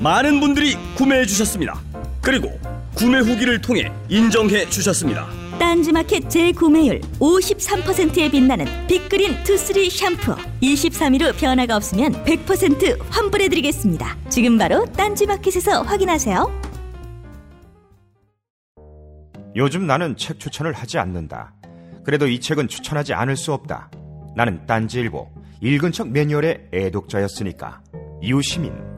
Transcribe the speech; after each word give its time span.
많은 0.00 0.40
분들이 0.40 0.76
구매해 0.94 1.26
주셨습니다. 1.26 1.80
그리고 2.22 2.50
구매 2.94 3.18
후기를 3.18 3.60
통해 3.60 3.90
인정해 4.08 4.68
주셨습니다. 4.68 5.26
딴지마켓 5.58 6.30
재구매율 6.30 7.00
53%에 7.18 8.30
빛나는 8.30 8.66
빅그린 8.86 9.42
투쓰리 9.42 9.90
샴푸 9.90 10.36
23일 10.62 11.22
후 11.22 11.32
변화가 11.36 11.74
없으면 11.76 12.12
100% 12.24 12.96
환불해드리겠습니다 13.10 14.16
지금 14.28 14.56
바로 14.56 14.84
딴지마켓에서 14.96 15.82
확인하세요 15.82 16.68
요즘 19.56 19.88
나는 19.88 20.16
책 20.16 20.38
추천을 20.38 20.72
하지 20.72 20.98
않는다. 20.98 21.52
그래도 22.04 22.28
이 22.28 22.38
책은 22.38 22.68
추천하지 22.68 23.12
않을 23.14 23.36
수 23.36 23.52
없다. 23.52 23.90
나는 24.36 24.64
딴지일보 24.66 25.28
읽은 25.60 25.90
척 25.90 26.08
매뉴얼의 26.10 26.68
애독자였으니까. 26.72 27.80
이웃시민 28.22 28.97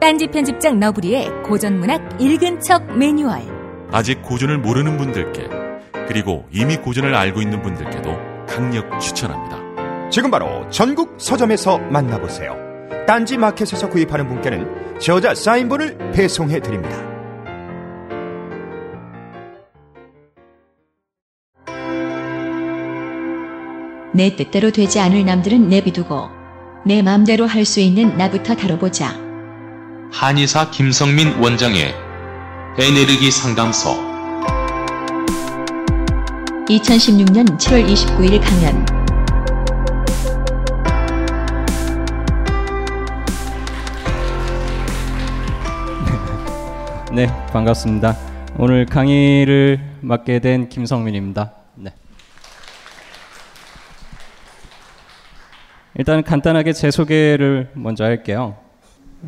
딴지 0.00 0.26
편집장 0.26 0.78
너브리의 0.80 1.42
고전문학 1.44 2.20
읽은 2.20 2.60
척 2.60 2.96
매뉴얼. 2.96 3.42
아직 3.90 4.22
고전을 4.22 4.58
모르는 4.58 4.96
분들께 4.96 5.48
그리고 6.08 6.46
이미 6.50 6.76
고전을 6.76 7.14
알고 7.14 7.40
있는 7.40 7.62
분들께도 7.62 8.10
강력 8.46 9.00
추천합니다. 9.00 10.10
지금 10.10 10.30
바로 10.30 10.68
전국 10.68 11.14
서점에서 11.18 11.78
만나보세요. 11.78 12.54
딴지 13.06 13.36
마켓에서 13.38 13.88
구입하는 13.88 14.28
분께는 14.28 14.98
저자 14.98 15.34
사인본을 15.34 16.12
배송해 16.12 16.60
드립니다. 16.60 16.96
내 24.12 24.36
뜻대로 24.36 24.70
되지 24.70 25.00
않을 25.00 25.24
남들은 25.24 25.68
내비두고 25.68 26.28
내 26.86 27.02
맘대로 27.02 27.46
할 27.46 27.64
수 27.64 27.80
있는 27.80 28.16
나부터 28.16 28.54
다뤄보자. 28.54 29.23
한의사 30.14 30.70
김성민 30.70 31.40
원장의 31.40 31.92
에네르기 32.78 33.32
상담소 33.32 33.90
2016년 36.68 37.58
7월 37.58 37.84
29일 37.84 38.40
강연 38.40 38.86
네, 47.12 47.26
반갑습니다. 47.52 48.16
오늘 48.56 48.86
강의를 48.86 49.80
맡게 50.00 50.38
된 50.38 50.68
김성민입니다. 50.68 51.54
네. 51.74 51.92
일단 55.96 56.22
간단하게 56.22 56.72
제 56.72 56.92
소개를 56.92 57.72
먼저 57.74 58.04
할게요. 58.04 58.63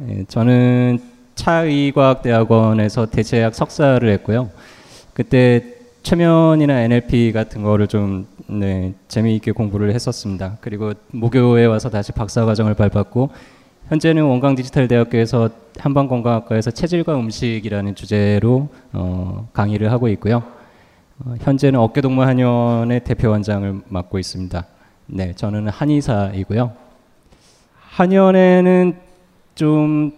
예, 0.09 0.25
저는 0.29 0.99
차의과학대학원에서 1.35 3.07
대체학 3.07 3.55
석사를 3.55 4.09
했고요. 4.13 4.51
그때 5.15 5.75
최면이나 6.03 6.81
NLP 6.83 7.33
같은 7.33 7.63
거를 7.63 7.87
좀 7.87 8.27
네, 8.47 8.95
재미있게 9.09 9.53
공부를 9.53 9.93
했었습니다. 9.95 10.59
그리고 10.61 10.93
모교에 11.11 11.67
와서 11.67 11.91
다시 11.91 12.13
박사과정을 12.13 12.75
밟았고 12.75 13.31
현재는 13.89 14.25
원광 14.25 14.55
디지털 14.55 14.89
대학교에서 14.89 15.51
한방 15.79 16.09
건강학과에서 16.09 16.71
체질과 16.71 17.17
음식이라는 17.17 17.95
주제로 17.95 18.69
어, 18.93 19.49
강의를 19.53 19.91
하고 19.91 20.09
있고요. 20.09 20.43
어, 21.25 21.35
현재는 21.41 21.81
어깨동무 21.81 22.23
한의원의 22.23 23.05
대표 23.05 23.31
원장을 23.31 23.81
맡고 23.89 24.19
있습니다. 24.19 24.67
네, 25.07 25.33
저는 25.35 25.69
한의사이고요. 25.69 26.73
한의원에는 27.91 29.06
좀 29.57 30.13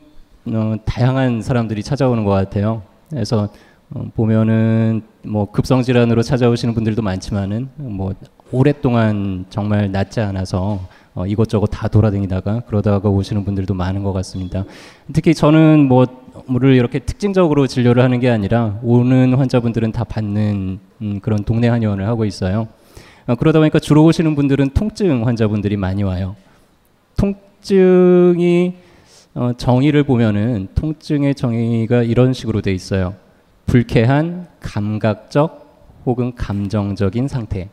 어, 0.47 0.75
다양한 0.85 1.43
사람들이 1.43 1.83
찾아오는 1.83 2.25
것 2.25 2.31
같아요. 2.33 2.83
그래서 3.09 3.49
어, 3.95 4.05
보면은 4.15 5.03
뭐 5.23 5.51
급성 5.51 5.83
질환으로 5.83 6.23
찾아오시는 6.23 6.75
분들도 6.75 7.01
많지만은 7.03 7.69
뭐 7.77 8.13
오랫동안 8.51 9.47
정말 9.49 9.93
낫지 9.93 10.21
않아서 10.21 10.81
어, 11.15 11.25
이것저것 11.25 11.69
다 11.69 11.87
돌아다니다가 11.87 12.63
그러다가 12.67 13.09
오시는 13.09 13.45
분들도 13.45 13.75
많은 13.75 14.03
것 14.03 14.13
같습니다. 14.13 14.65
특히 15.13 15.35
저는 15.35 15.87
뭐 15.87 16.07
뭐를 16.47 16.75
이렇게 16.75 16.99
특징적으로 16.99 17.69
진료를 17.69 18.03
하는 18.03 18.19
게 18.19 18.31
아니라 18.31 18.79
오는 18.83 19.35
환자분들은 19.35 19.93
다 19.93 20.03
받는 20.03 20.81
음, 21.01 21.21
그런 21.21 21.45
동네 21.45 21.69
한의원을 21.69 22.09
하고 22.09 22.25
있어요. 22.25 22.67
어, 23.29 23.37
그러다 23.37 23.61
보니까 23.61 23.79
주로 23.79 24.05
오시는 24.05 24.35
분들은 24.35 24.71
통증 24.71 25.29
환자분들이 25.29 25.77
많이 25.77 26.03
와요. 26.03 26.35
통증이 27.17 28.88
어, 29.39 29.53
정의를 29.57 30.03
보면은 30.03 30.67
통증의 30.75 31.37
정의가 31.37 32.03
이런 32.03 32.33
식으로 32.33 32.61
돼 32.61 32.73
있어요. 32.73 33.15
불쾌한 33.67 34.49
감각적 34.59 36.01
혹은 36.05 36.35
감정적인 36.35 37.29
상태. 37.29 37.69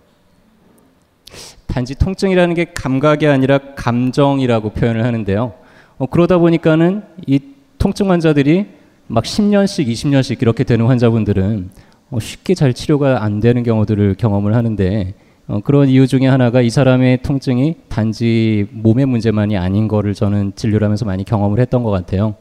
단지 1.66 1.96
통증이라는 1.96 2.54
게 2.54 2.66
감각이 2.66 3.26
아니라 3.26 3.58
감정이라고 3.74 4.70
표현을 4.74 5.04
하는데요. 5.06 5.54
어, 5.98 6.06
그러다 6.06 6.38
보니까는 6.38 7.02
이 7.26 7.40
통증 7.80 8.12
환자들이 8.12 8.68
막 9.08 9.24
10년씩, 9.24 9.88
20년씩 9.88 10.44
이렇게 10.44 10.64
되는 10.64 10.86
환자분들은 10.86 11.72
어, 12.12 12.20
쉽게 12.20 12.54
잘 12.54 12.76
치료가 12.76 13.24
안 13.24 13.40
되는 13.40 13.64
경우들을 13.64 14.14
경험을 14.20 14.54
하는데 14.54 15.16
어, 15.48 15.60
그런 15.64 15.90
이유 15.90 16.08
중에 16.08 16.26
하나가 16.28 16.62
이 16.62 16.70
사람의 16.70 17.22
통증이 17.22 17.76
단지 17.88 18.68
몸의 18.72 19.06
문제만이 19.06 19.58
아닌 19.58 19.88
거를 19.88 20.14
저는 20.14 20.54
진료를 20.56 20.86
하면서 20.86 21.06
많이 21.06 21.24
경험을 21.24 21.60
했던 21.60 21.84
것 21.84 21.92
같아요. 21.92 22.36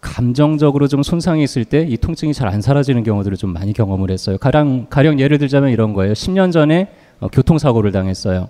감정적으로 0.00 0.86
좀 0.86 1.02
손상이 1.02 1.42
있을 1.42 1.64
때 1.64 1.86
이 1.88 1.96
통증이 1.96 2.34
잘 2.34 2.48
안 2.48 2.60
사라지는 2.60 3.02
경우들을 3.04 3.36
좀 3.36 3.52
많이 3.52 3.72
경험을 3.72 4.10
했어요. 4.10 4.36
가령, 4.38 4.86
가령 4.90 5.18
예를 5.18 5.38
들자면 5.38 5.70
이런 5.70 5.94
거예요. 5.94 6.12
10년 6.12 6.52
전에 6.52 6.88
어, 7.20 7.28
교통사고를 7.28 7.90
당했어요. 7.90 8.48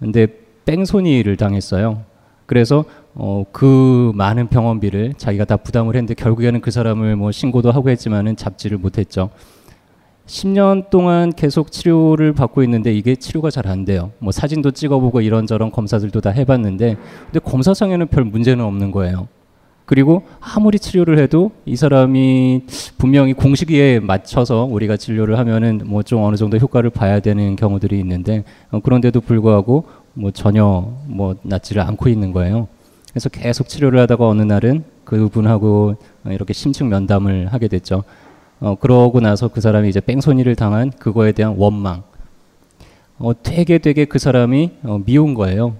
근데 0.00 0.26
뺑소니를 0.64 1.36
당했어요. 1.36 2.02
그래서 2.46 2.84
어, 3.14 3.44
그 3.52 4.10
많은 4.14 4.48
병원비를 4.48 5.14
자기가 5.16 5.44
다 5.44 5.56
부담을 5.56 5.94
했는데 5.94 6.14
결국에는 6.14 6.60
그 6.60 6.70
사람을 6.70 7.16
뭐 7.16 7.30
신고도 7.30 7.70
하고 7.70 7.90
했지만은 7.90 8.34
잡지를 8.36 8.78
못했죠. 8.78 9.30
10년 10.26 10.88
동안 10.90 11.32
계속 11.32 11.70
치료를 11.70 12.32
받고 12.32 12.62
있는데 12.62 12.92
이게 12.94 13.14
치료가 13.14 13.50
잘 13.50 13.64
안 13.66 13.84
돼요. 13.84 14.10
뭐 14.18 14.30
사진도 14.32 14.70
찍어보고 14.70 15.20
이런저런 15.22 15.70
검사들도 15.70 16.20
다 16.20 16.30
해봤는데 16.30 16.96
근데 17.26 17.38
검사상에는 17.40 18.06
별 18.08 18.24
문제는 18.24 18.64
없는 18.64 18.90
거예요. 18.90 19.28
그리고 19.86 20.22
아무리 20.40 20.78
치료를 20.78 21.18
해도 21.18 21.50
이 21.66 21.76
사람이 21.76 22.62
분명히 22.96 23.32
공식에 23.34 24.00
맞춰서 24.00 24.64
우리가 24.64 24.96
진료를 24.96 25.38
하면은 25.38 25.82
뭐 25.84 26.02
좀 26.02 26.22
어느 26.22 26.36
정도 26.36 26.56
효과를 26.56 26.88
봐야 26.90 27.20
되는 27.20 27.54
경우들이 27.56 27.98
있는데 28.00 28.44
어, 28.70 28.80
그런데도 28.80 29.20
불구하고 29.22 29.84
뭐 30.14 30.30
전혀 30.30 30.90
뭐 31.06 31.36
낫지를 31.42 31.82
않고 31.82 32.08
있는 32.08 32.32
거예요. 32.32 32.68
그래서 33.10 33.28
계속 33.28 33.68
치료를 33.68 33.98
하다가 34.00 34.26
어느 34.26 34.42
날은 34.42 34.84
그분하고 35.04 35.96
이렇게 36.30 36.52
심층 36.54 36.88
면담을 36.88 37.48
하게 37.52 37.68
됐죠. 37.68 38.04
어, 38.60 38.76
그러고 38.76 39.20
나서 39.20 39.48
그 39.48 39.60
사람이 39.60 39.88
이제 39.88 40.00
뺑소니를 40.00 40.56
당한 40.56 40.90
그거에 40.90 41.32
대한 41.32 41.54
원망. 41.56 42.02
어, 43.18 43.32
되게 43.42 43.78
되게 43.78 44.04
그 44.04 44.18
사람이 44.18 44.70
어, 44.82 45.00
미운 45.04 45.34
거예요. 45.34 45.76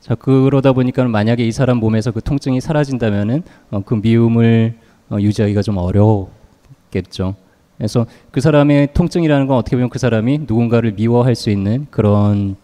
자 0.00 0.14
그러다 0.14 0.72
보니까 0.72 1.04
만약에 1.04 1.46
이 1.46 1.52
사람 1.52 1.78
몸에서 1.78 2.12
그 2.12 2.20
통증이 2.20 2.60
사라진다면은 2.60 3.42
어, 3.70 3.82
그 3.84 3.94
미움을 3.94 4.74
어, 5.10 5.18
유지하기가 5.20 5.62
좀 5.62 5.76
어렵겠죠. 5.76 7.34
그래서 7.76 8.06
그 8.30 8.40
사람의 8.40 8.92
통증이라는 8.92 9.46
건 9.46 9.56
어떻게 9.56 9.76
보면 9.76 9.88
그 9.88 9.98
사람이 9.98 10.38
누군가를 10.48 10.92
미워할 10.92 11.34
수 11.34 11.50
있는 11.50 11.86
그런 11.90 12.56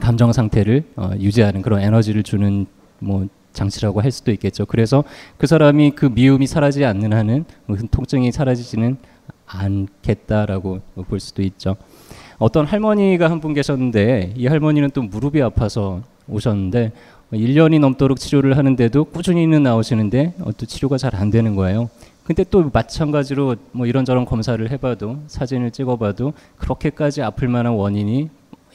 감정 0.00 0.32
상태를 0.32 0.84
어, 0.96 1.10
유지하는 1.18 1.62
그런 1.62 1.80
에너지를 1.80 2.22
주는 2.22 2.66
뭐 2.98 3.26
장치라고 3.52 4.00
할 4.02 4.10
수도 4.10 4.30
있겠죠. 4.32 4.66
그래서 4.66 5.04
그 5.38 5.46
사람이 5.46 5.92
그 5.92 6.06
미움이 6.06 6.46
사라지지 6.46 6.84
않는 6.84 7.12
한은 7.12 7.44
무슨 7.66 7.88
통증이 7.88 8.32
사라지지는 8.32 8.96
않겠다라고 9.46 10.80
볼 11.08 11.20
수도 11.20 11.42
있죠. 11.42 11.76
어떤 12.38 12.66
할머니가 12.66 13.30
한 13.30 13.40
분 13.40 13.54
계셨는데 13.54 14.34
이 14.36 14.46
할머니는 14.46 14.90
또 14.90 15.02
무릎이 15.02 15.42
아파서 15.42 16.02
오셨는데 16.28 16.92
1년이 17.32 17.78
넘도록 17.80 18.18
치료를 18.18 18.56
하는데도 18.56 19.04
꾸준히는 19.04 19.62
나오시는데 19.62 20.34
어, 20.40 20.52
또 20.52 20.66
치료가 20.66 20.98
잘 20.98 21.14
안 21.14 21.30
되는 21.30 21.56
거예요. 21.56 21.88
근데 22.24 22.44
또 22.50 22.70
마찬가지로 22.72 23.56
뭐 23.72 23.86
이런저런 23.86 24.24
검사를 24.24 24.70
해봐도 24.70 25.18
사진을 25.26 25.70
찍어봐도 25.72 26.34
그렇게까지 26.58 27.22
아플 27.22 27.48
만한 27.48 27.72
원인이 27.72 28.28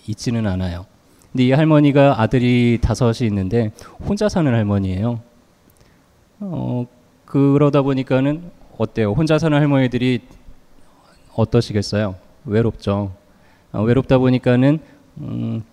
있지는 0.07 0.47
않아요. 0.47 0.85
근데 1.37 1.49
이 1.49 1.51
할머니가 1.51 2.19
아들이 2.19 2.79
다섯이 2.81 3.27
있는데 3.27 3.71
혼자 4.03 4.27
사는 4.27 4.51
할머니예요. 4.51 5.19
어, 6.39 6.87
그러다 7.25 7.83
보니까는 7.83 8.49
어때요? 8.75 9.11
혼자 9.11 9.37
사는 9.37 9.55
할머니들이 9.55 10.21
어떠시겠어요? 11.35 12.15
외롭죠. 12.45 13.11
어, 13.71 13.83
외롭다 13.83 14.17
보니까는 14.17 14.79
음, 15.19 15.63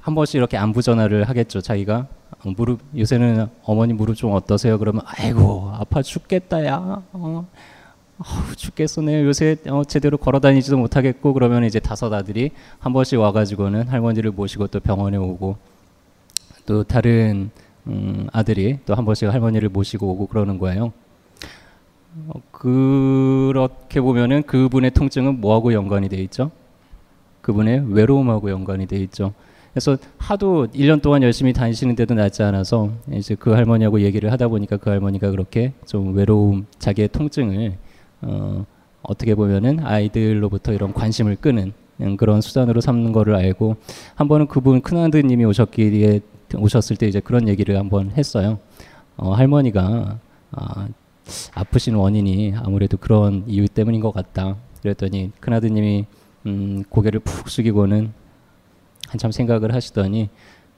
한 0.00 0.14
번씩 0.14 0.34
이렇게 0.34 0.58
안부 0.58 0.82
전화를 0.82 1.30
하겠죠. 1.30 1.62
자기가 1.62 2.06
어, 2.44 2.52
무릎 2.54 2.80
요새는 2.94 3.46
어머니 3.62 3.94
무릎 3.94 4.16
좀 4.16 4.32
어떠세요? 4.32 4.78
그러면 4.78 5.00
아이고 5.06 5.70
아파 5.72 6.02
죽겠다야. 6.02 7.02
어, 7.14 7.46
어우, 8.18 8.54
죽겠어. 8.54 9.02
내 9.02 9.24
요새 9.24 9.56
어, 9.68 9.82
제대로 9.84 10.16
걸어 10.16 10.38
다니지도 10.38 10.76
못하겠고 10.78 11.32
그러면 11.34 11.64
이제 11.64 11.80
다섯 11.80 12.12
아들이 12.12 12.50
한 12.78 12.92
번씩 12.92 13.18
와가지고는 13.18 13.88
할머니를 13.88 14.30
모시고 14.30 14.68
또 14.68 14.78
병원에 14.80 15.16
오고 15.16 15.56
또 16.66 16.84
다른 16.84 17.50
음, 17.86 18.28
아들이 18.32 18.78
또 18.86 18.94
한 18.94 19.04
번씩 19.04 19.28
할머니를 19.32 19.68
모시고 19.68 20.06
오고 20.12 20.26
그러는 20.28 20.58
거예요. 20.58 20.92
어, 22.28 22.40
그렇게 22.52 24.00
보면은 24.00 24.44
그분의 24.44 24.92
통증은 24.92 25.40
뭐하고 25.40 25.72
연관이 25.72 26.08
돼 26.08 26.16
있죠? 26.22 26.52
그분의 27.40 27.92
외로움하고 27.92 28.48
연관이 28.50 28.86
돼 28.86 28.96
있죠. 28.98 29.34
그래서 29.72 29.98
하도 30.18 30.68
1년 30.68 31.02
동안 31.02 31.24
열심히 31.24 31.52
다니시는데도 31.52 32.14
낫지 32.14 32.44
않아서 32.44 32.90
이제 33.12 33.34
그 33.34 33.50
할머니하고 33.50 34.02
얘기를 34.02 34.30
하다 34.30 34.46
보니까 34.48 34.76
그 34.76 34.88
할머니가 34.88 35.32
그렇게 35.32 35.72
좀 35.84 36.14
외로움, 36.14 36.66
자기의 36.78 37.08
통증을 37.08 37.74
어, 38.24 38.64
어떻게 39.02 39.34
보면은 39.34 39.80
아이들로부터 39.84 40.72
이런 40.72 40.92
관심을 40.92 41.36
끄는 41.36 41.72
그런 42.16 42.40
수단으로 42.40 42.80
삼는 42.80 43.12
거를 43.12 43.34
알고 43.34 43.76
한 44.14 44.28
번은 44.28 44.48
그분 44.48 44.80
큰아드님이 44.80 45.44
오셨기에 45.44 46.20
오셨을 46.56 46.96
때 46.96 47.06
이제 47.06 47.20
그런 47.20 47.48
얘기를 47.48 47.78
한번 47.78 48.10
했어요. 48.10 48.58
어, 49.16 49.32
할머니가 49.32 50.18
아, 50.52 50.88
아프신 51.54 51.94
원인이 51.94 52.54
아무래도 52.56 52.96
그런 52.96 53.44
이유 53.46 53.68
때문인 53.68 54.00
것 54.00 54.12
같다. 54.12 54.56
그랬더니 54.82 55.32
큰아드님이 55.40 56.06
음, 56.46 56.84
고개를 56.88 57.20
푹 57.20 57.48
숙이고는 57.48 58.12
한참 59.08 59.30
생각을 59.30 59.74
하시더니 59.74 60.28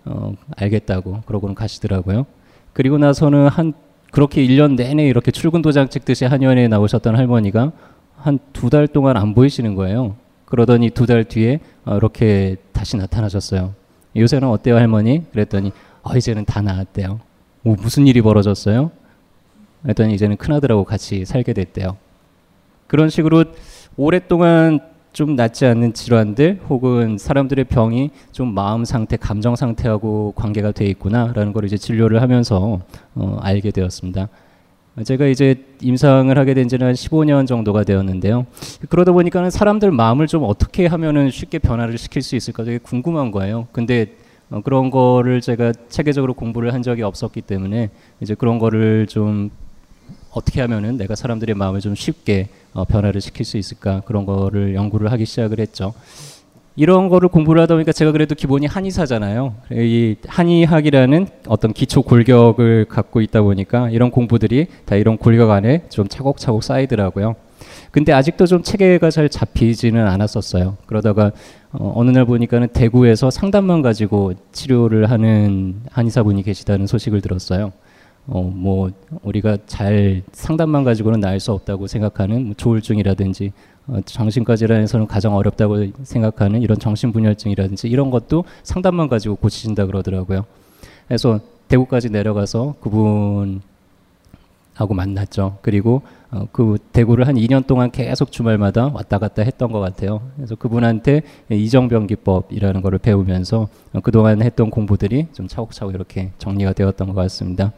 어, 0.05 0.35
알겠다고 0.57 1.23
그러고는 1.27 1.55
가시더라고요. 1.55 2.27
그리고 2.73 2.99
나서는 2.99 3.49
한 3.49 3.73
그렇게 4.11 4.45
1년 4.47 4.77
내내 4.77 5.07
이렇게 5.07 5.31
출근 5.31 5.63
도장 5.63 5.89
찍듯이 5.89 6.25
한의원에 6.25 6.69
나오셨던 6.69 7.17
할머니가 7.17 7.73
한 8.17 8.39
두 8.53 8.71
달 8.71 8.87
동안 8.89 9.17
안 9.17 9.35
보이시는 9.35 9.75
거예요. 9.75 10.17
그러더니 10.47 10.91
두 10.91 11.07
달 11.07 11.25
뒤에 11.25 11.61
어, 11.85 11.97
이렇게 11.97 12.57
다시 12.73 12.97
나타나셨어요. 12.97 13.75
요새는 14.17 14.49
어때요 14.49 14.77
할머니? 14.77 15.25
그랬더니 15.33 15.73
어, 16.03 16.17
이제는 16.17 16.45
다 16.45 16.63
나았대요. 16.63 17.21
뭐 17.63 17.77
무슨 17.81 18.07
일이 18.07 18.23
벌어졌어요? 18.23 18.91
그랬더니 19.83 20.15
이제는 20.15 20.37
큰아들하고 20.37 20.85
같이 20.85 21.25
살게 21.25 21.53
됐대요. 21.53 21.97
그런 22.87 23.11
식으로 23.11 23.45
오랫동안 23.97 24.81
좀 25.17 25.35
낫지 25.35 25.65
않는 25.65 25.95
질환들 25.95 26.61
혹은 26.69 27.17
사람들의 27.17 27.65
병이 27.65 28.11
좀 28.33 28.53
마음 28.53 28.85
상태, 28.85 29.17
감정 29.17 29.57
상태하고 29.57 30.35
관계가 30.37 30.73
돼 30.73 30.85
있구나라는 30.89 31.55
걸 31.55 31.65
이제 31.65 31.79
진료를 31.79 32.21
하면서 32.21 32.83
어, 33.15 33.39
알게 33.41 33.71
되었습니다. 33.71 34.29
제가 35.05 35.25
이제 35.29 35.65
임상을 35.81 36.37
하게 36.37 36.53
된 36.53 36.69
지는 36.69 36.89
한 36.89 36.93
15년 36.93 37.47
정도가 37.47 37.85
되었는데요. 37.85 38.45
그러다 38.91 39.13
보니까는 39.13 39.49
사람들 39.49 39.91
마음을 39.91 40.27
좀 40.27 40.45
어떻게 40.45 40.85
하면은 40.85 41.31
쉽게 41.31 41.61
변화를 41.61 41.97
시킬 41.97 42.21
수 42.21 42.37
있을까 42.37 42.65
되게 42.65 42.77
궁금한 42.77 43.31
거예요. 43.31 43.69
근데 43.73 44.17
어, 44.51 44.61
그런 44.61 44.91
거를 44.91 45.41
제가 45.41 45.73
체계적으로 45.89 46.35
공부를 46.35 46.75
한 46.75 46.83
적이 46.83 47.05
없었기 47.05 47.41
때문에 47.41 47.89
이제 48.21 48.35
그런 48.35 48.59
거를 48.59 49.07
좀 49.07 49.51
어떻게 50.31 50.61
하면은 50.61 50.99
내가 50.99 51.15
사람들의 51.15 51.55
마음을 51.55 51.81
좀 51.81 51.95
쉽게 51.95 52.51
어, 52.77 52.85
변화를 52.85 53.23
시킬 53.23 53.47
수 53.47 53.57
있을까 53.57 54.03
그런 54.05 54.27
거를 54.27 54.75
연구를 54.75 55.11
하기 55.13 55.25
시작을 55.25 55.61
했죠. 55.61 55.95
이런 56.79 57.09
거를 57.09 57.31
공부를 57.31 57.63
하다 57.63 57.75
보니까 57.75 57.91
제가 57.91 58.13
그래도 58.13 58.35
기본이 58.35 58.67
한의사잖아요. 58.67 59.55
이 59.73 60.17
한의학이라는 60.27 61.27
어떤 61.49 61.73
기초 61.73 62.03
골격을 62.03 62.85
갖고 62.85 63.23
있다 63.23 63.41
보니까 63.41 63.89
이런 63.89 64.11
공부들이 64.11 64.67
다 64.85 64.95
이런 64.95 65.17
골격 65.17 65.51
안에 65.51 65.85
좀 65.89 66.07
차곡차곡 66.07 66.63
쌓이더라고요. 66.63 67.35
근데 67.93 68.13
아직도 68.13 68.45
좀 68.45 68.63
체계가 68.63 69.11
잘 69.11 69.31
잡히지는 69.31 70.07
않았었어요. 70.07 70.77
그러다가 70.85 71.33
어, 71.73 71.95
어느 71.97 72.11
날 72.11 72.27
보니까는 72.27 72.69
대구에서 72.69 73.31
상담만 73.31 73.81
가지고 73.81 74.35
치료를 74.53 75.11
하는 75.11 75.77
한의사분이 75.93 76.43
계시다는 76.43 76.87
소식을 76.87 77.23
들었어요. 77.23 77.73
어, 78.29 78.43
뭐 78.43 78.91
우리가 79.23 79.59
잘 79.67 80.23
상담만 80.33 80.85
가지고는 80.85 81.21
나을 81.21 81.39
수 81.39 81.53
없다고 81.53 81.87
생각하는 81.87 82.47
뭐 82.47 82.55
조울증이라든지 82.55 83.53
어, 83.87 84.01
정신과 84.05 84.57
질환에서는 84.57 85.07
가장 85.07 85.37
어렵다고 85.37 85.87
생각하는 86.03 86.63
이런 86.63 86.79
정신분열증이라든지 86.79 87.89
이런 87.89 88.11
것도 88.11 88.45
상담만 88.65 89.09
가지고 89.09 89.37
고치신다 89.37 89.87
그러더라고요. 89.87 90.45
그래서 91.07 91.41
대구까지 91.69 92.11
내려가서 92.11 92.75
그분 92.81 93.61
하고 94.77 94.95
만났죠. 94.95 95.59
그리고 95.63 96.03
어, 96.31 96.47
그 96.53 96.77
대구를 96.93 97.27
한 97.27 97.37
2년 97.37 97.67
동안 97.67 97.91
계속 97.91 98.31
주말마다 98.31 98.91
왔다 98.93 99.19
갔다 99.19 99.43
했던 99.43 99.73
것 99.73 99.81
같아요. 99.81 100.21
그래서 100.37 100.55
그분한테 100.55 101.23
이정병 101.51 102.07
기법이라는 102.07 102.83
것을 102.83 102.99
배우면서 102.99 103.69
어, 103.95 104.01
그동안 104.01 104.43
했던 104.43 104.71
공부들이 104.71 105.29
좀 105.33 105.49
차곡차곡 105.49 105.95
이렇게 105.95 106.31
정리가 106.39 106.75
되었던 106.75 107.09
것 107.09 107.15
같습니다. 107.15 107.73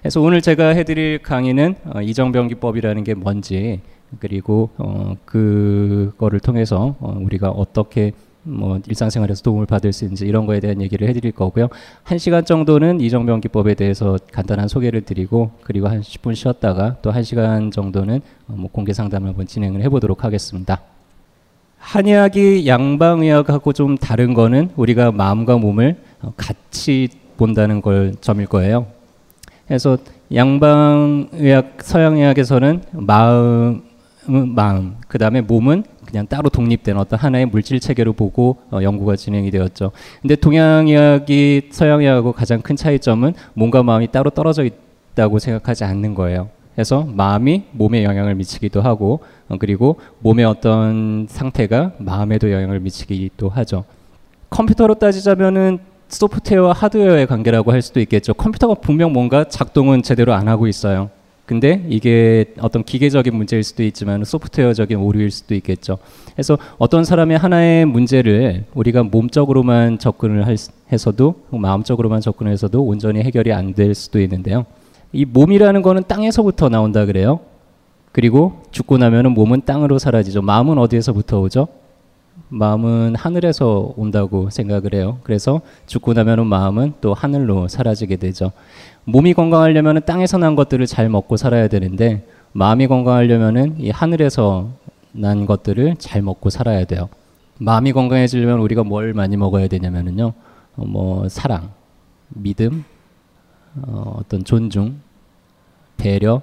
그래서 0.00 0.20
오늘 0.20 0.40
제가 0.40 0.68
해드릴 0.68 1.20
강의는 1.22 1.74
어, 1.84 2.00
이정병 2.00 2.48
기법이라는 2.48 3.02
게 3.02 3.14
뭔지 3.14 3.80
그리고 4.20 4.70
어, 4.78 5.16
그거를 5.24 6.38
통해서 6.38 6.94
어, 7.00 7.18
우리가 7.20 7.50
어떻게 7.50 8.12
뭐 8.46 8.80
일상생활에서 8.86 9.42
도움을 9.42 9.66
받을 9.66 9.92
수 9.92 10.04
있는지 10.04 10.26
이런 10.26 10.46
거에 10.46 10.60
대한 10.60 10.80
얘기를 10.80 11.08
해드릴 11.08 11.32
거고요. 11.32 11.68
한 12.04 12.18
시간 12.18 12.44
정도는 12.44 13.00
이정병 13.00 13.40
기법에 13.40 13.74
대해서 13.74 14.16
간단한 14.32 14.68
소개를 14.68 15.02
드리고 15.02 15.50
그리고 15.62 15.88
한 15.88 16.00
10분 16.00 16.34
쉬었다가 16.34 16.96
또 17.02 17.10
한 17.10 17.22
시간 17.22 17.70
정도는 17.70 18.20
어, 18.48 18.54
뭐 18.56 18.70
공개 18.70 18.92
상담을 18.92 19.28
한번 19.28 19.46
진행을 19.46 19.82
해보도록 19.82 20.22
하겠습니다. 20.24 20.82
한의학이 21.78 22.66
양방의학하고 22.66 23.72
좀 23.72 23.96
다른 23.96 24.34
거는 24.34 24.70
우리가 24.76 25.12
마음과 25.12 25.56
몸을 25.56 25.96
어, 26.22 26.32
같이 26.36 27.08
본다는 27.36 27.80
걸 27.80 28.14
점일 28.20 28.46
거예요. 28.46 28.86
그래서 29.66 29.98
양방의학, 30.34 31.78
서양의학에서는 31.82 32.82
마음, 32.92 33.82
마음, 34.26 34.96
그 35.08 35.18
다음에 35.18 35.40
몸은 35.40 35.84
그냥 36.06 36.26
따로 36.26 36.48
독립된 36.48 36.96
어떤 36.96 37.18
하나의 37.18 37.46
물질 37.46 37.80
체계로 37.80 38.12
보고 38.12 38.56
어, 38.70 38.80
연구가 38.82 39.16
진행이 39.16 39.50
되었죠. 39.50 39.92
근데 40.22 40.36
동양의학이 40.36 41.68
서양의학하고 41.70 42.32
가장 42.32 42.62
큰 42.62 42.76
차이점은 42.76 43.34
몸과 43.54 43.82
마음이 43.82 44.08
따로 44.08 44.30
떨어져 44.30 44.64
있다고 44.64 45.38
생각하지 45.38 45.84
않는 45.84 46.14
거예요. 46.14 46.48
그래서 46.74 47.08
마음이 47.10 47.64
몸에 47.72 48.04
영향을 48.04 48.34
미치기도 48.34 48.82
하고 48.82 49.20
어, 49.48 49.56
그리고 49.58 49.98
몸의 50.20 50.44
어떤 50.44 51.26
상태가 51.28 51.92
마음에도 51.98 52.52
영향을 52.52 52.80
미치기도 52.80 53.48
하죠. 53.48 53.84
컴퓨터로 54.50 54.94
따지자면은 54.94 55.78
소프트웨어와 56.08 56.72
하드웨어의 56.72 57.26
관계라고 57.26 57.72
할 57.72 57.82
수도 57.82 57.98
있겠죠. 58.00 58.34
컴퓨터가 58.34 58.74
분명 58.74 59.12
뭔가 59.12 59.44
작동은 59.48 60.02
제대로 60.02 60.34
안 60.34 60.48
하고 60.48 60.68
있어요. 60.68 61.10
근데 61.46 61.86
이게 61.88 62.46
어떤 62.60 62.82
기계적인 62.82 63.34
문제일 63.34 63.62
수도 63.62 63.84
있지만 63.84 64.24
소프트웨어적인 64.24 64.98
오류일 64.98 65.30
수도 65.30 65.54
있겠죠. 65.54 65.98
그래서 66.32 66.58
어떤 66.78 67.04
사람의 67.04 67.38
하나의 67.38 67.84
문제를 67.86 68.64
우리가 68.74 69.04
몸적으로만 69.04 69.98
접근을 69.98 70.46
할, 70.46 70.56
해서도 70.92 71.36
마음적으로만 71.52 72.20
접근을 72.20 72.50
해서도 72.52 72.82
온전히 72.82 73.20
해결이 73.22 73.52
안 73.52 73.74
될 73.74 73.94
수도 73.94 74.20
있는데요. 74.20 74.66
이 75.12 75.24
몸이라는 75.24 75.82
거는 75.82 76.02
땅에서부터 76.08 76.68
나온다 76.68 77.06
그래요. 77.06 77.40
그리고 78.12 78.62
죽고 78.70 78.98
나면은 78.98 79.32
몸은 79.32 79.62
땅으로 79.64 79.98
사라지죠. 79.98 80.42
마음은 80.42 80.78
어디에서부터 80.78 81.40
오죠? 81.40 81.68
마음은 82.48 83.14
하늘에서 83.16 83.92
온다고 83.96 84.50
생각을 84.50 84.94
해요. 84.94 85.18
그래서 85.22 85.60
죽고 85.86 86.12
나면은 86.12 86.46
마음은 86.46 86.94
또 87.00 87.12
하늘로 87.14 87.68
사라지게 87.68 88.16
되죠. 88.16 88.52
몸이 89.04 89.34
건강하려면 89.34 90.02
땅에서 90.04 90.38
난 90.38 90.54
것들을 90.54 90.86
잘 90.86 91.08
먹고 91.08 91.36
살아야 91.36 91.68
되는데 91.68 92.26
마음이 92.52 92.86
건강하려면은 92.86 93.76
이 93.78 93.90
하늘에서 93.90 94.70
난 95.12 95.46
것들을 95.46 95.96
잘 95.98 96.22
먹고 96.22 96.50
살아야 96.50 96.84
돼요. 96.84 97.08
마음이 97.58 97.92
건강해지려면 97.92 98.60
우리가 98.60 98.84
뭘 98.84 99.14
많이 99.14 99.36
먹어야 99.36 99.66
되냐면은요. 99.68 100.32
어, 100.76 100.84
뭐 100.84 101.28
사랑, 101.28 101.70
믿음, 102.28 102.84
어, 103.82 104.16
어떤 104.18 104.44
존중, 104.44 104.96
배려 105.96 106.42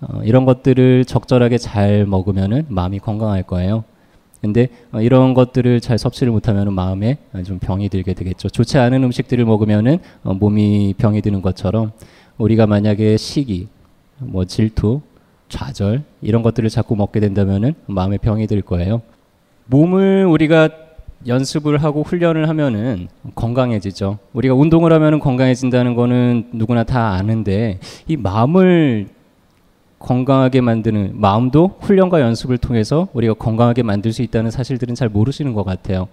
어, 0.00 0.20
이런 0.24 0.44
것들을 0.44 1.04
적절하게 1.04 1.58
잘 1.58 2.06
먹으면은 2.06 2.66
마음이 2.68 2.98
건강할 2.98 3.42
거예요. 3.42 3.84
근데 4.40 4.68
어, 4.92 5.00
이런 5.00 5.34
것들을 5.34 5.80
잘 5.80 5.98
섭취를 5.98 6.32
못하면 6.32 6.72
마음에 6.72 7.18
좀 7.44 7.58
병이 7.58 7.88
들게 7.88 8.14
되겠죠. 8.14 8.48
좋지 8.48 8.78
않은 8.78 9.02
음식들을 9.04 9.44
먹으면은 9.44 9.98
어, 10.22 10.34
몸이 10.34 10.94
병이 10.98 11.22
드는 11.22 11.42
것처럼 11.42 11.92
우리가 12.38 12.66
만약에 12.66 13.16
시기, 13.16 13.68
뭐 14.18 14.44
질투, 14.44 15.00
좌절 15.48 16.02
이런 16.22 16.42
것들을 16.42 16.68
자꾸 16.70 16.96
먹게 16.96 17.20
된다면은 17.20 17.74
마음에 17.86 18.18
병이 18.18 18.46
들 18.46 18.62
거예요. 18.62 19.02
몸을 19.66 20.26
우리가 20.26 20.68
연습을 21.26 21.82
하고 21.82 22.02
훈련을 22.02 22.48
하면은 22.48 23.08
건강해지죠. 23.34 24.18
우리가 24.32 24.54
운동을 24.54 24.92
하면은 24.92 25.18
건강해진다는 25.18 25.94
거는 25.94 26.50
누구나 26.52 26.84
다 26.84 27.12
아는데 27.12 27.78
이 28.06 28.16
마음을 28.16 29.08
건강하게 29.98 30.60
만드는 30.60 31.12
마음도 31.14 31.76
훈련과 31.80 32.20
연습을 32.20 32.58
통해서 32.58 33.08
우리가 33.12 33.34
건강하게 33.34 33.82
만들 33.82 34.12
수 34.12 34.22
있다는 34.22 34.50
사실들은 34.50 34.94
잘 34.94 35.08
모르시는 35.08 35.54
것 35.54 35.64
같아요. 35.64 36.08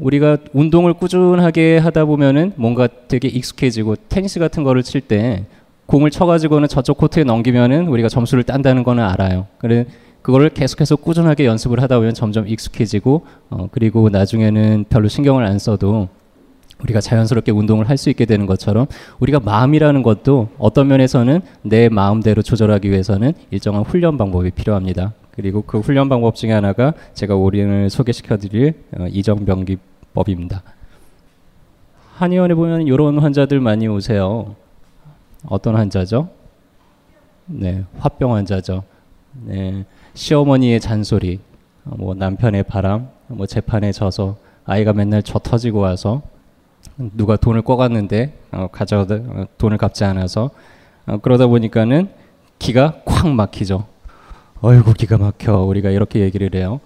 우리가 0.00 0.38
운동을 0.52 0.94
꾸준하게 0.94 1.78
하다 1.78 2.06
보면은 2.06 2.52
뭔가 2.56 2.88
되게 3.08 3.28
익숙해지고 3.28 3.96
테니스 4.08 4.40
같은 4.40 4.64
거를 4.64 4.82
칠 4.82 5.00
때 5.02 5.44
공을 5.86 6.10
쳐가지고는 6.10 6.68
저쪽 6.68 6.96
코트에 6.96 7.24
넘기면은 7.24 7.88
우리가 7.88 8.08
점수를 8.08 8.44
딴다는 8.44 8.82
거는 8.82 9.02
알아요. 9.04 9.46
그래 9.58 9.84
그거를 10.22 10.48
계속해서 10.50 10.96
꾸준하게 10.96 11.44
연습을 11.44 11.82
하다 11.82 11.98
보면 11.98 12.14
점점 12.14 12.48
익숙해지고 12.48 13.26
어, 13.50 13.68
그리고 13.72 14.08
나중에는 14.08 14.86
별로 14.88 15.08
신경을 15.08 15.44
안 15.44 15.58
써도 15.58 16.08
우리가 16.82 17.00
자연스럽게 17.00 17.52
운동을 17.52 17.88
할 17.88 17.96
수 17.96 18.10
있게 18.10 18.24
되는 18.24 18.46
것처럼 18.46 18.86
우리가 19.20 19.38
마음이라는 19.38 20.02
것도 20.02 20.48
어떤 20.58 20.88
면에서는 20.88 21.40
내 21.62 21.88
마음대로 21.88 22.42
조절하기 22.42 22.90
위해서는 22.90 23.32
일정한 23.50 23.82
훈련 23.82 24.18
방법이 24.18 24.50
필요합니다. 24.50 25.12
그리고 25.30 25.62
그 25.62 25.78
훈련 25.78 26.08
방법 26.08 26.34
중에 26.34 26.50
하나가 26.52 26.92
제가 27.14 27.36
오늘 27.36 27.88
소개시켜 27.90 28.38
드릴 28.38 28.74
어, 28.98 29.06
이정병기법입니다. 29.08 30.62
한의원에 32.16 32.54
보면 32.54 32.82
이런 32.86 33.18
환자들 33.18 33.60
많이 33.60 33.86
오세요. 33.88 34.56
어떤 35.46 35.76
환자죠? 35.76 36.28
네, 37.46 37.84
화병 37.98 38.34
환자죠. 38.34 38.82
네, 39.44 39.84
시어머니의 40.14 40.80
잔소리, 40.80 41.40
어, 41.84 41.94
뭐 41.96 42.14
남편의 42.14 42.64
바람, 42.64 43.08
뭐 43.28 43.46
재판에 43.46 43.92
져서 43.92 44.36
아이가 44.64 44.92
맨날 44.92 45.22
저 45.22 45.38
터지고 45.38 45.80
와서 45.80 46.22
누가 46.96 47.36
돈을 47.36 47.62
꿔갔는데 47.62 48.38
어, 48.52 48.68
가져다 48.70 49.14
어, 49.14 49.46
돈을 49.58 49.78
갚지 49.78 50.04
않아서 50.04 50.50
어, 51.06 51.18
그러다 51.18 51.46
보니까는 51.46 52.08
기가 52.58 53.00
콱 53.04 53.28
막히죠. 53.28 53.86
어이구 54.60 54.94
기가 54.94 55.18
막혀 55.18 55.58
우리가 55.58 55.90
이렇게 55.90 56.20
얘기를 56.20 56.50
해요. 56.54 56.80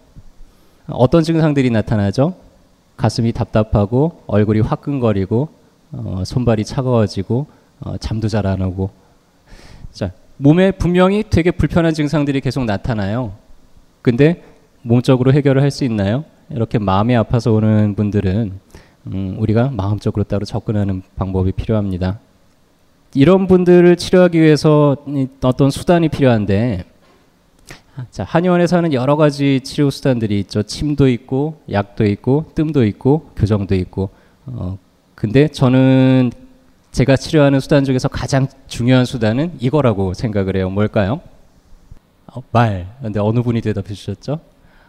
어떤 0.89 1.23
증상들이 1.23 1.71
나타나죠? 1.71 2.35
가슴이 2.97 3.33
답답하고 3.33 4.23
얼굴이 4.27 4.61
화끈거리고 4.61 5.49
어, 5.93 6.23
손발이 6.25 6.65
차가워지고 6.65 7.47
어, 7.81 7.97
잠도 7.99 8.29
잘 8.29 8.47
안 8.47 8.63
오고 8.63 8.91
자 9.93 10.13
몸에 10.39 10.71
분명히 10.71 11.25
되게 11.29 11.51
불편한 11.51 11.93
증상들이 11.95 12.41
계속 12.41 12.65
나타나요. 12.65 13.33
근데 14.03 14.43
몸적으로 14.83 15.33
해결을 15.33 15.61
할 15.63 15.71
수 15.71 15.85
있나요? 15.85 16.25
이렇게 16.49 16.79
마음이 16.79 17.17
아파서 17.17 17.53
오는 17.53 17.95
분들은 17.97 18.61
음, 19.07 19.37
우리가 19.39 19.71
마음적으로 19.71 20.25
따로 20.25 20.45
접근하는 20.45 21.03
방법이 21.17 21.53
필요합니다. 21.53 22.19
이런 23.15 23.47
분들을 23.47 23.97
치료하기 23.97 24.41
위해서 24.41 24.97
어떤 25.43 25.71
수단이 25.71 26.09
필요한데 26.09 26.85
자, 28.11 28.25
한의원에서는 28.25 28.93
여러 28.93 29.17
가지 29.17 29.61
치료 29.65 29.89
수단들이 29.89 30.39
있죠. 30.41 30.63
침도 30.63 31.09
있고, 31.09 31.63
약도 31.71 32.05
있고, 32.05 32.51
뜸도 32.55 32.85
있고, 32.85 33.31
교정도 33.35 33.75
있고. 33.75 34.11
어, 34.45 34.77
근데 35.15 35.49
저는 35.49 36.31
제가 36.93 37.17
치료하는 37.17 37.59
수단 37.59 37.85
중에서 37.85 38.09
가장 38.09 38.49
중요한 38.67 39.07
수단은 39.07 39.53
이거라고 39.61 40.13
생각을 40.13 40.57
해요. 40.57 40.69
뭘까요? 40.69 41.21
어, 42.27 42.43
말. 42.53 42.87
근데 43.01 43.19
어느 43.19 43.41
분이 43.41 43.63
대답해 43.63 43.95
주셨죠? 43.95 44.41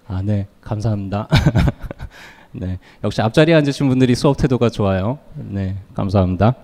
아, 0.07 0.21
네. 0.21 0.47
감사합니다. 0.59 1.29
네. 2.51 2.79
역시 3.03 3.21
앞자리에 3.21 3.55
앉으신 3.55 3.87
분들이 3.89 4.15
수업 4.15 4.37
태도가 4.37 4.69
좋아요. 4.69 5.19
네. 5.35 5.75
감사합니다. 5.93 6.55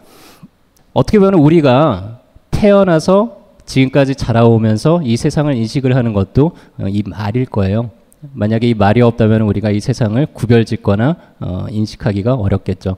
어떻게 0.93 1.19
보면 1.19 1.35
우리가 1.35 2.19
태어나서 2.51 3.43
지금까지 3.65 4.15
자라오면서 4.15 5.01
이 5.03 5.17
세상을 5.17 5.53
인식을 5.53 5.95
하는 5.95 6.13
것도 6.13 6.51
어, 6.79 6.87
이 6.87 7.03
말일 7.05 7.45
거예요. 7.45 7.91
만약에 8.31 8.69
이 8.69 8.73
말이 8.73 9.01
없다면 9.01 9.41
우리가 9.41 9.71
이 9.71 9.79
세상을 9.79 10.25
구별짓거나 10.27 11.15
어, 11.39 11.65
인식하기가 11.69 12.35
어렵겠죠. 12.35 12.95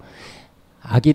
아기 0.82 1.14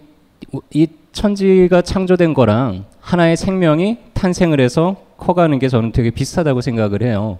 이 0.73 0.89
천지가 1.12 1.83
창조된 1.83 2.35
거랑 2.35 2.85
하나의 3.00 3.37
생명이 3.37 3.99
탄생을 4.15 4.61
해서 4.61 4.97
커가는 5.17 5.59
게 5.59 5.69
저는 5.69 5.93
되게 5.93 6.11
비슷하다고 6.11 6.61
생각을 6.61 7.03
해요. 7.03 7.39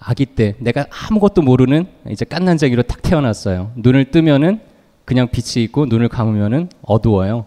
아기 0.00 0.26
때 0.26 0.54
내가 0.58 0.86
아무것도 0.90 1.42
모르는 1.42 1.86
이제 2.08 2.24
깐난쟁이로 2.24 2.82
딱 2.82 3.02
태어났어요. 3.02 3.72
눈을 3.76 4.10
뜨면은 4.10 4.60
그냥 5.04 5.28
빛이 5.28 5.62
있고 5.64 5.86
눈을 5.86 6.08
감으면은 6.08 6.68
어두워요. 6.82 7.46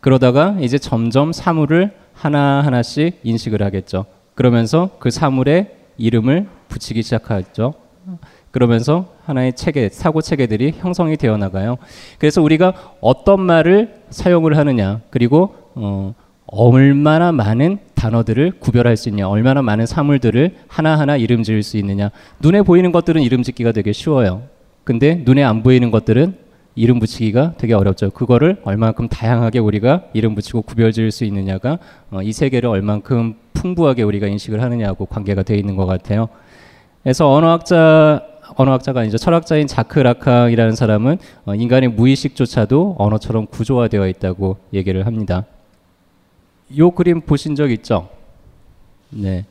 그러다가 0.00 0.56
이제 0.60 0.76
점점 0.78 1.32
사물을 1.32 1.92
하나하나씩 2.12 3.20
인식을 3.24 3.62
하겠죠. 3.62 4.04
그러면서 4.34 4.90
그 4.98 5.10
사물의 5.10 5.70
이름을 5.96 6.46
붙이기 6.68 7.02
시작하죠. 7.02 7.74
그러면서 8.50 9.14
하나의 9.24 9.54
체계, 9.54 9.88
사고 9.88 10.20
체계들이 10.20 10.74
형성이 10.78 11.16
되어 11.16 11.36
나가요. 11.36 11.76
그래서 12.18 12.42
우리가 12.42 12.74
어떤 13.00 13.40
말을 13.40 14.02
사용을 14.10 14.56
하느냐, 14.56 15.00
그리고 15.10 15.54
어, 15.74 16.14
얼마나 16.46 17.32
많은 17.32 17.78
단어들을 18.04 18.52
구별할 18.60 18.98
수 18.98 19.08
있냐, 19.08 19.28
얼마나 19.28 19.62
많은 19.62 19.86
사물들을 19.86 20.56
하나하나 20.68 21.16
이름 21.16 21.42
지을 21.42 21.62
수 21.62 21.78
있느냐. 21.78 22.10
눈에 22.40 22.60
보이는 22.60 22.92
것들은 22.92 23.22
이름 23.22 23.42
짓기가 23.42 23.72
되게 23.72 23.92
쉬워요. 23.92 24.42
근데 24.84 25.22
눈에 25.24 25.42
안 25.42 25.62
보이는 25.62 25.90
것들은 25.90 26.34
이름 26.74 26.98
붙이기가 26.98 27.54
되게 27.56 27.72
어렵죠. 27.72 28.10
그거를 28.10 28.58
얼만큼 28.64 29.08
다양하게 29.08 29.60
우리가 29.60 30.04
이름 30.12 30.34
붙이고 30.34 30.62
구별 30.62 30.92
지을 30.92 31.12
수 31.12 31.24
있느냐가 31.24 31.78
어, 32.10 32.20
이 32.20 32.32
세계를 32.32 32.68
얼만큼 32.68 33.36
풍부하게 33.54 34.02
우리가 34.02 34.26
인식을 34.26 34.60
하느냐고 34.60 35.06
관계가 35.06 35.42
되어 35.42 35.56
있는 35.56 35.76
것 35.76 35.86
같아요. 35.86 36.28
그래서 37.02 37.32
언어학자 37.32 38.22
언어학자가 38.56 39.00
아니죠. 39.00 39.16
철학자인 39.16 39.66
자크 39.66 39.98
라캉이라는 40.00 40.74
사람은 40.74 41.16
어, 41.46 41.54
인간의 41.54 41.90
무의식조차도 41.90 42.96
언어처럼 42.98 43.46
구조화되어 43.46 44.08
있다고 44.08 44.58
얘기를 44.74 45.06
합니다. 45.06 45.46
요 46.78 46.90
그림 46.90 47.20
보신 47.20 47.54
적 47.54 47.70
있죠? 47.70 48.08
네. 49.10 49.44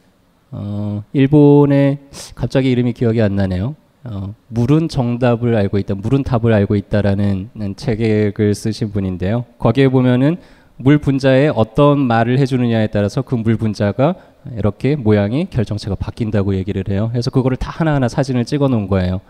어, 0.52 1.04
일본의 1.14 2.00
갑자기 2.36 2.70
이름이 2.72 2.94
기억이 2.94 3.22
안 3.22 3.36
나네요. 3.36 3.76
어, 4.04 4.34
물은 4.50 4.90
정답을 4.90 5.56
알고 5.56 5.78
있다, 5.80 5.96
물은 5.96 6.24
답을 6.24 6.52
알고 6.54 6.76
있다라는 6.76 7.50
책을 7.78 8.54
쓰신 8.54 8.92
분인데요. 8.92 9.46
거기에 9.58 9.88
보면은 9.88 10.38
물 10.76 10.98
분자에 10.98 11.48
어떤 11.54 12.00
말을 12.00 12.40
해주느냐에 12.40 12.88
따라서 12.88 13.22
그 13.22 13.36
물 13.36 13.56
분자가 13.58 14.16
이렇게 14.58 14.96
모양이 14.96 15.48
결정체가 15.50 15.96
바뀐다고 15.96 16.56
얘기를 16.56 16.84
해요. 16.90 17.10
그래서 17.12 17.32
그거를 17.32 17.56
다 17.56 17.72
하나하나 17.72 18.08
사진을 18.10 18.44
찍어 18.46 18.68
놓은 18.68 18.88
거예요. 18.88 19.22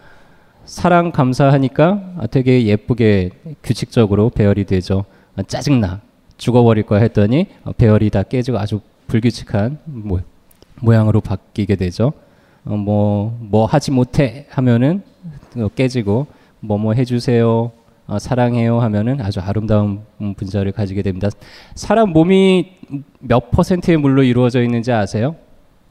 사랑 0.66 1.12
감사하니까 1.12 2.28
되게 2.32 2.66
예쁘게 2.66 3.30
규칙적으로 3.62 4.30
배열이 4.30 4.64
되죠. 4.66 5.06
짜증나 5.48 6.02
죽어버릴 6.38 6.84
거야 6.84 7.00
했더니 7.02 7.48
배열이 7.78 8.10
다 8.10 8.24
깨지고 8.24 8.60
아주 8.60 8.82
불규칙한 9.08 9.80
뭐 9.86 10.22
모양으로 10.82 11.22
바뀌게 11.22 11.76
되죠. 11.76 12.14
어, 12.66 12.76
뭐, 12.76 13.38
뭐 13.42 13.66
하지 13.66 13.92
못해 13.92 14.46
하면은 14.50 15.04
어, 15.58 15.68
깨지고, 15.76 16.28
뭐 16.60 16.78
뭐 16.78 16.94
해주세요, 16.94 17.72
어, 18.08 18.20
사랑해요 18.20 18.80
하면은 18.80 19.22
아주 19.22 19.40
아름다운 19.40 20.02
분자를 20.38 20.72
가지게 20.72 21.02
됩니다. 21.02 21.30
사람 21.76 22.10
몸이 22.12 22.72
몇 23.20 23.52
퍼센트의 23.52 23.98
물로 23.98 24.24
이루어져 24.24 24.62
있는지 24.64 24.92
아세요? 24.92 25.36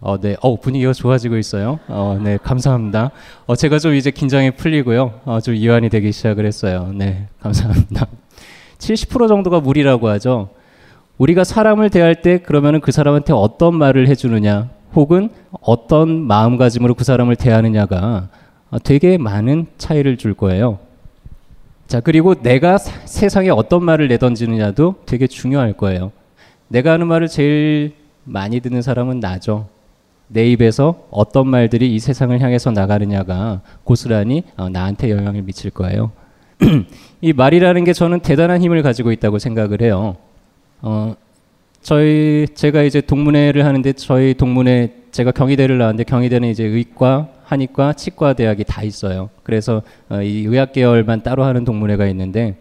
어, 0.01 0.19
네. 0.19 0.37
어, 0.41 0.57
분위기가 0.59 0.93
좋아지고 0.93 1.37
있어요. 1.37 1.79
어, 1.89 2.19
네. 2.23 2.39
감사합니다. 2.43 3.11
어, 3.47 3.55
제가 3.55 3.79
좀 3.79 3.95
이제 3.95 4.11
긴장이 4.11 4.53
풀리고요. 4.53 5.21
어, 5.25 5.41
좀 5.41 5.55
이완이 5.55 5.89
되기 5.91 6.11
시작을 6.11 6.45
했어요. 6.45 6.91
네. 6.95 7.29
감사합니다. 7.41 8.07
70% 8.83 9.29
정도가 9.29 9.61
물이라고 9.61 10.09
하죠. 10.09 10.49
우리가 11.17 11.45
사람을 11.45 11.91
대할 11.91 12.21
때 12.21 12.39
그러면은 12.39 12.81
그 12.81 12.91
사람한테 12.91 13.33
어떤 13.33 13.77
말을 13.77 14.09
해주느냐, 14.09 14.71
혹은 14.95 15.31
어떤 15.61 16.11
마음가짐으로 16.27 16.95
그 16.95 17.05
사람을 17.05 17.37
대하느냐가 17.37 18.29
되게 18.83 19.19
많은 19.19 19.67
차이를 19.79 20.17
줄 20.17 20.35
거예요. 20.35 20.81
자, 21.87 22.01
그리고 22.01 22.35
내가 22.35 22.79
사, 22.79 23.07
세상에 23.07 23.51
어떤 23.51 23.85
말을 23.85 24.09
내던지느냐도 24.09 24.97
되게 25.07 25.27
중요할 25.27 25.75
거예요. 25.75 26.11
내가 26.69 26.93
하는 26.93 27.07
말을 27.07 27.29
제일 27.29 27.95
많이 28.25 28.61
듣는 28.61 28.83
사람은 28.83 29.21
나죠. 29.21 29.69
내 30.29 30.47
입에서 30.51 31.07
어떤 31.11 31.47
말들이 31.47 31.95
이 31.95 31.99
세상을 31.99 32.39
향해서 32.41 32.71
나가느냐가 32.71 33.61
고스란히 33.85 34.45
어, 34.57 34.71
나한테 34.71 35.11
영향을 35.11 35.43
미칠 35.43 35.71
거예요. 35.71 36.11
이 37.25 37.33
말이라는 37.33 37.85
게 37.85 37.93
저는 37.93 38.19
대단한 38.19 38.61
힘을 38.61 38.83
가지고 38.83 39.13
있다고 39.13 39.39
생각을 39.39 39.81
해요. 39.81 40.17
어, 40.81 41.15
저희 41.81 42.49
제가 42.53 42.83
이제 42.83 43.01
동문회를 43.01 43.65
하는데 43.65 43.93
저희 43.93 44.35
동문회 44.35 44.93
제가 45.13 45.31
경희대를 45.31 45.79
나왔는데 45.79 46.03
경희대는 46.03 46.49
이제 46.49 46.65
의과, 46.65 47.29
한의과, 47.45 47.93
치과 47.93 48.33
대학이 48.33 48.65
다 48.65 48.83
있어요. 48.83 49.31
그래서 49.45 49.83
어, 50.09 50.21
이 50.21 50.47
의학 50.47 50.73
계열만 50.73 51.23
따로 51.23 51.45
하는 51.45 51.65
동문회가 51.65 52.09
있는데 52.09 52.57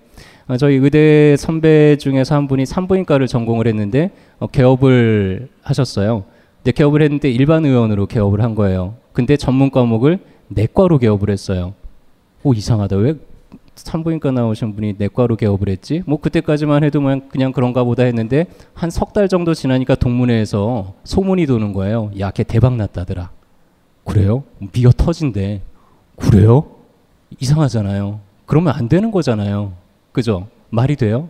어, 0.47 0.57
저희 0.57 0.75
의대 0.75 1.35
선배 1.37 1.97
중에서 1.97 2.35
한 2.35 2.47
분이 2.47 2.67
산부인과를 2.67 3.25
전공을 3.25 3.65
했는데 3.65 4.11
어, 4.37 4.45
개업을 4.45 5.49
하셨어요. 5.63 6.23
근데 6.57 6.71
개업을 6.71 7.01
했는데 7.01 7.31
일반 7.31 7.65
의원으로 7.65 8.05
개업을 8.05 8.41
한 8.41 8.53
거예요. 8.53 8.93
근데 9.11 9.37
전문 9.37 9.71
과목을 9.71 10.19
내과로 10.49 10.99
개업을 10.99 11.31
했어요. 11.31 11.73
오 12.43 12.53
이상하다. 12.53 12.97
왜 12.97 13.15
산부인과 13.75 14.31
나오신 14.31 14.75
분이 14.75 14.95
내과로 14.97 15.35
개업을 15.37 15.69
했지? 15.69 16.03
뭐 16.05 16.19
그때까지만 16.19 16.83
해도 16.83 17.01
그냥 17.29 17.51
그런가 17.51 17.83
보다 17.83 18.03
했는데 18.03 18.45
한 18.73 18.89
석 18.89 19.13
달 19.13 19.27
정도 19.27 19.53
지나니까 19.53 19.95
동문회에서 19.95 20.93
소문이 21.03 21.45
도는 21.45 21.73
거예요. 21.73 22.11
야, 22.19 22.31
걔 22.31 22.43
대박 22.43 22.75
났다더라. 22.75 23.29
그래요? 24.05 24.43
미어 24.73 24.91
터진대. 24.95 25.61
그래요? 26.17 26.65
이상하잖아요. 27.39 28.19
그러면 28.45 28.73
안 28.75 28.89
되는 28.89 29.09
거잖아요. 29.11 29.73
그죠? 30.11 30.47
말이 30.69 30.95
돼요? 30.95 31.29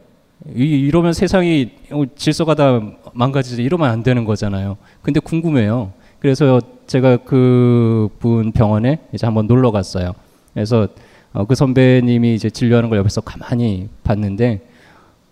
이, 0.56 0.64
이러면 0.64 1.14
세상이 1.14 1.72
질서가 2.16 2.56
다 2.56 2.82
망가지지 3.14 3.62
이러면 3.64 3.90
안 3.90 4.02
되는 4.04 4.26
거잖아요. 4.26 4.78
근데 5.04 5.20
궁금해요. 5.20 5.92
그래서 6.20 6.60
제가 6.88 7.18
그 7.18 8.10
분 8.20 8.52
병원에 8.52 9.00
이제 9.14 9.26
한번 9.28 9.48
놀러 9.48 9.72
갔어요. 9.72 10.14
그래서 10.54 10.88
어, 11.34 11.46
그 11.46 11.56
선배님이 11.56 12.36
이제 12.36 12.50
진료하는 12.50 12.90
걸 12.90 13.00
옆에서 13.00 13.22
가만히 13.22 13.90
봤는데 14.04 14.62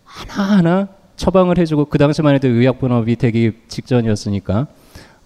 하나하나 0.04 0.88
처방을 1.16 1.58
해주고 1.58 1.86
그 1.86 1.98
당시만 1.98 2.36
해도 2.36 2.48
의약분업이 2.48 3.18
되기 3.18 3.52
직전이었으니까 3.68 4.68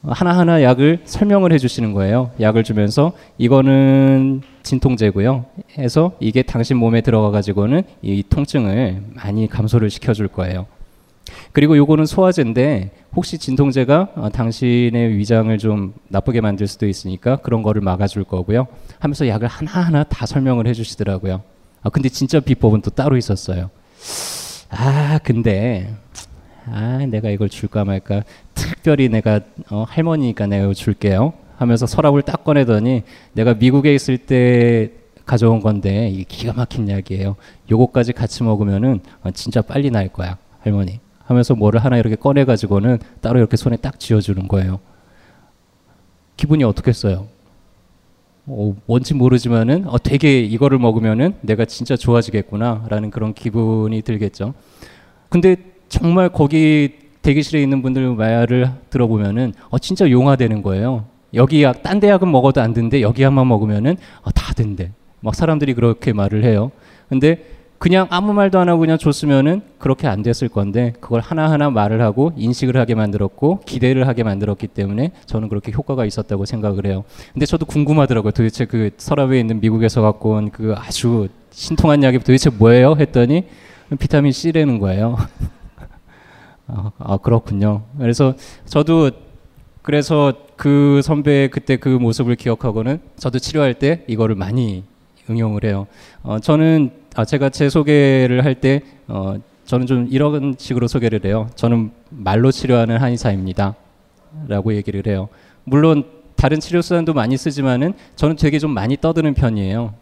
하나하나 0.06 0.62
약을 0.64 1.02
설명을 1.06 1.54
해주시는 1.54 1.94
거예요. 1.94 2.32
약을 2.42 2.64
주면서 2.64 3.14
이거는 3.38 4.42
진통제고요. 4.64 5.46
해서 5.78 6.14
이게 6.20 6.42
당신 6.42 6.78
몸에 6.78 7.02
들어가 7.02 7.32
가지고는 7.32 7.84
이 8.02 8.24
통증을 8.28 9.04
많이 9.14 9.48
감소를 9.48 9.90
시켜줄 9.90 10.28
거예요. 10.28 10.66
그리고 11.52 11.78
요거는 11.78 12.06
소화제인데 12.06 12.92
혹시 13.16 13.38
진통제가 13.38 14.10
어, 14.16 14.30
당신의 14.30 15.18
위장을 15.18 15.56
좀 15.58 15.94
나쁘게 16.10 16.42
만들 16.42 16.68
수도 16.68 16.88
있으니까 16.88 17.38
그런 17.38 17.64
거를 17.64 17.82
막아줄 17.82 18.24
거고요. 18.24 18.68
하면서 19.00 19.28
약을 19.28 19.48
하나하나 19.48 20.04
다 20.04 20.26
설명을 20.26 20.68
해주시더라고요. 20.68 21.42
아 21.82 21.90
근데 21.90 22.10
진짜 22.10 22.40
비법은 22.40 22.82
또 22.82 22.90
따로 22.90 23.18
있었어요. 23.18 23.70
아 24.70 25.20
근데 25.24 25.94
아 26.66 27.06
내가 27.08 27.30
이걸 27.30 27.50
줄까 27.50 27.86
말까 27.86 28.24
특별히 28.54 29.10
내가 29.10 29.42
어, 29.70 29.86
할머니니까 29.88 30.48
내가 30.48 30.74
줄게요 30.74 31.34
하면서 31.58 31.86
서랍을 31.86 32.24
딱 32.24 32.44
꺼내더니 32.44 33.04
내가 33.34 33.54
미국에 33.54 33.94
있을 33.94 34.18
때 34.18 34.92
가져온 35.26 35.60
건데 35.62 36.10
이게 36.10 36.24
기가 36.24 36.54
막힌 36.54 36.90
약이에요 36.90 37.36
요거까지 37.70 38.14
같이 38.14 38.44
먹으면은 38.44 39.02
어, 39.24 39.32
진짜 39.32 39.62
빨리 39.62 39.92
날 39.92 40.08
거야 40.08 40.38
할머니 40.60 41.00
하면서 41.24 41.56
뭐를 41.56 41.84
하나 41.84 41.98
이렇게 41.98 42.16
꺼내 42.16 42.46
가지고는 42.46 43.00
따로 43.22 43.40
이렇게 43.40 43.58
손에 43.58 43.78
딱 43.78 44.00
쥐어 44.00 44.20
주는 44.22 44.48
거예요 44.48 44.80
기분이 46.38 46.64
어떻겠어요 46.64 47.28
어, 48.46 48.76
뭔지 48.86 49.14
모르지만은 49.14 49.88
어, 49.88 49.98
되게 49.98 50.42
이거를 50.42 50.78
먹으면은 50.78 51.36
내가 51.42 51.66
진짜 51.66 51.96
좋아지겠구나라는 51.96 53.10
그런 53.10 53.34
기분이 53.34 54.02
들겠죠. 54.02 54.54
근데 55.30 55.56
정말 55.88 56.30
거기 56.30 56.96
대기실에 57.22 57.62
있는 57.62 57.82
분들 57.82 58.16
말을 58.16 58.70
들어보면은 58.90 59.54
어 59.70 59.80
진짜 59.80 60.10
용화되는 60.10 60.62
거예요. 60.62 61.06
여기 61.34 61.64
약, 61.64 61.82
딴 61.82 62.00
대학은 62.00 62.30
먹어도 62.30 62.62
안 62.62 62.74
된대. 62.74 63.02
여기 63.02 63.24
약만 63.24 63.48
먹으면은 63.48 63.96
어, 64.24 64.32
다 64.32 64.54
된대. 64.54 64.92
막 65.22 65.34
사람들이 65.34 65.74
그렇게 65.74 66.12
말을 66.12 66.44
해요. 66.44 66.72
근데 67.08 67.46
그냥 67.84 68.08
아무 68.12 68.32
말도 68.32 68.60
안 68.60 68.70
하고 68.70 68.80
그냥 68.80 68.98
줬으면은 68.98 69.62
그렇게 69.78 70.08
안 70.08 70.22
됐을 70.22 70.48
건데 70.48 70.94
그걸 71.02 71.20
하나하나 71.20 71.70
말을 71.70 72.02
하고 72.02 72.32
인식을 72.38 72.78
하게 72.78 72.96
만들었고 72.96 73.60
기대를 73.66 74.08
하게 74.08 74.24
만들었기 74.24 74.68
때문에 74.68 75.12
저는 75.26 75.50
그렇게 75.50 75.74
효과가 75.74 76.06
있었다고 76.06 76.46
생각을 76.46 76.86
해요. 76.86 77.04
근데 77.34 77.46
저도 77.46 77.66
궁금하더라고요. 77.66 78.32
도대체 78.32 78.64
그 78.64 78.92
서랍에 78.96 79.38
있는 79.38 79.60
미국에서 79.60 80.02
갖고 80.02 80.30
온 80.30 80.50
그 80.50 80.74
아주 80.78 81.28
신통한 81.52 82.04
약이 82.04 82.20
도대체 82.20 82.50
뭐예요? 82.50 82.96
했더니 82.98 83.48
비타민 84.00 84.32
C라는 84.32 84.80
거예요. 84.80 85.18
아, 86.68 86.92
아, 86.98 87.18
그렇군요. 87.18 87.84
그래서 88.00 88.34
저도 88.64 89.12
그래서 89.82 90.32
그 90.56 91.02
선배 91.04 91.50
그때 91.52 91.76
그 91.76 91.90
모습을 91.90 92.38
기억하고는 92.38 93.02
저도 93.18 93.40
치료할 93.40 93.74
때 93.74 94.06
이거를 94.08 94.36
많이 94.36 94.86
응용을 95.30 95.66
해요. 95.66 95.88
어, 96.22 96.40
저는 96.40 97.03
아, 97.16 97.26
제가 97.26 97.50
제 97.50 97.70
소개를 97.70 98.44
할때 98.44 98.82
어, 99.08 99.36
저는 99.66 99.86
좀 99.86 100.08
이런 100.10 100.56
식으로 100.58 100.88
소개를 100.88 101.22
해요. 101.26 101.48
저는 101.56 101.92
말로 102.10 102.52
치료하는 102.52 102.98
한의사입니다. 102.98 103.76
라고 104.48 104.74
얘기를 104.74 105.04
해요. 105.08 105.30
물론 105.64 106.06
다른 106.36 106.60
치료 106.60 106.82
수단도 106.82 107.14
많이 107.14 107.38
쓰지만은 107.38 107.94
저는 108.16 108.36
되게 108.36 108.58
좀 108.60 108.72
많이 108.72 108.98
떠드는 108.98 109.36
편이에요. 109.36 109.94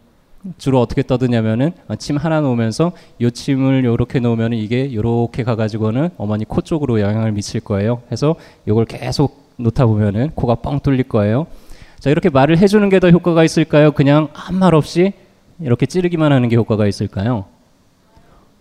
주로 0.58 0.80
어떻게 0.80 1.02
떠드냐면은 1.02 1.70
어, 1.86 1.94
침 1.96 2.16
하나 2.16 2.40
놓으면서 2.40 2.92
요 3.20 3.30
침을 3.30 3.84
요렇게 3.84 4.18
놓으면 4.18 4.54
이게 4.54 4.92
요렇게 4.92 5.44
가가지고는 5.44 6.10
어머니 6.16 6.44
코 6.44 6.60
쪽으로 6.62 7.00
영향을 7.00 7.30
미칠 7.32 7.60
거예요. 7.60 8.02
해서 8.10 8.34
요걸 8.66 8.86
계속 8.86 9.52
놓다 9.58 9.86
보면은 9.86 10.30
코가 10.30 10.56
뻥 10.56 10.80
뚫릴 10.80 11.04
거예요. 11.04 11.46
자 12.00 12.10
이렇게 12.10 12.30
말을 12.30 12.58
해주는 12.58 12.88
게 12.88 12.98
더 12.98 13.10
효과가 13.10 13.44
있을까요? 13.44 13.92
그냥 13.92 14.28
아무 14.34 14.58
말 14.58 14.74
없이 14.74 15.12
이렇게 15.62 15.86
찌르기만 15.86 16.32
하는 16.32 16.48
게 16.48 16.56
효과가 16.56 16.86
있을까요? 16.86 17.46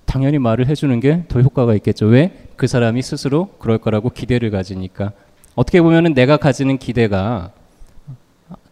당연히 0.05 0.39
말을 0.39 0.67
해주는 0.67 0.99
게 0.99 1.23
더 1.27 1.41
효과가 1.41 1.73
있겠죠. 1.75 2.05
왜? 2.07 2.47
그 2.55 2.67
사람이 2.67 3.01
스스로 3.01 3.49
그럴 3.59 3.77
거라고 3.77 4.09
기대를 4.09 4.51
가지니까. 4.51 5.11
어떻게 5.55 5.81
보면은 5.81 6.13
내가 6.13 6.37
가지는 6.37 6.77
기대가 6.77 7.51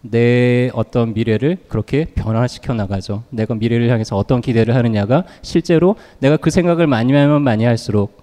내 0.01 0.69
어떤 0.73 1.13
미래를 1.13 1.57
그렇게 1.67 2.05
변화시켜 2.05 2.73
나가죠. 2.73 3.23
내가 3.29 3.55
미래를 3.55 3.89
향해서 3.89 4.15
어떤 4.15 4.41
기대를 4.41 4.75
하느냐가 4.75 5.23
실제로 5.41 5.95
내가 6.19 6.37
그 6.37 6.49
생각을 6.49 6.87
많이 6.87 7.13
하면 7.13 7.41
많이 7.41 7.63
할수록 7.65 8.21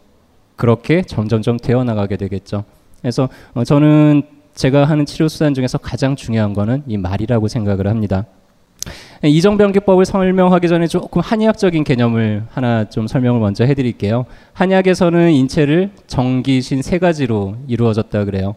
그렇게 0.56 1.02
점점점 1.02 1.58
되어 1.58 1.84
나가게 1.84 2.16
되겠죠. 2.16 2.64
그래서 3.00 3.28
어, 3.54 3.64
저는 3.64 4.22
제가 4.54 4.84
하는 4.86 5.04
치료 5.04 5.28
수단 5.28 5.52
중에서 5.52 5.76
가장 5.76 6.16
중요한 6.16 6.54
거는 6.54 6.82
이 6.86 6.96
말이라고 6.96 7.48
생각을 7.48 7.88
합니다. 7.88 8.24
이정병기법을 9.22 10.04
설명하기 10.04 10.68
전에 10.68 10.86
조금 10.86 11.20
한의학적인 11.20 11.84
개념을 11.84 12.44
하나 12.50 12.88
좀 12.88 13.06
설명을 13.06 13.40
먼저 13.40 13.64
해드릴게요. 13.64 14.26
한의학에서는 14.52 15.30
인체를 15.32 15.90
정기신 16.06 16.82
세 16.82 16.98
가지로 16.98 17.56
이루어졌다 17.66 18.24
그래요. 18.24 18.54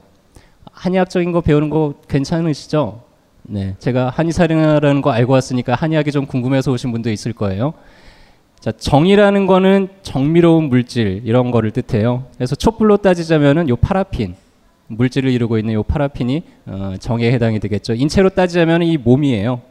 한의학적인 0.72 1.32
거 1.32 1.42
배우는 1.42 1.70
거 1.70 1.96
괜찮으시죠? 2.08 3.02
네, 3.44 3.76
제가 3.80 4.10
한의사라는 4.10 5.02
거 5.02 5.12
알고 5.12 5.34
왔으니까 5.34 5.74
한의학이 5.74 6.12
좀 6.12 6.26
궁금해서 6.26 6.72
오신 6.72 6.92
분도 6.92 7.10
있을 7.10 7.34
거예요. 7.34 7.74
자, 8.60 8.72
정이라는 8.72 9.48
거는 9.48 9.88
정밀로운 10.04 10.66
물질 10.66 11.22
이런 11.24 11.50
거를 11.50 11.72
뜻해요. 11.72 12.26
그래서 12.36 12.56
촛불로 12.56 12.98
따지자면은 12.98 13.70
요 13.70 13.76
파라핀 13.78 14.36
물질을 14.88 15.32
이루고 15.32 15.58
있는 15.58 15.80
이 15.80 15.84
파라핀이 15.84 16.44
어, 16.66 16.94
정에 17.00 17.32
해당이 17.32 17.60
되겠죠. 17.60 17.94
인체로 17.94 18.30
따지자면 18.30 18.84
이 18.84 18.98
몸이에요. 18.98 19.62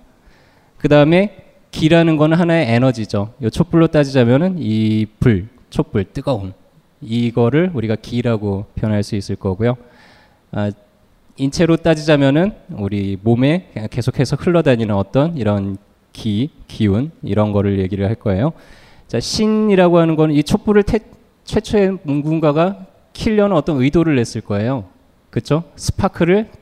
그 0.78 0.88
다음에 0.88 1.44
기라는 1.70 2.16
거는 2.16 2.38
하나의 2.38 2.72
에너지죠. 2.72 3.34
이 3.42 3.50
촛불로 3.50 3.88
따지자면은 3.88 4.56
이 4.58 5.06
불, 5.20 5.48
촛불, 5.70 6.04
뜨거움 6.04 6.52
이거를 7.00 7.70
우리가 7.74 7.96
기라고 7.96 8.66
표현할 8.74 9.02
수 9.02 9.16
있을 9.16 9.36
거고요. 9.36 9.76
아, 10.52 10.70
인체로 11.36 11.76
따지자면은 11.76 12.52
우리 12.70 13.18
몸에 13.22 13.70
계속해서 13.90 14.36
흘러다니는 14.36 14.94
어떤 14.94 15.36
이런 15.36 15.76
기, 16.12 16.50
기운 16.66 17.12
이런 17.22 17.52
거를 17.52 17.78
얘기를 17.78 18.06
할 18.06 18.14
거예요. 18.14 18.52
자, 19.06 19.20
신이라고 19.20 19.98
하는 19.98 20.16
거는 20.16 20.34
이 20.34 20.42
촛불을 20.42 20.82
태, 20.82 20.98
최초에 21.44 21.98
누군가가 22.04 22.86
키려는 23.12 23.56
어떤 23.56 23.80
의도를 23.80 24.16
냈을 24.16 24.40
거예요. 24.40 24.84
그렇죠? 25.30 25.64
스파크를 25.76 26.48
탁 26.50 26.57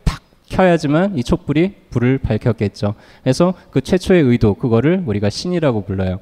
켜야지만 0.49 1.19
이 1.19 1.25
촛불이 1.25 1.75
불을 1.91 2.19
밝혔겠죠. 2.19 2.95
그래서 3.23 3.55
그 3.71 3.81
최초의 3.81 4.23
의도 4.23 4.55
그거를 4.55 5.03
우리가 5.07 5.31
신이라고 5.31 5.85
불러요. 5.85 6.19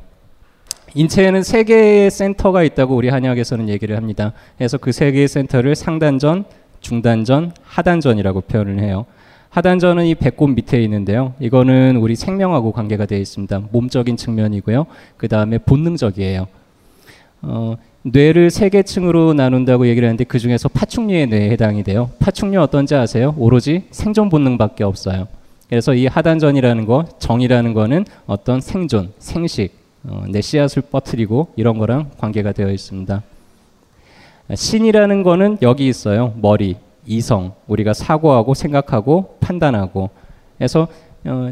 인체에는 0.95 1.43
세 1.43 1.65
개의 1.65 2.11
센터가 2.11 2.63
있다고 2.63 2.95
우리 2.95 3.09
한의학에서는 3.09 3.69
얘기를 3.69 3.97
합니다. 3.97 4.33
그래서 4.57 4.79
그 4.79 4.93
세 4.93 5.11
개의 5.11 5.27
센터를 5.29 5.75
상단전, 5.75 6.45
중단전, 6.81 7.53
하단전이라고 7.65 8.43
표현을 8.43 8.79
해요. 8.81 9.07
하단전은 9.51 10.07
이 10.07 10.15
배꼽 10.15 10.49
밑에 10.49 10.83
있는데요. 10.83 11.35
이거는 11.41 11.97
우리 11.97 12.17
생명하고 12.17 12.73
관계가 12.73 13.07
되어 13.07 13.19
있습니다. 13.19 13.63
몸적인 13.73 14.17
측면이고요. 14.17 14.87
그 15.17 15.29
다음에 15.29 15.59
본능적이에요. 15.59 16.47
어, 17.43 17.77
뇌를 18.07 18.51
세 18.51 18.69
개 18.69 18.83
층으로 18.83 19.33
나눈다고 19.33 19.87
얘기를 19.89 20.07
하는데 20.07 20.23
그 20.25 20.39
중에서 20.39 20.69
파충류의 20.69 21.27
뇌에 21.29 21.51
해당이 21.51 21.85
돼요. 21.85 22.11
파충류 22.19 22.61
어떤지 22.61 22.95
아세요? 22.95 23.35
오로지 23.39 23.85
생존 23.91 24.29
본능밖에 24.29 24.85
없어요. 24.85 25.27
그래서 25.71 25.95
이 25.95 26.07
하단전이라는 26.07 26.85
거, 26.85 27.07
정이라는 27.19 27.73
거는 27.73 28.05
어떤 28.27 28.61
생존, 28.61 29.13
생식, 29.19 29.73
어, 30.05 30.25
내 30.29 30.43
씨앗을 30.43 30.83
뻗뜨리고 30.91 31.49
이런 31.57 31.79
거랑 31.79 32.11
관계가 32.19 32.53
되어 32.53 32.71
있습니다. 32.71 33.23
신이라는 34.55 35.23
거는 35.23 35.59
여기 35.63 35.89
있어요. 35.89 36.35
머리, 36.37 36.77
이성, 37.07 37.55
우리가 37.67 37.95
사고하고 37.95 38.53
생각하고 38.53 39.39
판단하고. 39.41 40.11
그래서 40.59 40.89
어, 41.25 41.51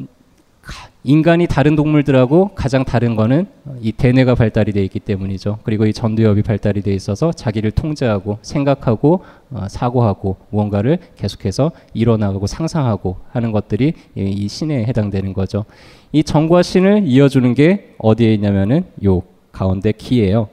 인간이 1.04 1.48
다른 1.48 1.74
동물들하고 1.74 2.50
가장 2.54 2.84
다른 2.84 3.16
거는 3.16 3.46
이 3.80 3.90
대뇌가 3.90 4.36
발달이 4.36 4.72
되어 4.72 4.84
있기 4.84 5.00
때문이죠. 5.00 5.58
그리고 5.64 5.84
이 5.84 5.92
전두엽이 5.92 6.42
발달이 6.42 6.82
되어 6.82 6.94
있어서 6.94 7.32
자기를 7.32 7.72
통제하고 7.72 8.38
생각하고 8.42 9.24
어, 9.50 9.66
사고하고 9.68 10.36
무언가를 10.50 10.98
계속해서 11.16 11.72
일어나고 11.92 12.46
상상하고 12.46 13.16
하는 13.30 13.50
것들이 13.50 13.94
이, 14.14 14.22
이 14.22 14.48
신에 14.48 14.84
해당되는 14.84 15.32
거죠. 15.32 15.64
이 16.12 16.22
정과 16.22 16.62
신을 16.62 17.02
이어주는 17.06 17.52
게 17.54 17.94
어디에 17.98 18.32
있냐면은 18.34 18.84
요 19.04 19.22
가운데 19.50 19.90
키예요. 19.92 20.48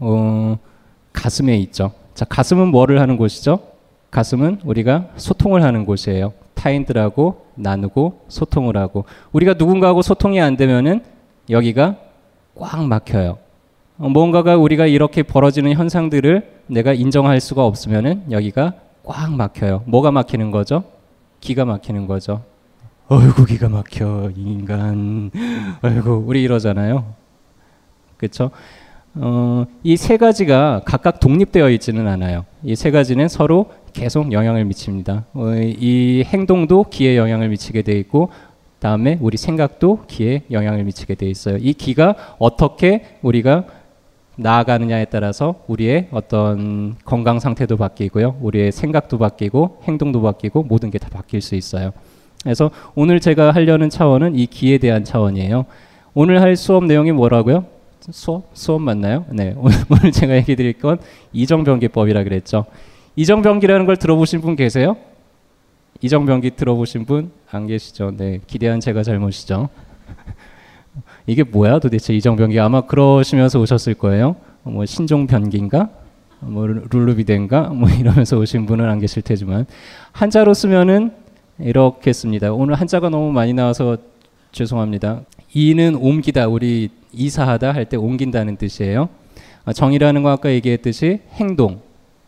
어, 0.00 0.58
가슴에 1.14 1.56
있죠. 1.58 1.92
자, 2.14 2.26
가슴은 2.26 2.68
뭐를 2.68 3.00
하는 3.00 3.16
곳이죠? 3.16 3.60
가슴은 4.10 4.60
우리가 4.64 5.08
소통을 5.16 5.62
하는 5.62 5.86
곳이에요. 5.86 6.32
타인들하고 6.60 7.46
나누고 7.54 8.26
소통을 8.28 8.76
하고 8.76 9.06
우리가 9.32 9.54
누군가하고 9.54 10.02
소통이 10.02 10.40
안 10.40 10.56
되면은 10.56 11.02
여기가 11.48 11.96
꽉 12.54 12.84
막혀요. 12.84 13.38
어, 13.98 14.08
뭔가가 14.08 14.56
우리가 14.56 14.86
이렇게 14.86 15.22
벌어지는 15.22 15.72
현상들을 15.72 16.60
내가 16.66 16.92
인정할 16.92 17.40
수가 17.40 17.64
없으면은 17.64 18.30
여기가 18.30 18.74
꽉 19.04 19.32
막혀요. 19.32 19.82
뭐가 19.86 20.10
막히는 20.10 20.50
거죠? 20.50 20.84
기가 21.40 21.64
막히는 21.64 22.06
거죠. 22.06 22.42
어이구 23.08 23.46
기가 23.46 23.68
막혀 23.68 24.30
인간. 24.36 25.30
어이구 25.82 26.24
우리 26.26 26.42
이러잖아요. 26.42 27.14
그렇죠? 28.18 28.50
어, 29.14 29.64
이 29.82 29.96
세 29.96 30.16
가지가 30.16 30.82
각각 30.84 31.18
독립되어 31.20 31.70
있지는 31.70 32.06
않아요. 32.06 32.44
이 32.62 32.74
세 32.76 32.90
가지는 32.90 33.28
서로 33.28 33.66
계속 33.92 34.32
영향을 34.32 34.64
미칩니다. 34.66 35.24
어, 35.34 35.52
이 35.56 36.22
행동도 36.26 36.84
기에 36.90 37.16
영향을 37.16 37.48
미치게 37.48 37.82
돼 37.82 37.98
있고 37.98 38.30
다음에 38.78 39.18
우리 39.20 39.36
생각도 39.36 40.04
기에 40.06 40.42
영향을 40.50 40.84
미치게 40.84 41.16
돼 41.16 41.26
있어요. 41.28 41.56
이 41.60 41.72
기가 41.74 42.14
어떻게 42.38 43.04
우리가 43.22 43.64
나아가느냐에 44.36 45.06
따라서 45.06 45.56
우리의 45.66 46.08
어떤 46.12 46.94
건강 47.04 47.40
상태도 47.40 47.76
바뀌고요. 47.76 48.36
우리의 48.40 48.72
생각도 48.72 49.18
바뀌고 49.18 49.80
행동도 49.84 50.22
바뀌고 50.22 50.62
모든 50.62 50.90
게 50.90 50.98
다 50.98 51.08
바뀔 51.10 51.40
수 51.42 51.56
있어요. 51.56 51.90
그래서 52.42 52.70
오늘 52.94 53.20
제가 53.20 53.50
하려는 53.50 53.90
차원은 53.90 54.36
이 54.38 54.46
기에 54.46 54.78
대한 54.78 55.04
차원이에요. 55.04 55.66
오늘 56.14 56.40
할 56.40 56.56
수업 56.56 56.84
내용이 56.84 57.12
뭐라고요? 57.12 57.64
수업? 58.10 58.50
수업 58.54 58.80
맞나요? 58.82 59.26
네. 59.30 59.54
오늘 59.58 60.12
제가 60.12 60.34
얘기 60.36 60.56
드릴 60.56 60.72
건 60.74 60.98
이정병기법이라 61.32 62.24
그랬죠. 62.24 62.64
이정병기라는 63.16 63.86
걸 63.86 63.96
들어보신 63.96 64.40
분 64.40 64.56
계세요? 64.56 64.96
이정병기 66.00 66.52
들어보신 66.56 67.04
분 67.04 67.40
안 67.52 67.66
계시죠? 67.66 68.12
네. 68.16 68.40
기대한 68.46 68.80
제가 68.80 69.02
잘못이죠. 69.02 69.68
이게 71.26 71.42
뭐야 71.42 71.78
도대체 71.78 72.14
이정병기 72.14 72.58
아마 72.60 72.82
그러시면서 72.82 73.60
오셨을 73.60 73.94
거예요. 73.94 74.36
뭐 74.62 74.86
신종변기인가? 74.86 75.90
뭐 76.40 76.66
룰루비덴가? 76.66 77.70
뭐 77.70 77.88
이러면서 77.98 78.38
오신 78.38 78.66
분은 78.66 78.88
안 78.88 79.00
계실 79.00 79.22
테지만 79.22 79.66
한자로 80.12 80.54
쓰면은 80.54 81.12
이렇게 81.58 82.12
씁니다. 82.12 82.52
오늘 82.52 82.74
한자가 82.74 83.08
너무 83.10 83.32
많이 83.32 83.52
나와서 83.52 83.98
죄송합니다. 84.52 85.22
이는 85.52 85.96
옮기다 85.96 86.46
우리 86.46 86.88
이사하다 87.12 87.72
할 87.72 87.84
때 87.86 87.96
옮긴다는 87.96 88.56
뜻이에요. 88.56 89.08
아, 89.64 89.72
정이라는 89.72 90.22
거 90.22 90.30
아까 90.30 90.50
얘기했듯이 90.50 91.20
행동, 91.34 91.80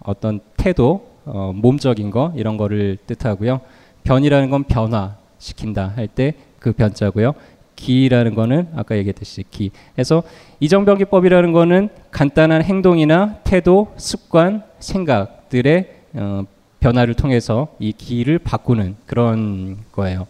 어떤 0.03 0.41
태도, 0.57 1.09
어, 1.25 1.53
몸적인 1.55 2.11
거 2.11 2.33
이런 2.37 2.57
거를 2.57 2.99
뜻하고요. 3.07 3.61
변이라는 4.05 4.51
건 4.51 4.65
변화시킨다 4.65 5.93
할 5.97 6.09
때 6.09 6.35
그 6.59 6.73
변자고요. 6.73 7.33
기라는 7.75 8.37
거는 8.37 8.69
아까 8.77 8.97
얘기했듯이 8.97 9.45
기. 9.51 9.73
그래서 9.95 10.23
이정병기법이라는 10.61 11.51
거는 11.53 11.89
간단한 12.13 12.63
행동이나 12.63 13.39
태도, 13.43 13.93
습관, 13.97 14.63
생각들의 14.79 15.89
어, 16.15 16.45
변화를 16.79 17.15
통해서 17.15 17.69
이 17.81 17.93
기를 17.93 18.39
바꾸는 18.39 18.95
그런 19.07 19.79
거예요. 19.91 20.27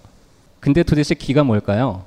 근데 0.61 0.83
도대체 0.83 1.15
기가 1.15 1.45
뭘까요? 1.45 2.05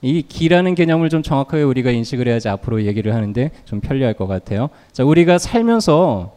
이 0.00 0.22
기라는 0.22 0.74
개념을 0.74 1.08
좀 1.08 1.22
정확하게 1.22 1.62
우리가 1.62 1.90
인식을 1.90 2.28
해야지 2.28 2.48
앞으로 2.48 2.84
얘기를 2.84 3.14
하는데 3.14 3.50
좀 3.64 3.80
편리할 3.80 4.14
것 4.14 4.26
같아요. 4.26 4.70
자, 4.92 5.04
우리가 5.04 5.38
살면서 5.38 6.36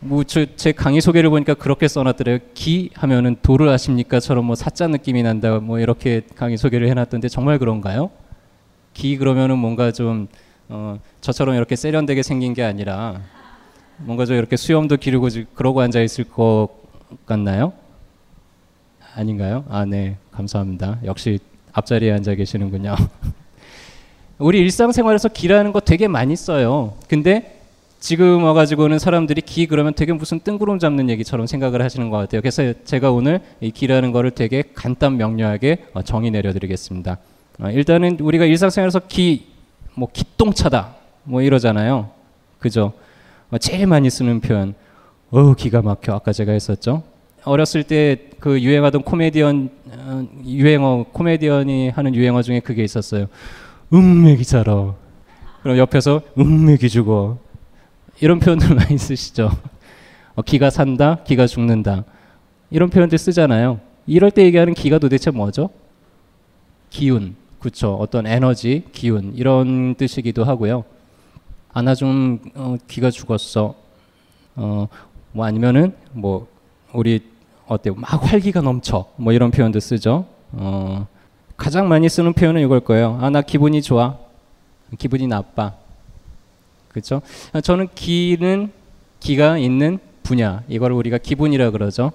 뭐제 0.00 0.72
강의 0.76 1.00
소개를 1.00 1.30
보니까 1.30 1.54
그렇게 1.54 1.88
써놨더래요. 1.88 2.38
기 2.52 2.90
하면은 2.94 3.36
도를 3.42 3.68
아십니까처럼 3.68 4.44
뭐 4.44 4.54
사자 4.54 4.86
느낌이 4.86 5.22
난다 5.22 5.58
뭐 5.60 5.78
이렇게 5.78 6.22
강의 6.36 6.56
소개를 6.56 6.88
해놨던데 6.88 7.28
정말 7.28 7.58
그런가요? 7.58 8.10
기 8.92 9.16
그러면은 9.16 9.58
뭔가 9.58 9.90
좀 9.92 10.28
어, 10.68 10.98
저처럼 11.20 11.54
이렇게 11.54 11.76
세련되게 11.76 12.22
생긴 12.22 12.54
게 12.54 12.62
아니라 12.62 13.20
뭔가 13.98 14.26
좀 14.26 14.36
이렇게 14.36 14.56
수염도 14.56 14.96
기르고 14.96 15.28
그러고 15.54 15.80
앉아 15.80 16.00
있을 16.00 16.24
것 16.24 16.68
같나요? 17.26 17.72
아닌가요? 19.14 19.64
아, 19.68 19.84
네. 19.84 20.16
감사합니다. 20.32 20.98
역시 21.04 21.38
앞자리에 21.74 22.12
앉아 22.12 22.34
계시는군요. 22.36 22.94
우리 24.38 24.60
일상생활에서 24.60 25.28
기라는 25.28 25.72
거 25.72 25.80
되게 25.80 26.08
많이 26.08 26.34
써요. 26.34 26.94
근데 27.08 27.60
지금 28.00 28.44
와가지고는 28.44 28.98
사람들이 28.98 29.40
기 29.42 29.66
그러면 29.66 29.94
되게 29.94 30.12
무슨 30.12 30.38
뜬구름 30.38 30.78
잡는 30.78 31.08
얘기처럼 31.10 31.46
생각을 31.46 31.82
하시는 31.82 32.10
것 32.10 32.18
같아요. 32.18 32.40
그래서 32.40 32.72
제가 32.84 33.10
오늘 33.10 33.40
이 33.60 33.70
기라는 33.70 34.12
거를 34.12 34.30
되게 34.30 34.62
간단 34.74 35.16
명료하게 35.16 35.86
어, 35.94 36.02
정의 36.02 36.30
내려드리겠습니다. 36.30 37.18
어, 37.60 37.70
일단은 37.70 38.18
우리가 38.20 38.44
일상생활에서 38.44 39.00
기, 39.08 39.46
뭐 39.94 40.08
기똥차다, 40.12 40.94
뭐 41.24 41.42
이러잖아요. 41.42 42.10
그죠? 42.58 42.92
어, 43.50 43.58
제일 43.58 43.86
많이 43.86 44.10
쓰는 44.10 44.40
표현, 44.40 44.74
어 45.30 45.54
기가 45.54 45.82
막혀. 45.82 46.12
아까 46.12 46.32
제가 46.32 46.52
했었죠. 46.52 47.02
어렸을 47.44 47.84
때 47.84 48.34
그 48.44 48.60
유행하던 48.60 49.04
코미디언 49.04 49.70
유행어 50.44 51.06
코미디언이 51.14 51.88
하는 51.88 52.14
유행어 52.14 52.42
중에 52.42 52.60
그게 52.60 52.84
있었어요. 52.84 53.28
음맥이 53.90 54.44
자라. 54.44 54.94
그럼 55.62 55.78
옆에서 55.78 56.20
음맥이 56.36 56.90
죽어. 56.90 57.38
이런 58.20 58.40
표현들 58.40 58.68
많이 58.76 58.98
쓰시죠. 58.98 59.50
어, 60.34 60.42
기가 60.42 60.68
산다, 60.68 61.24
기가 61.24 61.46
죽는다. 61.46 62.04
이런 62.70 62.90
표현들 62.90 63.16
쓰잖아요. 63.16 63.80
이럴 64.06 64.30
때 64.30 64.44
얘기하는 64.44 64.74
기가 64.74 64.98
도대체 64.98 65.30
뭐죠? 65.30 65.70
기운, 66.90 67.34
그렇죠. 67.60 67.94
어떤 67.94 68.26
에너지, 68.26 68.84
기운 68.92 69.32
이런 69.34 69.94
뜻이기도 69.94 70.44
하고요. 70.44 70.84
아나 71.72 71.94
좀 71.94 72.40
어, 72.56 72.76
기가 72.86 73.10
죽었어. 73.10 73.74
어, 74.56 74.88
뭐 75.32 75.46
아니면은 75.46 75.94
뭐 76.12 76.46
우리 76.92 77.32
어때요? 77.66 77.94
막 77.94 78.30
활기가 78.30 78.60
넘쳐. 78.60 79.06
뭐 79.16 79.32
이런 79.32 79.50
표현도 79.50 79.80
쓰죠. 79.80 80.26
어, 80.52 81.06
가장 81.56 81.88
많이 81.88 82.08
쓰는 82.08 82.32
표현은 82.32 82.60
이걸 82.62 82.80
거예요. 82.80 83.18
아, 83.20 83.30
나 83.30 83.42
기분이 83.42 83.82
좋아. 83.82 84.16
기분이 84.98 85.26
나빠. 85.26 85.72
그렇죠? 86.88 87.22
저는 87.62 87.88
기는 87.94 88.70
기가 89.20 89.58
있는 89.58 89.98
분야. 90.22 90.62
이걸 90.68 90.92
우리가 90.92 91.18
기분이라 91.18 91.70
그러죠. 91.70 92.12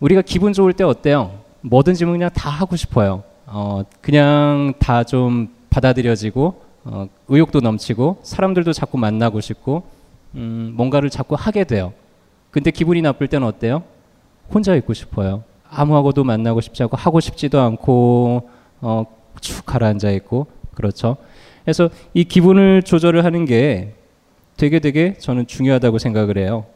우리가 0.00 0.22
기분 0.22 0.52
좋을 0.52 0.72
때 0.72 0.84
어때요? 0.84 1.40
뭐든지 1.62 2.04
그냥 2.04 2.30
다 2.32 2.50
하고 2.50 2.76
싶어요. 2.76 3.22
어, 3.46 3.82
그냥 4.00 4.74
다 4.78 5.02
좀 5.04 5.48
받아들여지고 5.70 6.62
어, 6.84 7.08
의욕도 7.28 7.60
넘치고 7.60 8.20
사람들도 8.22 8.72
자꾸 8.72 8.98
만나고 8.98 9.40
싶고 9.40 9.82
음, 10.34 10.72
뭔가를 10.76 11.10
자꾸 11.10 11.34
하게 11.38 11.64
돼요. 11.64 11.92
근데 12.50 12.70
기분이 12.70 13.02
나쁠 13.02 13.26
때는 13.28 13.46
어때요? 13.46 13.82
혼자 14.52 14.74
있고 14.76 14.94
싶어요. 14.94 15.44
아무하고도 15.68 16.24
만나고 16.24 16.60
싶지 16.60 16.82
않고 16.82 16.96
하고 16.96 17.20
싶지도 17.20 17.60
않고 17.60 18.48
어, 18.80 19.04
축 19.40 19.66
가라앉아 19.66 20.10
있고 20.10 20.46
그렇죠. 20.74 21.16
그래서 21.64 21.88
이 22.12 22.24
기분을 22.24 22.82
조절을 22.82 23.24
하는 23.24 23.44
게 23.44 23.94
되게 24.56 24.78
되게 24.78 25.14
저는 25.14 25.46
중요하다고 25.46 25.98
생각을 25.98 26.38
해요. 26.38 26.66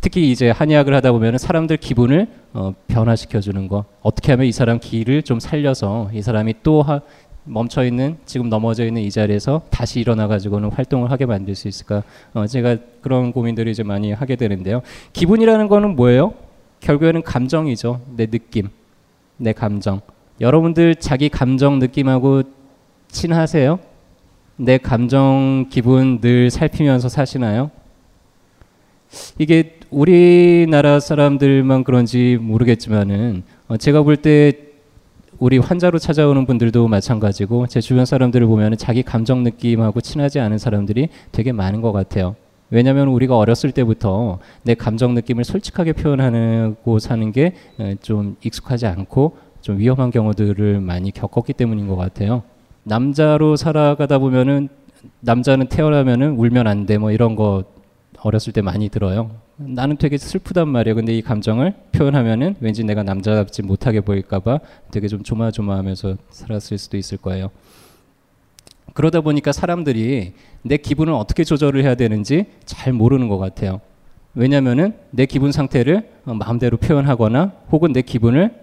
특히 0.00 0.32
이제 0.32 0.50
한의학을 0.50 0.94
하다 0.94 1.12
보면 1.12 1.38
사람들 1.38 1.76
기분을 1.76 2.26
어, 2.54 2.74
변화시켜 2.88 3.40
주는 3.40 3.68
거 3.68 3.84
어떻게 4.00 4.32
하면 4.32 4.46
이 4.46 4.52
사람 4.52 4.78
기를 4.80 5.22
좀 5.22 5.38
살려서 5.38 6.10
이 6.12 6.22
사람이 6.22 6.54
또 6.62 6.82
하, 6.82 7.00
멈춰 7.44 7.84
있는 7.84 8.16
지금 8.24 8.48
넘어져 8.48 8.84
있는 8.84 9.02
이 9.02 9.10
자리에서 9.10 9.62
다시 9.70 10.00
일어나 10.00 10.26
가지고는 10.26 10.70
활동을 10.70 11.10
하게 11.10 11.26
만들 11.26 11.54
수 11.54 11.68
있을까 11.68 12.02
어, 12.34 12.46
제가 12.46 12.76
그런 13.00 13.32
고민들을 13.32 13.70
이제 13.70 13.82
많이 13.82 14.12
하게 14.12 14.36
되는데요 14.36 14.82
기분이라는 15.12 15.68
거는 15.68 15.96
뭐예요 15.96 16.34
결국에는 16.82 17.22
감정이죠. 17.22 18.00
내 18.16 18.26
느낌 18.26 18.68
내 19.36 19.52
감정. 19.52 20.00
여러분들 20.40 20.96
자기 20.96 21.28
감정 21.28 21.78
느낌하고 21.78 22.42
친하세요? 23.08 23.78
내 24.56 24.78
감정 24.78 25.66
기분 25.70 26.20
늘 26.20 26.50
살피면서 26.50 27.08
사시나요? 27.08 27.70
이게 29.38 29.78
우리나라 29.90 31.00
사람들만 31.00 31.84
그런지 31.84 32.38
모르겠지만은 32.40 33.42
어, 33.68 33.76
제가 33.76 34.02
볼 34.02 34.16
때 34.16 34.52
우리 35.38 35.58
환자로 35.58 35.98
찾아오는 35.98 36.46
분들도 36.46 36.86
마찬가지고 36.86 37.66
제 37.66 37.80
주변 37.80 38.06
사람들을 38.06 38.46
보면 38.46 38.76
자기 38.76 39.02
감정 39.02 39.42
느낌하고 39.42 40.00
친하지 40.00 40.38
않은 40.38 40.58
사람들이 40.58 41.08
되게 41.32 41.50
많은 41.50 41.80
것 41.80 41.90
같아요. 41.90 42.36
왜냐하면 42.72 43.08
우리가 43.08 43.36
어렸을 43.36 43.70
때부터 43.70 44.38
내 44.62 44.74
감정 44.74 45.14
느낌을 45.14 45.44
솔직하게 45.44 45.92
표현하고 45.92 46.98
사는 46.98 47.30
게 47.32 47.52
좀 48.00 48.36
익숙하지 48.42 48.86
않고 48.86 49.36
좀 49.60 49.78
위험한 49.78 50.10
경우들을 50.10 50.80
많이 50.80 51.10
겪었기 51.12 51.52
때문인 51.52 51.86
것 51.86 51.96
같아요. 51.96 52.42
남자로 52.84 53.56
살아가다 53.56 54.18
보면은 54.18 54.68
남자는 55.20 55.68
태어나면은 55.68 56.32
울면 56.36 56.66
안 56.66 56.86
돼 56.86 56.96
뭐 56.98 57.10
이런 57.12 57.36
거 57.36 57.64
어렸을 58.22 58.52
때 58.52 58.62
많이 58.62 58.88
들어요. 58.88 59.30
나는 59.56 59.96
되게 59.96 60.16
슬프단 60.16 60.68
말이에요. 60.68 60.94
근데 60.94 61.12
이 61.16 61.22
감정을 61.22 61.74
표현하면은 61.92 62.56
왠지 62.60 62.82
내가 62.84 63.02
남자답지 63.02 63.62
못하게 63.62 64.00
보일까봐 64.00 64.60
되게 64.90 65.08
좀 65.08 65.22
조마조마하면서 65.22 66.16
살았을 66.30 66.78
수도 66.78 66.96
있을 66.96 67.18
거예요. 67.18 67.50
그러다 68.94 69.20
보니까 69.20 69.52
사람들이 69.52 70.32
내 70.62 70.76
기분을 70.76 71.12
어떻게 71.12 71.44
조절을 71.44 71.82
해야 71.82 71.94
되는지 71.94 72.46
잘 72.64 72.92
모르는 72.92 73.28
것 73.28 73.38
같아요. 73.38 73.80
왜냐면은 74.34 74.94
내 75.10 75.26
기분 75.26 75.52
상태를 75.52 76.08
마음대로 76.24 76.76
표현하거나 76.76 77.52
혹은 77.70 77.92
내 77.92 78.02
기분을 78.02 78.54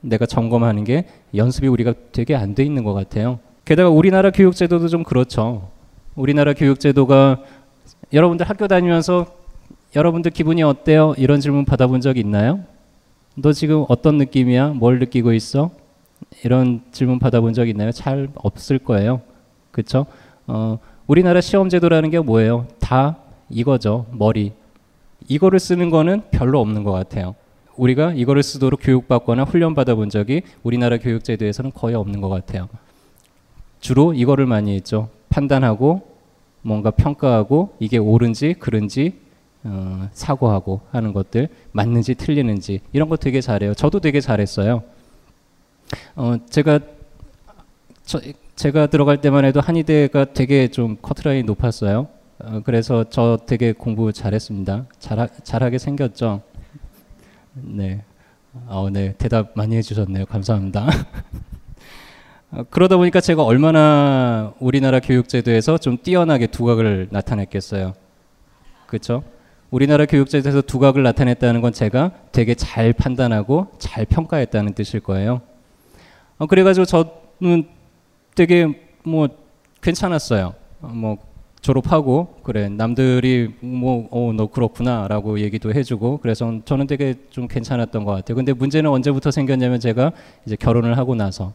내가 0.00 0.26
점검하는 0.26 0.84
게 0.84 1.06
연습이 1.34 1.66
우리가 1.68 1.94
되게 2.12 2.34
안 2.34 2.54
돼 2.54 2.64
있는 2.64 2.84
것 2.84 2.94
같아요. 2.94 3.40
게다가 3.64 3.90
우리나라 3.90 4.30
교육제도도 4.30 4.88
좀 4.88 5.02
그렇죠. 5.04 5.68
우리나라 6.14 6.52
교육제도가 6.54 7.42
여러분들 8.12 8.48
학교 8.48 8.68
다니면서 8.68 9.26
여러분들 9.96 10.30
기분이 10.30 10.62
어때요? 10.62 11.14
이런 11.18 11.40
질문 11.40 11.64
받아본 11.64 12.00
적 12.00 12.16
있나요? 12.16 12.60
너 13.34 13.52
지금 13.52 13.84
어떤 13.88 14.16
느낌이야? 14.18 14.68
뭘 14.70 14.98
느끼고 14.98 15.32
있어? 15.32 15.70
이런 16.44 16.82
질문 16.92 17.18
받아본 17.18 17.52
적 17.54 17.68
있나요? 17.68 17.92
잘 17.92 18.28
없을 18.34 18.78
거예요. 18.78 19.20
그렇죠? 19.78 20.06
어, 20.48 20.80
우리나라 21.06 21.40
시험 21.40 21.68
제도라는 21.68 22.10
게 22.10 22.18
뭐예요? 22.18 22.66
다 22.80 23.16
이거죠. 23.48 24.06
머리. 24.10 24.52
이거를 25.28 25.60
쓰는 25.60 25.90
거는 25.90 26.22
별로 26.32 26.60
없는 26.60 26.82
것 26.82 26.90
같아요. 26.90 27.36
우리가 27.76 28.12
이거를 28.14 28.42
쓰도록 28.42 28.80
교육받거나 28.82 29.44
훈련 29.44 29.76
받아 29.76 29.94
본 29.94 30.10
적이 30.10 30.42
우리나라 30.64 30.98
교육 30.98 31.22
제도에서는 31.22 31.70
거의 31.72 31.94
없는 31.94 32.20
것 32.20 32.28
같아요. 32.28 32.68
주로 33.78 34.14
이거를 34.14 34.46
많이 34.46 34.74
했죠. 34.74 35.10
판단하고 35.28 36.02
뭔가 36.62 36.90
평가하고 36.90 37.76
이게 37.78 37.98
옳은지 37.98 38.54
그른지 38.54 39.12
어, 39.62 40.08
사고하고 40.12 40.80
하는 40.90 41.12
것들 41.12 41.48
맞는지 41.70 42.16
틀리는지 42.16 42.80
이런 42.92 43.08
거 43.08 43.16
되게 43.16 43.40
잘해요. 43.40 43.74
저도 43.74 44.00
되게 44.00 44.20
잘했어요. 44.20 44.82
어, 46.16 46.36
제가 46.50 46.80
저, 48.04 48.20
제가 48.58 48.88
들어갈 48.88 49.20
때만 49.20 49.44
해도 49.44 49.60
한의대가 49.60 50.24
되게 50.32 50.66
좀 50.66 50.96
커트라인이 51.00 51.44
높았어요. 51.44 52.08
어, 52.40 52.60
그래서 52.64 53.04
저 53.08 53.38
되게 53.46 53.70
공부 53.70 54.12
잘했습니다. 54.12 54.86
잘 54.98 55.28
잘하게 55.44 55.78
생겼죠. 55.78 56.42
네. 57.54 58.02
어, 58.66 58.90
네 58.90 59.14
대답 59.16 59.52
많이 59.54 59.76
해주셨네요. 59.76 60.26
감사합니다. 60.26 60.88
어, 62.50 62.64
그러다 62.68 62.96
보니까 62.96 63.20
제가 63.20 63.44
얼마나 63.44 64.52
우리나라 64.58 64.98
교육제도에서 64.98 65.78
좀 65.78 65.96
뛰어나게 65.96 66.48
두각을 66.48 67.06
나타냈겠어요. 67.12 67.94
그렇죠? 68.88 69.22
우리나라 69.70 70.04
교육제도에서 70.04 70.62
두각을 70.62 71.04
나타냈다는 71.04 71.60
건 71.60 71.72
제가 71.72 72.10
되게 72.32 72.56
잘 72.56 72.92
판단하고 72.92 73.68
잘 73.78 74.04
평가했다는 74.04 74.74
뜻일 74.74 74.98
거예요. 74.98 75.42
어, 76.38 76.46
그래가지고 76.46 76.86
저는 76.86 77.77
되게 78.38 78.72
뭐 79.02 79.28
괜찮았어요. 79.82 80.54
어, 80.82 80.86
뭐 80.86 81.18
졸업하고 81.60 82.38
그래 82.44 82.68
남들이 82.68 83.52
뭐어너 83.60 84.46
그렇구나라고 84.46 85.40
얘기도 85.40 85.74
해주고 85.74 86.18
그래서 86.18 86.60
저는 86.64 86.86
되게 86.86 87.16
좀 87.30 87.48
괜찮았던 87.48 88.04
것 88.04 88.12
같아요. 88.12 88.36
근데 88.36 88.52
문제는 88.52 88.88
언제부터 88.90 89.32
생겼냐면 89.32 89.80
제가 89.80 90.12
이제 90.46 90.54
결혼을 90.54 90.96
하고 90.96 91.16
나서 91.16 91.52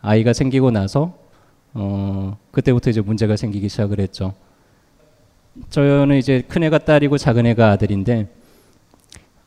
아이가 0.00 0.32
생기고 0.32 0.70
나서 0.70 1.12
어 1.72 2.38
그때부터 2.52 2.90
이제 2.90 3.00
문제가 3.00 3.34
생기기 3.34 3.68
시작을 3.68 3.98
했죠. 3.98 4.32
저는 5.70 6.18
이제 6.18 6.44
큰 6.46 6.62
애가 6.62 6.78
딸이고 6.78 7.18
작은 7.18 7.46
애가 7.46 7.70
아들인데 7.72 8.28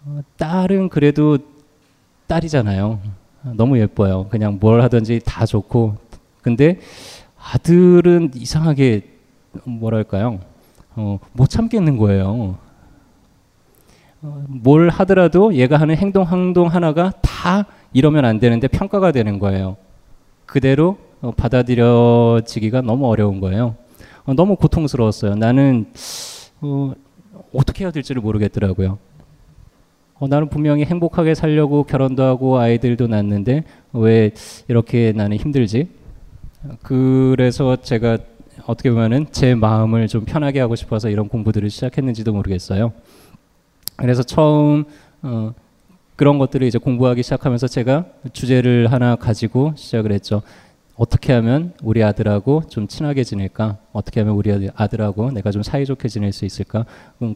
어, 0.04 0.20
딸은 0.36 0.90
그래도 0.90 1.38
딸이잖아요. 2.28 3.00
너무 3.56 3.80
예뻐요. 3.80 4.28
그냥 4.30 4.58
뭘 4.60 4.82
하든지 4.82 5.22
다 5.24 5.46
좋고. 5.46 6.07
근데 6.48 6.80
아들은 7.38 8.32
이상하게 8.34 9.02
뭐랄까요? 9.66 10.40
어, 10.96 11.20
못 11.34 11.50
참겠는 11.50 11.98
거예요. 11.98 12.58
어, 14.22 14.46
뭘 14.48 14.88
하더라도 14.88 15.54
얘가 15.56 15.76
하는 15.76 15.98
행동 15.98 16.26
행동 16.26 16.68
하나가 16.68 17.12
다 17.22 17.66
이러면 17.92 18.24
안 18.24 18.40
되는데 18.40 18.70
평가가 18.70 19.12
되는 19.12 19.40
거예요. 19.40 19.76
그대로 20.46 20.98
어, 21.20 21.32
받아들여지기가 21.32 22.80
너무 22.80 23.08
어려운 23.08 23.42
거예요. 23.42 23.76
어, 24.24 24.34
너무 24.34 24.56
고통스러웠어요. 24.56 25.36
나는 25.36 25.88
어, 26.62 26.94
어떻게 27.54 27.84
해야 27.84 27.92
될지를 27.92 28.22
모르겠더라고요. 28.22 28.98
어, 30.14 30.28
나는 30.30 30.48
분명히 30.48 30.86
행복하게 30.86 31.36
살려고 31.36 31.84
결혼도 31.84 32.24
하고 32.24 32.58
아이들도 32.58 33.08
낳는데 33.08 33.66
왜 33.92 34.32
이렇게 34.70 35.12
나는 35.14 35.36
힘들지? 35.36 35.90
그래서 36.82 37.76
제가 37.76 38.18
어떻게 38.66 38.90
보면은 38.90 39.28
제 39.32 39.56
마음을 39.56 40.08
좀 40.08 40.26
편하게 40.26 40.60
하고 40.60 40.76
싶어서 40.76 41.10
이런 41.10 41.28
공부들을 41.28 41.70
시작했는지도 41.70 42.34
모르겠어요. 42.34 42.94
그래서 43.96 44.24
처음 44.24 44.86
어, 45.22 45.54
그런 46.16 46.40
것들을 46.40 46.66
이제 46.68 46.78
공부하기 46.78 47.24
시작하면서 47.24 47.68
제가 47.68 48.06
주제를 48.34 48.92
하나 48.92 49.16
가지고 49.16 49.74
시작을 49.76 50.12
했죠. 50.12 50.42
어떻게 50.96 51.32
하면 51.34 51.74
우리 51.84 52.04
아들하고 52.04 52.64
좀 52.70 52.88
친하게 52.88 53.24
지낼까? 53.24 53.78
어떻게 53.94 54.20
하면 54.22 54.36
우리 54.36 54.70
아들하고 54.76 55.32
내가 55.32 55.52
좀 55.52 55.62
사이좋게 55.62 56.08
지낼 56.08 56.32
수 56.32 56.46
있을까? 56.46 56.86
음, 57.22 57.36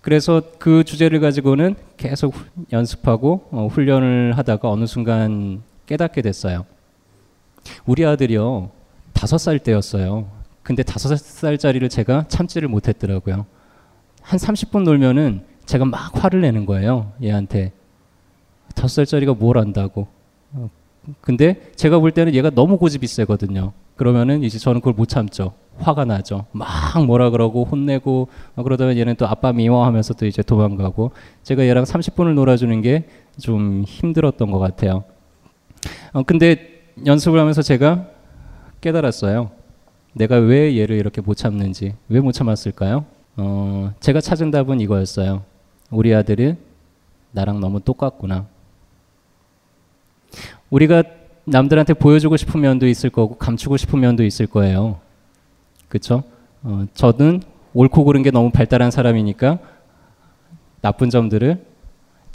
그래서 0.00 0.40
그 0.58 0.82
주제를 0.82 1.20
가지고는 1.20 1.74
계속 1.96 2.34
연습하고 2.72 3.48
어, 3.50 3.68
훈련을 3.70 4.38
하다가 4.38 4.70
어느 4.70 4.86
순간 4.86 5.62
깨닫게 5.86 6.22
됐어요. 6.22 6.64
우리 7.86 8.04
아들이요 8.04 8.70
다섯 9.12 9.38
살 9.38 9.58
때였어요. 9.58 10.28
근데 10.62 10.82
다섯 10.82 11.16
살짜리를 11.16 11.88
제가 11.88 12.24
참지를 12.28 12.68
못했더라고요. 12.68 13.46
한 14.22 14.38
30분 14.38 14.82
놀면은 14.82 15.42
제가 15.64 15.84
막 15.84 16.10
화를 16.22 16.40
내는 16.40 16.66
거예요. 16.66 17.12
얘한테. 17.22 17.72
젖살짜리가 18.74 19.34
뭘 19.34 19.58
안다고. 19.58 20.06
어, 20.52 20.68
근데 21.20 21.70
제가 21.76 21.98
볼 21.98 22.10
때는 22.10 22.34
얘가 22.34 22.50
너무 22.50 22.78
고집이 22.78 23.06
세거든요. 23.06 23.72
그러면은 23.96 24.42
이제 24.42 24.58
저는 24.58 24.80
그걸 24.80 24.94
못 24.94 25.08
참죠. 25.08 25.52
화가 25.78 26.04
나죠. 26.04 26.46
막 26.52 26.68
뭐라 27.06 27.30
그러고 27.30 27.64
혼내고 27.64 28.28
어, 28.56 28.62
그러다가 28.62 28.96
얘는 28.96 29.14
또 29.16 29.26
아빠 29.26 29.52
미워하면서 29.52 30.14
또 30.14 30.26
이제 30.26 30.42
도망가고 30.42 31.12
제가 31.42 31.64
얘랑 31.66 31.84
30분을 31.84 32.34
놀아주는 32.34 32.82
게 32.82 33.04
좀 33.40 33.84
힘들었던 33.86 34.50
것 34.50 34.58
같아요. 34.58 35.04
어, 36.12 36.22
근데 36.22 36.75
연습을 37.04 37.38
하면서 37.38 37.62
제가 37.62 38.06
깨달았어요. 38.80 39.50
내가 40.14 40.36
왜 40.36 40.78
얘를 40.78 40.96
이렇게 40.96 41.20
못 41.20 41.34
참는지, 41.34 41.94
왜 42.08 42.20
못 42.20 42.32
참았을까요? 42.32 43.04
어, 43.36 43.92
제가 44.00 44.20
찾은 44.20 44.50
답은 44.50 44.80
이거였어요. 44.80 45.42
우리 45.90 46.14
아들은 46.14 46.56
나랑 47.32 47.60
너무 47.60 47.80
똑같구나. 47.80 48.46
우리가 50.70 51.02
남들한테 51.44 51.94
보여주고 51.94 52.36
싶은 52.36 52.60
면도 52.60 52.86
있을 52.88 53.10
거고 53.10 53.36
감추고 53.36 53.76
싶은 53.76 54.00
면도 54.00 54.24
있을 54.24 54.46
거예요. 54.46 54.98
그렇죠? 55.88 56.24
어, 56.62 56.86
저는 56.94 57.42
옳고 57.74 58.04
그른 58.04 58.22
게 58.22 58.30
너무 58.30 58.50
발달한 58.50 58.90
사람이니까 58.90 59.58
나쁜 60.80 61.10
점들을 61.10 61.62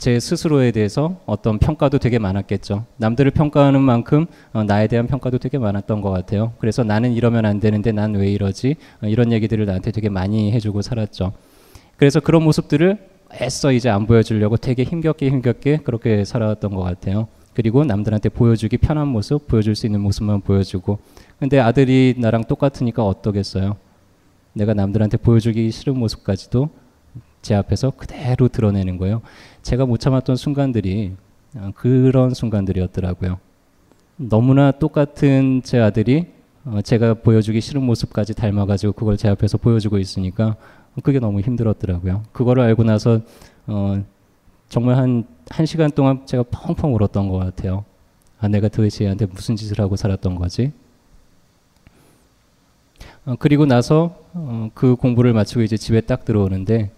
제 0.02 0.18
스스로에 0.18 0.72
대해서 0.72 1.20
어떤 1.26 1.60
평가도 1.60 1.98
되게 1.98 2.18
많았겠죠. 2.18 2.86
남들을 2.96 3.30
평가하는 3.30 3.80
만큼 3.80 4.26
어, 4.52 4.64
나에 4.64 4.88
대한 4.88 5.06
평가도 5.06 5.38
되게 5.38 5.58
많았던 5.58 6.00
것 6.00 6.10
같아요. 6.10 6.54
그래서 6.58 6.82
나는 6.82 7.12
이러면 7.12 7.46
안 7.46 7.60
되는데 7.60 7.92
난 7.92 8.16
왜 8.16 8.32
이러지? 8.32 8.74
어, 9.00 9.06
이런 9.06 9.30
얘기들을 9.30 9.64
나한테 9.64 9.92
되게 9.92 10.08
많이 10.08 10.50
해주고 10.50 10.82
살았죠. 10.82 11.34
그래서 11.96 12.18
그런 12.18 12.42
모습들을 12.42 12.98
애써 13.40 13.70
이제 13.70 13.90
안 13.90 14.08
보여주려고 14.08 14.56
되게 14.56 14.82
힘겹게 14.82 15.30
힘겹게 15.30 15.76
그렇게 15.84 16.24
살아왔던 16.24 16.74
것 16.74 16.82
같아요. 16.82 17.28
그리고 17.54 17.84
남들한테 17.84 18.28
보여주기 18.28 18.78
편한 18.78 19.06
모습, 19.06 19.46
보여줄 19.46 19.76
수 19.76 19.86
있는 19.86 20.00
모습만 20.00 20.40
보여주고. 20.40 20.98
근데 21.38 21.60
아들이 21.60 22.16
나랑 22.18 22.42
똑같으니까 22.46 23.06
어떠겠어요? 23.06 23.76
내가 24.54 24.74
남들한테 24.74 25.18
보여주기 25.18 25.70
싫은 25.70 25.96
모습까지도 25.96 26.70
제 27.42 27.56
앞에서 27.56 27.90
그대로 27.90 28.48
드러내는 28.48 28.98
거예요. 28.98 29.20
제가 29.62 29.86
못 29.86 29.98
참았던 29.98 30.36
순간들이 30.36 31.12
어, 31.54 31.70
그런 31.74 32.34
순간들이었더라고요. 32.34 33.38
너무나 34.16 34.70
똑같은 34.70 35.62
제 35.64 35.78
아들이 35.78 36.26
어, 36.64 36.80
제가 36.82 37.14
보여주기 37.14 37.60
싫은 37.60 37.82
모습까지 37.82 38.34
닮아가지고 38.34 38.92
그걸 38.92 39.16
제 39.16 39.28
앞에서 39.28 39.58
보여주고 39.58 39.98
있으니까 39.98 40.56
그게 41.02 41.18
너무 41.18 41.40
힘들었더라고요. 41.40 42.22
그거를 42.32 42.62
알고 42.62 42.84
나서 42.84 43.20
어, 43.66 44.02
정말 44.68 44.96
한, 44.96 45.24
한 45.50 45.66
시간 45.66 45.90
동안 45.90 46.26
제가 46.26 46.44
펑펑 46.50 46.94
울었던 46.94 47.28
것 47.28 47.38
같아요. 47.38 47.84
아, 48.40 48.48
내가 48.48 48.68
도대체 48.68 49.04
얘한테 49.04 49.26
무슨 49.26 49.56
짓을 49.56 49.80
하고 49.80 49.96
살았던 49.96 50.36
거지? 50.36 50.72
어, 53.24 53.36
그리고 53.38 53.66
나서 53.66 54.16
어, 54.34 54.70
그 54.74 54.96
공부를 54.96 55.32
마치고 55.32 55.62
이제 55.62 55.76
집에 55.76 56.00
딱 56.00 56.24
들어오는데 56.24 56.90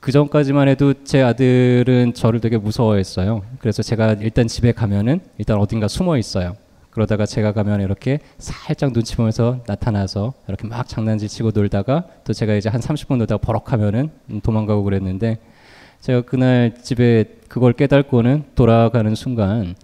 그 0.00 0.12
전까지만 0.12 0.68
해도 0.68 0.94
제 1.04 1.22
아들은 1.22 2.14
저를 2.14 2.40
되게 2.40 2.56
무서워했어요. 2.56 3.42
그래서 3.58 3.82
제가 3.82 4.12
일단 4.20 4.46
집에 4.46 4.72
가면은 4.72 5.20
일단 5.38 5.58
어딘가 5.58 5.88
숨어 5.88 6.16
있어요. 6.18 6.54
그러다가 6.90 7.26
제가 7.26 7.52
가면 7.52 7.80
이렇게 7.80 8.20
살짝 8.38 8.92
눈치 8.92 9.16
보면서 9.16 9.60
나타나서 9.66 10.34
이렇게 10.46 10.66
막 10.66 10.88
장난질 10.88 11.28
치고 11.28 11.50
놀다가 11.52 12.04
또 12.24 12.32
제가 12.32 12.54
이제 12.54 12.68
한 12.68 12.80
30분 12.80 13.18
놀다가 13.18 13.38
버럭하면은 13.38 14.10
도망가고 14.42 14.84
그랬는데 14.84 15.38
제가 16.00 16.22
그날 16.22 16.74
집에 16.80 17.24
그걸 17.48 17.72
깨닫고는 17.72 18.44
돌아가는 18.54 19.14
순간 19.14 19.74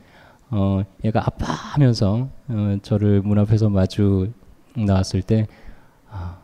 어 0.50 0.84
얘가 1.04 1.22
아빠 1.26 1.46
하면서 1.46 2.28
어 2.48 2.76
저를 2.82 3.20
문 3.22 3.38
앞에서 3.38 3.68
마주 3.68 4.30
나왔을 4.74 5.22
때 5.22 5.46
아, 6.10 6.36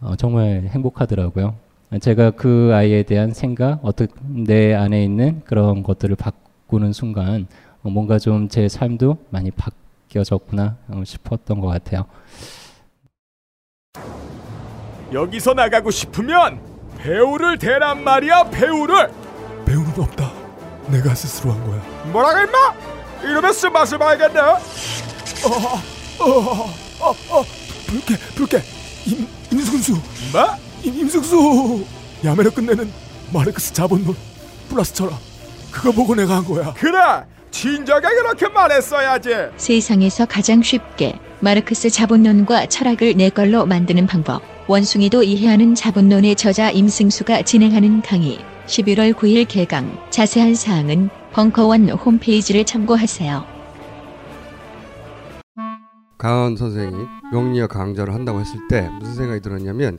어 0.00 0.16
정말 0.16 0.68
행복하더라고요. 0.72 1.65
제가 2.00 2.32
그 2.32 2.72
아이에 2.74 3.02
대한 3.04 3.32
생각, 3.32 3.78
어떻게 3.82 4.12
내 4.28 4.74
안에 4.74 5.04
있는 5.04 5.42
그런 5.44 5.82
것들을 5.82 6.16
바꾸는 6.16 6.92
순간 6.92 7.46
어, 7.82 7.90
뭔가 7.90 8.18
좀 8.18 8.48
제 8.48 8.68
삶도 8.68 9.18
많이 9.30 9.50
바뀌어졌구나 9.52 10.76
어, 10.88 11.02
싶었던 11.04 11.60
것 11.60 11.68
같아요. 11.68 12.06
여기서 15.12 15.54
나가고 15.54 15.90
싶으면 15.92 16.58
배우를 16.98 17.58
대란 17.58 18.02
말이야 18.02 18.50
배우를 18.50 19.10
배우는 19.64 19.92
없다. 20.00 20.32
내가 20.90 21.14
스스로 21.14 21.52
한 21.52 21.64
거야. 21.64 21.80
뭐라고 22.12 22.38
임마? 22.40 22.74
이러면 23.30 23.52
쓴맛을 23.52 23.98
봐야겠네 23.98 24.40
어, 24.40 24.58
어, 26.18 26.70
어, 27.00 27.10
어, 27.30 27.42
불게, 27.86 28.16
불게. 28.34 28.58
임, 29.06 29.26
임승수. 29.52 29.92
뭐? 30.32 30.65
임, 30.86 30.94
임승수. 31.00 31.84
야매로 32.24 32.52
끝내는 32.52 32.88
마르크스 33.32 33.72
자본론 33.74 34.14
플러스 34.68 34.94
철학. 34.94 35.18
그거 35.72 35.90
보고 35.90 36.14
내가 36.14 36.36
한 36.36 36.44
거야. 36.44 36.72
그래 36.74 36.92
진작에 37.50 38.00
그렇게 38.00 38.48
말했어야지 38.48 39.30
세상에서 39.56 40.26
가장 40.26 40.62
쉽게 40.62 41.18
마르크스 41.40 41.90
자본론과 41.90 42.66
철학을 42.66 43.16
내 43.16 43.30
걸로 43.30 43.66
만드는 43.66 44.06
방법. 44.06 44.42
원숭이도 44.68 45.22
이해하는 45.24 45.74
자본론의 45.74 46.36
저자 46.36 46.70
임승수가 46.70 47.42
진행하는 47.42 48.02
강의. 48.02 48.38
11월 48.66 49.12
9일 49.12 49.46
개강. 49.48 49.98
자세한 50.10 50.54
사항은 50.54 51.10
벙커원 51.32 51.90
홈페이지를 51.90 52.64
참고하세요. 52.64 53.44
강헌 56.18 56.56
선생이 56.56 56.96
명리학 57.32 57.70
강좌를 57.70 58.14
한다고 58.14 58.40
했을 58.40 58.58
때 58.68 58.88
무슨 58.98 59.14
생각이 59.14 59.40
들었냐면 59.40 59.98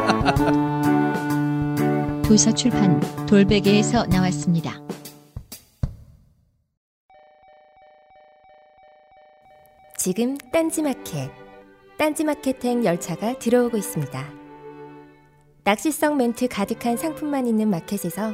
도서 2.31 2.53
출판 2.53 2.97
돌베개에서 3.25 4.05
나왔습니다. 4.05 4.81
지금 9.97 10.37
딴지마켓, 10.37 11.29
딴지마켓행 11.97 12.85
열차가 12.85 13.37
들어오고 13.37 13.75
있습니다. 13.75 14.29
낚시성 15.65 16.15
멘트 16.15 16.47
가득한 16.47 16.95
상품만 16.95 17.47
있는 17.47 17.69
마켓에서 17.69 18.31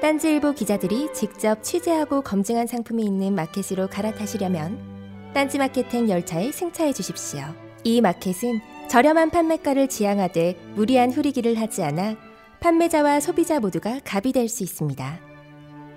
딴지일보 0.00 0.54
기자들이 0.54 1.12
직접 1.12 1.62
취재하고 1.62 2.22
검증한 2.22 2.66
상품이 2.66 3.04
있는 3.04 3.34
마켓으로 3.34 3.88
갈아타시려면 3.88 5.32
딴지마켓행 5.34 6.08
열차에 6.08 6.50
승차해 6.50 6.94
주십시오. 6.94 7.42
이 7.82 8.00
마켓은 8.00 8.62
저렴한 8.88 9.28
판매가를 9.28 9.90
지향하되 9.90 10.56
무리한 10.76 11.10
후리기를 11.12 11.60
하지 11.60 11.82
않아 11.82 12.23
판매자와 12.64 13.20
소비자 13.20 13.60
모두가 13.60 14.00
갑이 14.06 14.32
될 14.32 14.48
수 14.48 14.62
있습니다. 14.62 15.20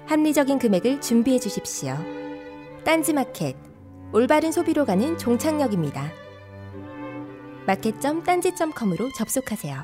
합리적인 0.06 0.60
금액을 0.60 1.00
준비해 1.00 1.40
주십시오. 1.40 1.96
딴지마켓 2.84 3.56
올바른 4.12 4.52
소비로 4.52 4.84
가는 4.84 5.18
종착역입니다. 5.18 6.12
마켓.딴지.com으로 7.68 9.14
접속하세요. 9.14 9.78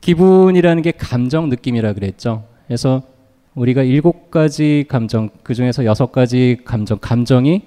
기분이라는 0.00 0.82
게 0.82 0.92
감정 0.92 1.50
느낌이라 1.50 1.92
그랬죠. 1.92 2.44
그래서 2.66 3.02
우리가 3.54 3.82
일곱 3.82 4.30
가지 4.30 4.86
감정 4.88 5.28
그 5.42 5.52
중에서 5.52 5.84
여섯 5.84 6.12
가지 6.12 6.62
감정 6.64 6.98
감정이 6.98 7.66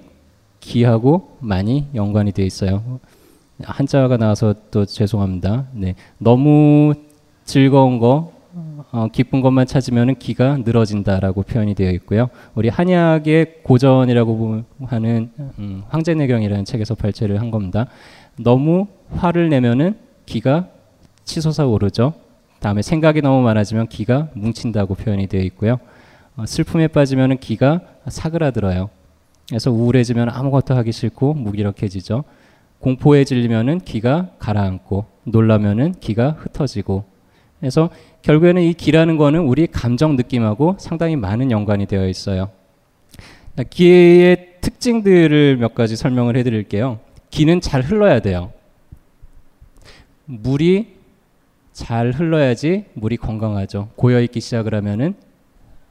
기하고 0.58 1.36
많이 1.38 1.86
연관이 1.94 2.32
되어 2.32 2.44
있어요. 2.44 2.98
한자가 3.62 4.16
나와서 4.16 4.54
또 4.70 4.84
죄송합니다. 4.84 5.66
네, 5.72 5.94
너무 6.18 6.94
즐거운 7.44 7.98
거, 7.98 8.32
어, 8.90 9.08
기쁜 9.12 9.40
것만 9.40 9.66
찾으면 9.66 10.16
기가 10.16 10.58
늘어진다라고 10.58 11.42
표현이 11.42 11.74
되어 11.74 11.90
있고요. 11.92 12.28
우리 12.54 12.68
한약의 12.68 13.62
고전이라고 13.62 14.62
하는 14.86 15.30
음, 15.58 15.82
황제내경이라는 15.88 16.64
책에서 16.64 16.94
발췌를 16.94 17.40
한 17.40 17.50
겁니다. 17.50 17.86
너무 18.38 18.86
화를 19.14 19.48
내면은 19.48 19.96
기가 20.26 20.68
치솟아 21.24 21.66
오르죠. 21.66 22.14
다음에 22.60 22.82
생각이 22.82 23.22
너무 23.22 23.42
많아지면 23.42 23.88
기가 23.88 24.28
뭉친다고 24.34 24.94
표현이 24.94 25.26
되어 25.26 25.42
있고요. 25.42 25.78
어, 26.36 26.46
슬픔에 26.46 26.88
빠지면 26.88 27.38
기가 27.38 27.80
사그라들어요. 28.08 28.90
그래서 29.48 29.70
우울해지면 29.70 30.30
아무것도 30.30 30.74
하기 30.76 30.92
싫고 30.92 31.34
무기력해지죠. 31.34 32.24
공포에 32.80 33.24
질리면은 33.24 33.80
기가 33.80 34.30
가라앉고 34.38 35.06
놀라면은 35.24 35.94
기가 36.00 36.30
흩어지고 36.30 37.04
그래서 37.60 37.90
결국에는 38.22 38.62
이 38.62 38.72
기라는 38.72 39.16
거는 39.16 39.40
우리 39.40 39.66
감정 39.66 40.16
느낌하고 40.16 40.76
상당히 40.78 41.16
많은 41.16 41.50
연관이 41.50 41.86
되어 41.86 42.08
있어요. 42.08 42.50
기의 43.70 44.54
특징들을 44.60 45.56
몇 45.56 45.74
가지 45.74 45.96
설명을 45.96 46.36
해드릴게요. 46.36 47.00
기는 47.30 47.60
잘 47.60 47.82
흘러야 47.82 48.20
돼요. 48.20 48.52
물이 50.26 50.98
잘 51.72 52.12
흘러야지 52.12 52.84
물이 52.94 53.16
건강하죠. 53.16 53.88
고여 53.96 54.20
있기 54.22 54.40
시작을 54.40 54.74
하면은 54.74 55.14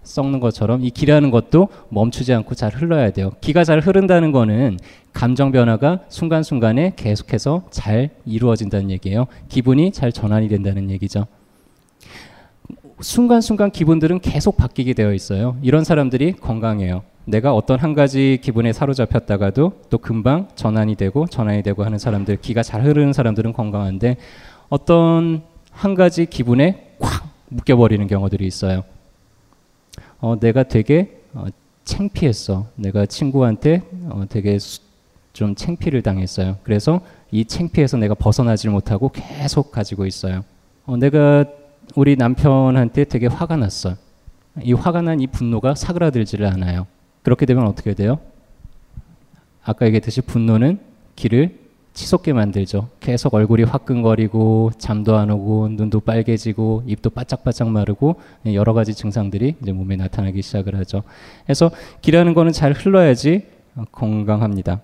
썩는 0.08 0.40
것처럼 0.40 0.84
이 0.84 0.90
기라는 0.90 1.32
것도 1.32 1.68
멈추지 1.90 2.34
않고 2.34 2.56
잘 2.56 2.74
흘러야 2.74 3.12
돼요. 3.12 3.32
기가 3.42 3.64
잘 3.64 3.80
흐른다는 3.80 4.32
거는 4.32 4.78
감정 5.14 5.52
변화가 5.52 6.02
순간순간에 6.10 6.94
계속해서 6.96 7.66
잘 7.70 8.10
이루어진다는 8.26 8.90
얘기예요. 8.92 9.28
기분이 9.50 9.92
잘 9.92 10.12
전환이 10.12 10.48
된다는 10.48 10.90
얘기죠. 10.92 11.26
순간순간 13.00 13.70
기분들은 13.70 14.20
계속 14.20 14.58
바뀌게 14.58 14.94
되어 14.94 15.14
있어요. 15.14 15.58
이런 15.62 15.84
사람들이 15.84 16.34
건강해요. 16.34 17.04
내가 17.26 17.54
어떤 17.54 17.78
한 17.80 17.94
가지 17.94 18.40
기분에 18.42 18.74
사로잡혔다가도 18.74 19.74
또 19.90 19.98
금방 19.98 20.48
전환이 20.56 20.96
되고 20.96 21.28
전환이 21.28 21.62
되고 21.62 21.84
하는 21.84 22.00
사람들, 22.00 22.38
기가 22.38 22.64
잘 22.64 22.84
흐르는 22.84 23.14
사람들은 23.14 23.54
건강한데 23.54 24.18
어떤 24.70 25.44
한 25.72 25.94
가지 25.94 26.26
기분에 26.26 26.96
꽉 27.00 27.28
묶여버리는 27.50 28.08
경우들이 28.08 28.48
있어요. 28.48 28.84
어, 30.20 30.40
내가 30.40 30.64
되게 30.64 31.22
어, 31.34 31.46
창피했어. 31.84 32.68
내가 32.76 33.06
친구한테 33.06 33.84
어, 34.10 34.26
되게 34.28 34.58
수, 34.60 34.82
좀 35.34 35.56
창피를 35.56 36.02
당했어요. 36.02 36.58
그래서 36.64 37.02
이 37.32 37.46
창피해서 37.46 37.98
내가 37.98 38.16
벗어나질 38.16 38.70
못하고 38.72 39.10
계속 39.10 39.72
가지고 39.72 40.06
있어요. 40.06 40.44
어, 40.86 40.98
내가 40.98 41.46
우리 41.96 42.16
남편한테 42.16 43.06
되게 43.06 43.28
화가 43.28 43.56
났어. 43.58 43.96
이 44.64 44.74
화가 44.74 45.02
난 45.02 45.20
이 45.22 45.28
분노가 45.28 45.76
사그라들지를 45.76 46.48
않아요. 46.48 46.88
그렇게 47.22 47.46
되면 47.46 47.68
어떻게 47.68 47.94
돼요? 47.94 48.20
아까 49.64 49.86
얘기했듯이 49.86 50.22
분노는 50.22 50.80
길을 51.16 51.60
치솟게 51.98 52.32
만들죠. 52.32 52.90
계속 53.00 53.34
얼굴이 53.34 53.64
화끈거리고 53.64 54.70
잠도 54.78 55.18
안 55.18 55.32
오고 55.32 55.70
눈도 55.70 56.00
빨개지고 56.00 56.84
입도 56.86 57.10
바짝바짝 57.10 57.70
마르고 57.72 58.18
여러 58.54 58.74
가지 58.74 58.94
증상들이 58.94 59.56
이제 59.60 59.72
몸에 59.72 59.96
나타나기 59.96 60.44
시작을 60.44 60.76
하죠. 60.76 61.02
그래서 61.46 61.72
기라는 62.02 62.36
거는 62.36 62.52
잘 62.52 62.74
흘러야지 62.74 63.48
건강합니다. 63.92 64.82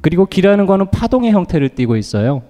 그리고 0.00 0.24
기라는 0.24 0.64
거는 0.64 0.90
파동의 0.90 1.32
형태를 1.32 1.68
띠고 1.68 1.96
있어요. 1.96 2.42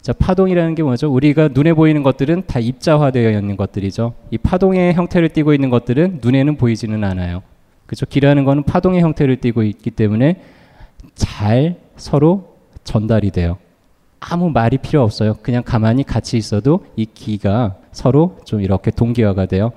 자, 0.00 0.12
파동이라는 0.12 0.76
게 0.76 0.84
뭐죠? 0.84 1.12
우리가 1.12 1.48
눈에 1.48 1.72
보이는 1.72 2.04
것들은 2.04 2.44
다 2.46 2.60
입자화되어 2.60 3.36
있는 3.36 3.56
것들이죠. 3.56 4.14
이 4.30 4.38
파동의 4.38 4.94
형태를 4.94 5.30
띠고 5.30 5.54
있는 5.54 5.70
것들은 5.70 6.20
눈에는 6.22 6.56
보이지는 6.56 7.02
않아요. 7.02 7.42
그렇죠? 7.86 8.06
기라는 8.06 8.44
거는 8.44 8.62
파동의 8.62 9.00
형태를 9.00 9.38
띠고 9.38 9.64
있기 9.64 9.90
때문에 9.90 10.40
잘 11.16 11.80
서로 11.96 12.47
전달이 12.88 13.30
돼요. 13.30 13.58
아무 14.18 14.50
말이 14.50 14.78
필요 14.78 15.02
없어요. 15.02 15.34
그냥 15.42 15.62
가만히 15.62 16.02
같이 16.02 16.36
있어도 16.38 16.86
이 16.96 17.04
기가 17.04 17.76
서로 17.92 18.38
좀 18.44 18.62
이렇게 18.62 18.90
동기화가 18.90 19.46
돼요. 19.46 19.72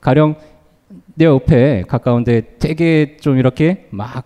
가령 0.00 0.34
내 1.14 1.24
옆에 1.24 1.82
가까운데 1.86 2.58
되게 2.58 3.16
좀 3.18 3.38
이렇게 3.38 3.86
막 3.90 4.24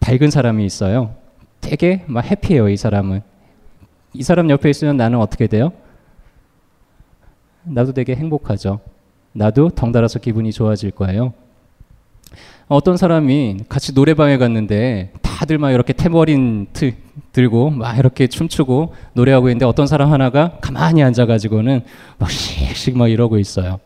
밝은 0.00 0.30
사람이 0.30 0.64
있어요. 0.64 1.14
되게 1.60 2.04
막 2.06 2.24
해피해요, 2.24 2.68
이 2.68 2.76
사람은. 2.76 3.22
이 4.12 4.22
사람 4.22 4.50
옆에 4.50 4.70
있으면 4.70 4.96
나는 4.96 5.18
어떻게 5.18 5.46
돼요? 5.46 5.72
나도 7.64 7.92
되게 7.92 8.14
행복하죠. 8.14 8.80
나도 9.32 9.70
덩달아서 9.70 10.20
기분이 10.20 10.52
좋아질 10.52 10.92
거예요. 10.92 11.32
어떤 12.68 12.98
사람이 12.98 13.60
같이 13.68 13.94
노래방에 13.94 14.36
갔는데 14.36 15.12
다들 15.22 15.56
막 15.56 15.70
이렇게 15.70 15.94
태머린 15.94 16.66
트, 16.74 16.92
들고 17.32 17.70
막 17.70 17.98
이렇게 17.98 18.26
춤추고 18.26 18.94
노래하고 19.14 19.48
있는데 19.48 19.64
어떤 19.64 19.86
사람 19.86 20.12
하나가 20.12 20.58
가만히 20.60 21.02
앉아가지고는 21.02 21.82
막 22.18 22.30
씩씩 22.30 22.98
막 22.98 23.08
이러고 23.08 23.38
있어요. 23.38 23.80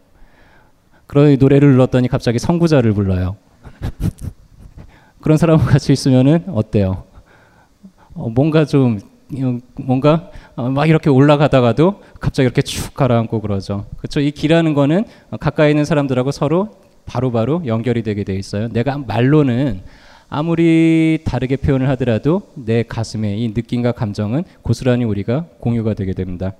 그러니 1.06 1.36
노래를 1.36 1.72
불렀더니 1.72 2.08
갑자기 2.08 2.40
선구자를 2.40 2.92
불러요. 2.92 3.36
그런 5.20 5.38
사람과 5.38 5.64
같이 5.64 5.92
있으면은 5.92 6.44
어때요? 6.48 7.04
어, 8.14 8.28
뭔가 8.30 8.64
좀 8.64 8.98
뭔가 9.76 10.30
어, 10.56 10.68
막 10.68 10.88
이렇게 10.88 11.08
올라가다가도 11.08 12.02
갑자기 12.18 12.46
이렇게 12.46 12.62
축 12.62 12.94
가라앉고 12.94 13.40
그러죠. 13.40 13.86
그렇죠? 13.96 14.18
이 14.20 14.32
기라는 14.32 14.74
거는 14.74 15.04
가까이 15.38 15.70
있는 15.70 15.84
사람들하고 15.84 16.32
서로 16.32 16.70
바로바로 17.06 17.58
바로 17.58 17.66
연결이 17.66 18.02
되게 18.02 18.24
돼 18.24 18.34
있어요. 18.34 18.68
내가 18.68 18.98
말로는 18.98 19.80
아무리 20.28 21.18
다르게 21.24 21.56
표현을 21.56 21.88
하더라도 21.90 22.42
내 22.54 22.82
가슴에 22.82 23.36
이 23.36 23.48
느낌과 23.48 23.92
감정은 23.92 24.44
고스란히 24.62 25.04
우리가 25.04 25.46
공유가 25.60 25.92
되게 25.94 26.14
됩니다. 26.14 26.52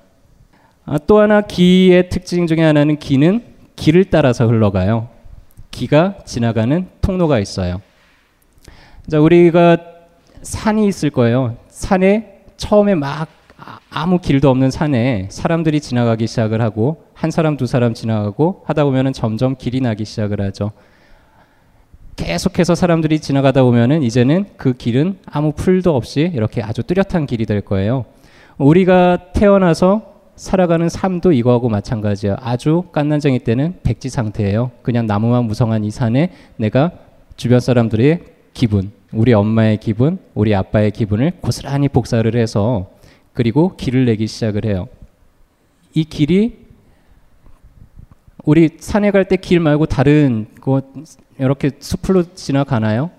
아, 0.85 0.99
또 0.99 1.21
하나 1.21 1.41
기의 1.41 2.09
특징 2.11 2.47
중에 2.47 2.61
하나는 2.61 2.99
기는 2.99 3.43
길을 3.77 4.07
따라서 4.11 4.47
흘러가요. 4.47 5.09
기가 5.71 6.19
지나가는 6.27 6.87
통로가 7.01 7.39
있어요. 7.39 7.81
자, 9.09 9.21
우리가 9.21 9.79
산이 10.43 10.87
있을 10.87 11.11
거예요. 11.11 11.57
산에 11.69 12.45
처음에 12.57 12.95
막 12.95 13.29
아, 13.65 13.79
아무 13.91 14.19
길도 14.19 14.51
없는 14.51 14.73
산에 14.73 15.29
사람들이 15.31 15.81
지나가기 15.81 16.27
시작을 16.27 16.61
하고 16.61 17.05
한 17.15 17.31
사람 17.31 17.57
두 17.57 17.67
사람 17.67 17.95
지나가고 17.95 18.65
하다 18.67 18.85
보면은 18.85 19.13
점점 19.13 19.55
길이 19.57 19.81
나기 19.81 20.05
시작을 20.05 20.41
하죠. 20.41 20.73
계속해서 22.17 22.75
사람들이 22.75 23.21
지나가다 23.21 23.63
보면은 23.63 24.03
이제는 24.03 24.47
그 24.57 24.73
길은 24.73 25.19
아무 25.27 25.53
풀도 25.53 25.95
없이 25.95 26.31
이렇게 26.35 26.61
아주 26.61 26.83
뚜렷한 26.83 27.27
길이 27.27 27.47
될 27.47 27.61
거예요. 27.61 28.05
우리가 28.59 29.33
태어나서 29.33 30.13
살아가는 30.35 30.89
삶도 30.89 31.31
이거하고 31.31 31.69
마찬가지예요. 31.69 32.37
아주 32.41 32.85
깐난쟁이 32.91 33.39
때는 33.39 33.79
백지 33.85 34.09
상태예요. 34.09 34.73
그냥 34.83 35.07
나무만 35.07 35.45
무성한 35.45 35.85
이 35.85 35.91
산에 35.93 36.33
내가 36.57 36.91
주변 37.37 37.61
사람들의 37.61 38.25
기분, 38.55 38.91
우리 39.13 39.33
엄마의 39.33 39.79
기분, 39.79 40.19
우리 40.35 40.53
아빠의 40.53 40.91
기분을 40.91 41.35
고스란히 41.41 41.89
복사를 41.89 42.35
해서 42.35 42.91
그리고 43.33 43.77
길을 43.77 44.05
내기 44.05 44.27
시작을 44.27 44.65
해요. 44.65 44.89
이 45.95 46.05
길이 46.05 46.59
우리 48.45 48.71
산에 48.79 49.11
갈 49.11 49.25
때 49.25 49.37
길 49.37 49.61
말고 49.61 49.87
다른 49.87 50.47
곳 50.61 50.93
이렇게 51.39 51.71
숲으로 51.79 52.35
지나가나요? 52.35 53.11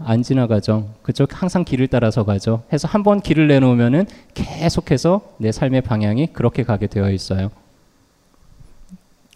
안 0.00 0.22
지나가죠. 0.22 0.94
그쪽 1.02 1.40
항상 1.42 1.64
길을 1.64 1.88
따라서 1.88 2.24
가죠. 2.24 2.62
해서 2.72 2.86
한 2.88 3.02
번 3.02 3.20
길을 3.20 3.48
내놓으면은 3.48 4.06
계속해서 4.34 5.34
내 5.38 5.52
삶의 5.52 5.82
방향이 5.82 6.28
그렇게 6.32 6.62
가게 6.62 6.86
되어 6.86 7.10
있어요. 7.10 7.50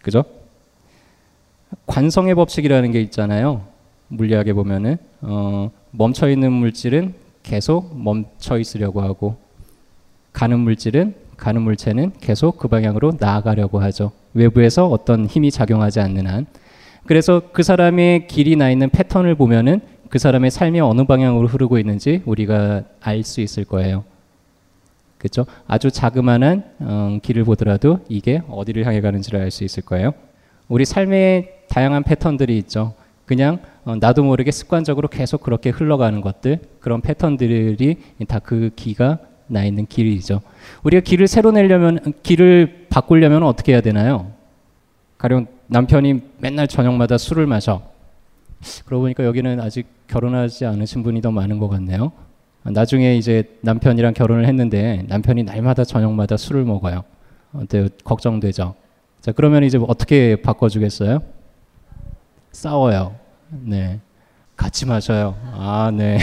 그죠? 0.03 0.25
관성의 1.87 2.35
법칙이라는 2.35 2.91
게 2.93 3.01
있잖아요. 3.03 3.67
물리학에 4.09 4.53
보면은 4.53 4.97
어, 5.21 5.71
멈춰 5.91 6.29
있는 6.29 6.53
물질은 6.53 7.15
계속 7.43 7.97
멈춰 7.99 8.59
있으려고 8.59 9.03
하고 9.03 9.37
가는 10.33 10.59
물질은 10.59 11.15
가는 11.37 11.61
물체는 11.63 12.13
계속 12.21 12.57
그 12.57 12.69
방향으로 12.69 13.15
나아가려고 13.19 13.81
하죠. 13.83 14.13
외부에서 14.33 14.87
어떤 14.87 15.27
힘이 15.27 15.51
작용하지 15.51 16.01
않는 16.01 16.27
한. 16.27 16.47
그래서 17.05 17.43
그 17.53 17.63
사람의 17.63 18.29
길이 18.29 18.55
나 18.55 18.71
있는 18.71 18.89
패턴을 18.91 19.35
보면은 19.35 19.81
그 20.09 20.19
사람의 20.19 20.51
삶이 20.51 20.81
어느 20.81 21.05
방향으로 21.05 21.49
흐르고 21.49 21.79
있는지 21.79 22.23
우리가 22.27 22.85
알 23.01 23.25
수 23.25 23.41
있을 23.41 23.65
거예요. 23.65 24.05
그렇죠? 25.19 25.47
아주 25.67 25.91
자그마한 25.91 26.65
어, 26.81 27.19
길을 27.23 27.45
보더라도 27.45 28.01
이게 28.09 28.43
어디를 28.49 28.87
향해 28.87 29.01
가는지를 29.01 29.41
알 29.41 29.51
수 29.51 29.65
있을 29.65 29.83
거예요. 29.83 30.13
우리 30.69 30.85
삶의 30.85 31.65
다양한 31.69 32.03
패턴들이 32.03 32.57
있죠. 32.59 32.95
그냥 33.27 33.61
어, 33.85 33.97
나도 33.97 34.23
모르게 34.23 34.51
습관적으로 34.51 35.09
계속 35.09 35.43
그렇게 35.43 35.71
흘러가는 35.71 36.21
것들 36.21 36.61
그런 36.81 37.01
패턴들이 37.01 37.97
다 38.29 38.39
그 38.39 38.71
기가 38.77 39.19
나 39.49 39.65
있는 39.65 39.87
길이죠. 39.87 40.41
우리가 40.83 41.03
길을 41.03 41.27
새로 41.27 41.51
내려면 41.51 41.99
길을 42.23 42.87
바꾸려면 42.89 43.43
어떻게 43.43 43.73
해야 43.73 43.81
되나요? 43.81 44.33
가령 45.19 45.47
남편이 45.67 46.23
맨날 46.39 46.67
저녁마다 46.67 47.19
술을 47.19 47.47
마셔. 47.47 47.83
그러고 48.87 49.03
보니까 49.03 49.25
여기는 49.25 49.61
아직 49.61 49.87
결혼하지 50.07 50.67
않으신 50.67 51.03
분이 51.03 51.21
더 51.21 51.31
많은 51.31 51.59
것 51.59 51.69
같네요. 51.69 52.13
나중에 52.63 53.17
이제 53.17 53.45
남편이랑 53.63 54.15
결혼을 54.15 54.47
했는데 54.47 55.05
남편이 55.09 55.43
날마다 55.43 55.85
저녁마다 55.85 56.37
술을 56.37 56.65
먹어요. 56.65 57.03
어때요? 57.53 57.89
걱정되죠. 58.05 58.75
자 59.21 59.33
그러면 59.33 59.65
이제 59.65 59.79
어떻게 59.87 60.37
바꿔주겠어요? 60.37 61.21
싸워요. 62.53 63.17
네. 63.61 64.01
같이 64.57 64.87
마셔요. 64.87 65.37
아 65.53 65.91
네. 65.95 66.19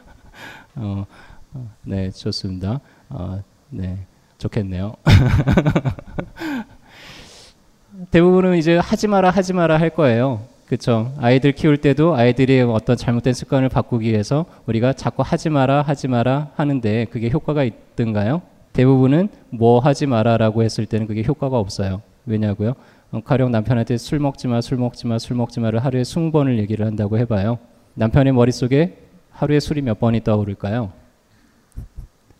어, 0.76 1.04
어, 1.52 1.70
네 1.82 2.10
좋습니다. 2.10 2.80
어, 3.10 3.42
네 3.68 3.98
좋겠네요. 4.38 4.94
대부분은 8.10 8.56
이제 8.56 8.78
하지 8.78 9.06
마라 9.06 9.30
하지 9.30 9.52
마라 9.52 9.78
할 9.78 9.90
거예요. 9.90 10.40
그렇죠. 10.66 11.12
아이들 11.18 11.52
키울 11.52 11.76
때도 11.76 12.16
아이들이 12.16 12.60
어떤 12.62 12.96
잘못된 12.96 13.34
습관을 13.34 13.68
바꾸기 13.68 14.10
위해서 14.10 14.46
우리가 14.66 14.94
자꾸 14.94 15.22
하지 15.24 15.50
마라 15.50 15.82
하지 15.82 16.08
마라 16.08 16.50
하는데 16.56 17.04
그게 17.06 17.30
효과가 17.30 17.64
있던가요? 17.64 18.42
대부분은 18.72 19.28
뭐 19.50 19.78
하지 19.78 20.06
마라라고 20.06 20.62
했을 20.62 20.86
때는 20.86 21.06
그게 21.06 21.22
효과가 21.22 21.58
없어요. 21.58 22.00
왜냐고요? 22.26 22.74
어, 23.12 23.20
가령 23.20 23.52
남편한테 23.52 23.96
술 23.98 24.18
먹지 24.18 24.48
마, 24.48 24.60
술 24.60 24.78
먹지 24.78 25.06
마, 25.06 25.18
술 25.18 25.36
먹지 25.36 25.60
마를 25.60 25.84
하루에 25.84 26.02
20번을 26.02 26.58
얘기를 26.58 26.86
한다고 26.86 27.18
해봐요. 27.18 27.58
남편의 27.94 28.32
머릿속에 28.32 28.98
하루에 29.30 29.60
술이 29.60 29.82
몇 29.82 30.00
번이 30.00 30.24
떠오를까요? 30.24 30.92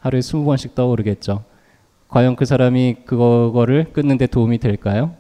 하루에 0.01 0.21
20번씩 0.21 0.75
떠오르겠죠. 0.75 1.45
과연 2.09 2.37
그 2.37 2.45
사람이 2.45 2.97
그거를 3.05 3.93
끊는데 3.93 4.27
도움이 4.27 4.59
될까요? 4.59 5.15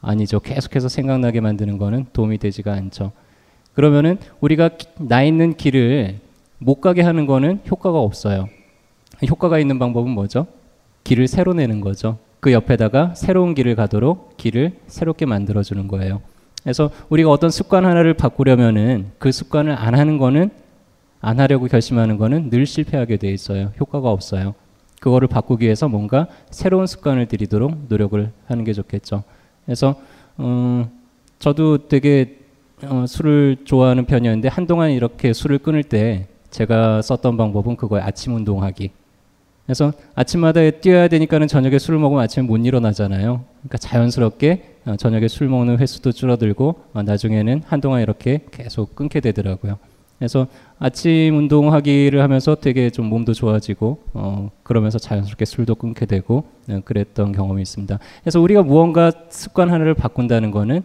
아니죠. 0.00 0.40
계속해서 0.40 0.88
생각나게 0.88 1.40
만드는 1.40 1.78
거는 1.78 2.06
도움이 2.12 2.38
되지가 2.38 2.72
않죠. 2.72 3.12
그러면은 3.72 4.18
우리가 4.40 4.70
나 4.98 5.22
있는 5.22 5.56
길을 5.56 6.18
못 6.58 6.80
가게 6.80 7.02
하는 7.02 7.26
거는 7.26 7.60
효과가 7.70 7.98
없어요. 7.98 8.48
효과가 9.28 9.58
있는 9.58 9.78
방법은 9.78 10.10
뭐죠? 10.10 10.46
길을 11.04 11.28
새로 11.28 11.54
내는 11.54 11.80
거죠. 11.80 12.18
그 12.44 12.52
옆에다가 12.52 13.14
새로운 13.14 13.54
길을 13.54 13.74
가도록 13.74 14.36
길을 14.36 14.72
새롭게 14.86 15.24
만들어 15.24 15.62
주는 15.62 15.88
거예요. 15.88 16.20
그래서 16.62 16.90
우리가 17.08 17.30
어떤 17.30 17.48
습관 17.48 17.86
하나를 17.86 18.12
바꾸려면은 18.12 19.12
그 19.18 19.32
습관을 19.32 19.72
안 19.72 19.94
하는 19.94 20.18
거는 20.18 20.50
안 21.22 21.40
하려고 21.40 21.68
결심하는 21.68 22.18
거는 22.18 22.50
늘 22.50 22.66
실패하게 22.66 23.16
돼 23.16 23.30
있어요. 23.30 23.72
효과가 23.80 24.10
없어요. 24.10 24.54
그거를 25.00 25.26
바꾸기 25.26 25.64
위해서 25.64 25.88
뭔가 25.88 26.26
새로운 26.50 26.86
습관을 26.86 27.28
들이도록 27.28 27.86
노력을 27.88 28.30
하는 28.44 28.64
게 28.64 28.74
좋겠죠. 28.74 29.24
그래서 29.64 29.94
음, 30.38 30.90
저도 31.38 31.88
되게 31.88 32.40
어, 32.84 33.06
술을 33.08 33.56
좋아하는 33.64 34.04
편이었는데 34.04 34.48
한동안 34.48 34.90
이렇게 34.90 35.32
술을 35.32 35.60
끊을 35.60 35.82
때 35.82 36.26
제가 36.50 37.00
썼던 37.00 37.38
방법은 37.38 37.76
그거예요. 37.76 38.04
아침 38.04 38.34
운동하기. 38.34 38.90
그래서 39.66 39.92
아침마다 40.14 40.70
뛰어야 40.70 41.08
되니까는 41.08 41.48
저녁에 41.48 41.78
술을 41.78 41.98
먹으면 41.98 42.22
아침에 42.22 42.46
못 42.46 42.58
일어나잖아요. 42.58 43.44
그러니까 43.60 43.78
자연스럽게 43.78 44.74
어, 44.86 44.96
저녁에 44.96 45.28
술 45.28 45.48
먹는 45.48 45.78
횟수도 45.78 46.12
줄어들고 46.12 46.82
어, 46.92 47.02
나중에는 47.02 47.62
한동안 47.66 48.02
이렇게 48.02 48.44
계속 48.50 48.94
끊게 48.94 49.20
되더라고요. 49.20 49.78
그래서 50.18 50.46
아침 50.78 51.36
운동하기를 51.36 52.22
하면서 52.22 52.54
되게 52.54 52.90
좀 52.90 53.06
몸도 53.06 53.32
좋아지고 53.32 54.02
어, 54.12 54.50
그러면서 54.62 54.98
자연스럽게 54.98 55.46
술도 55.46 55.76
끊게 55.76 56.04
되고 56.04 56.44
어, 56.68 56.80
그랬던 56.84 57.32
경험이 57.32 57.62
있습니다. 57.62 57.98
그래서 58.22 58.40
우리가 58.40 58.62
무언가 58.62 59.10
습관 59.30 59.70
하나를 59.70 59.94
바꾼다는 59.94 60.50
거는 60.50 60.82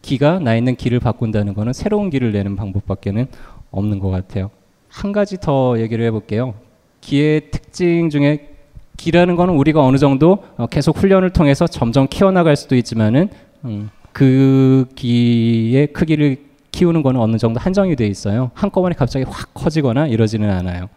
기가 0.00 0.38
나 0.38 0.54
있는 0.56 0.76
길을 0.76 1.00
바꾼다는 1.00 1.54
거는 1.54 1.72
새로운 1.72 2.10
길을 2.10 2.32
내는 2.32 2.54
방법밖에는 2.54 3.26
없는 3.72 3.98
것 3.98 4.10
같아요. 4.10 4.50
한 4.88 5.12
가지 5.12 5.38
더 5.40 5.78
얘기를 5.80 6.04
해볼게요. 6.06 6.54
기의 7.02 7.50
특징 7.50 8.08
중에 8.08 8.48
기라는 8.96 9.36
거는 9.36 9.54
우리가 9.54 9.82
어느 9.82 9.98
정도 9.98 10.44
어, 10.56 10.66
계속 10.68 10.96
훈련을 10.96 11.30
통해서 11.30 11.66
점점 11.66 12.06
키워나갈 12.08 12.56
수도 12.56 12.76
있지만은 12.76 13.28
음, 13.64 13.90
그 14.12 14.86
기의 14.94 15.88
크기를 15.88 16.38
키우는 16.70 17.02
거는 17.02 17.20
어느 17.20 17.36
정도 17.36 17.60
한정이 17.60 17.96
돼 17.96 18.06
있어요. 18.06 18.50
한꺼번에 18.54 18.94
갑자기 18.94 19.26
확 19.28 19.52
커지거나 19.52 20.06
이러지는 20.06 20.50
않아요. 20.50 20.88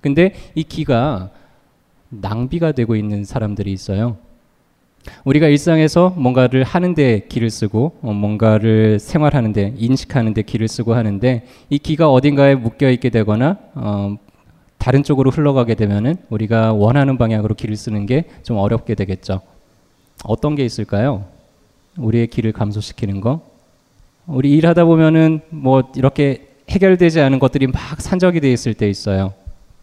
근데 0.00 0.34
이 0.54 0.64
기가 0.64 1.30
낭비가 2.08 2.72
되고 2.72 2.96
있는 2.96 3.24
사람들이 3.24 3.70
있어요. 3.72 4.16
우리가 5.24 5.48
일상에서 5.48 6.10
뭔가를 6.16 6.64
하는데 6.64 7.26
기를 7.28 7.50
쓰고 7.50 7.98
어, 8.02 8.12
뭔가를 8.12 8.98
생활하는데 8.98 9.74
인식하는데 9.76 10.42
기를 10.42 10.66
쓰고 10.66 10.94
하는데 10.94 11.46
이 11.68 11.78
기가 11.78 12.10
어딘가에 12.10 12.54
묶여 12.54 12.90
있게 12.90 13.10
되거나 13.10 13.58
어, 13.74 14.16
다른 14.80 15.02
쪽으로 15.02 15.30
흘러가게 15.30 15.74
되면은 15.74 16.16
우리가 16.30 16.72
원하는 16.72 17.18
방향으로 17.18 17.54
기를 17.54 17.76
쓰는 17.76 18.06
게 18.06 18.24
좀 18.42 18.56
어렵게 18.56 18.94
되겠죠. 18.94 19.42
어떤 20.24 20.54
게 20.56 20.64
있을까요? 20.64 21.26
우리의 21.98 22.28
기를 22.28 22.52
감소시키는 22.52 23.20
거. 23.20 23.42
우리 24.26 24.52
일하다 24.56 24.86
보면은 24.86 25.40
뭐 25.50 25.82
이렇게 25.96 26.48
해결되지 26.70 27.20
않은 27.20 27.38
것들이 27.38 27.66
막 27.66 28.00
산적이 28.00 28.40
돼 28.40 28.50
있을 28.52 28.74
때 28.74 28.88
있어요. 28.88 29.34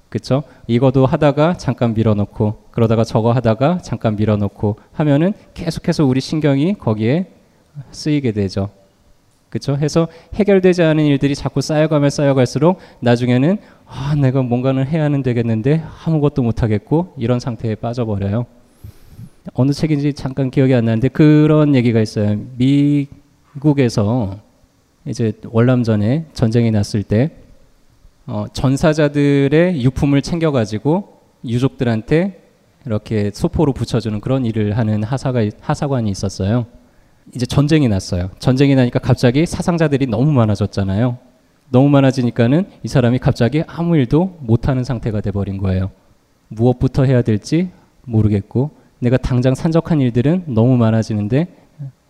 그쵸? 0.09 0.43
이거도 0.67 1.05
하다가 1.05 1.57
잠깐 1.57 1.93
밀어놓고 1.93 2.63
그러다가 2.71 3.03
저거 3.03 3.33
하다가 3.33 3.79
잠깐 3.79 4.15
밀어놓고 4.15 4.77
하면은 4.93 5.33
계속해서 5.53 6.05
우리 6.05 6.21
신경이 6.21 6.75
거기에 6.75 7.27
쓰이게 7.91 8.31
되죠. 8.31 8.69
그쵸? 9.49 9.77
해서 9.77 10.07
해결되지 10.33 10.83
않은 10.83 11.05
일들이 11.05 11.33
자꾸 11.33 11.61
쌓여가면 11.61 12.09
쌓여갈수록 12.09 12.79
나중에는 12.99 13.57
아, 13.85 14.15
내가 14.15 14.41
뭔가는 14.41 14.85
해야 14.85 15.03
하는 15.03 15.23
되겠는데 15.23 15.83
아무것도 16.05 16.43
못 16.43 16.63
하겠고 16.63 17.13
이런 17.17 17.39
상태에 17.39 17.75
빠져버려요. 17.75 18.45
어느 19.53 19.71
책인지 19.71 20.13
잠깐 20.13 20.51
기억이 20.51 20.73
안 20.73 20.85
나는데 20.85 21.07
그런 21.07 21.75
얘기가 21.75 22.01
있어요. 22.01 22.37
미국에서 22.57 24.37
이제 25.05 25.31
월남전에 25.45 26.25
전쟁이 26.33 26.69
났을 26.69 27.03
때 27.03 27.31
어, 28.25 28.45
전사자들의 28.51 29.81
유품을 29.83 30.21
챙겨가지고 30.21 31.17
유족들한테 31.45 32.41
이렇게 32.85 33.31
소포로 33.33 33.71
붙여주는 33.71 34.19
그런 34.19 34.45
일을 34.45 34.77
하는 34.77 35.03
하사가 35.03 35.45
하사관이 35.61 36.09
있었어요. 36.09 36.65
이제 37.35 37.45
전쟁이 37.45 37.87
났어요. 37.87 38.29
전쟁이 38.39 38.75
나니까 38.75 38.99
갑자기 38.99 39.45
사상자들이 39.45 40.07
너무 40.07 40.31
많아졌잖아요. 40.31 41.17
너무 41.69 41.89
많아지니까는 41.89 42.65
이 42.83 42.87
사람이 42.87 43.19
갑자기 43.19 43.63
아무 43.67 43.97
일도 43.97 44.37
못하는 44.41 44.83
상태가 44.83 45.21
돼버린 45.21 45.57
거예요. 45.57 45.91
무엇부터 46.47 47.03
해야 47.03 47.21
될지 47.21 47.69
모르겠고 48.05 48.71
내가 48.99 49.17
당장 49.17 49.53
산적한 49.53 49.99
일들은 50.01 50.45
너무 50.47 50.77
많아지는데 50.77 51.47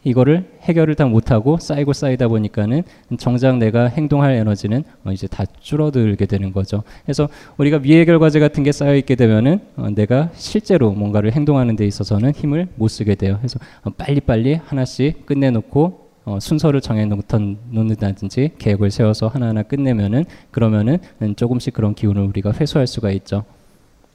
이거를 0.07 0.45
해결을 0.61 0.95
다 0.95 1.05
못하고 1.05 1.57
쌓이고 1.57 1.91
쌓이다 1.91 2.29
보니까는 2.29 2.83
정작 3.17 3.57
내가 3.57 3.87
행동할 3.87 4.31
에너지는 4.31 4.83
어 5.03 5.11
이제 5.11 5.27
다 5.27 5.43
줄어들게 5.59 6.25
되는 6.25 6.53
거죠. 6.53 6.83
그래서 7.03 7.27
우리가 7.57 7.79
미해결 7.79 8.19
과제 8.19 8.39
같은 8.39 8.63
게 8.63 8.71
쌓여 8.71 8.95
있게 8.95 9.15
되면은 9.15 9.59
어 9.75 9.89
내가 9.89 10.29
실제로 10.33 10.91
뭔가를 10.91 11.33
행동하는 11.33 11.75
데 11.75 11.85
있어서는 11.85 12.31
힘을 12.31 12.69
못 12.75 12.87
쓰게 12.87 13.15
돼요. 13.15 13.37
그래서 13.39 13.59
어 13.83 13.89
빨리빨리 13.89 14.55
하나씩 14.55 15.25
끝내놓고 15.25 16.07
어, 16.23 16.39
순서를 16.41 16.81
정해놓는다든지 16.81 18.51
계획을 18.57 18.91
세워서 18.91 19.27
하나하나 19.27 19.63
끝내면은 19.63 20.25
그러면은 20.51 20.99
조금씩 21.37 21.73
그런 21.73 21.95
기운을 21.95 22.21
우리가 22.21 22.51
회수할 22.51 22.85
수가 22.85 23.11
있죠. 23.11 23.45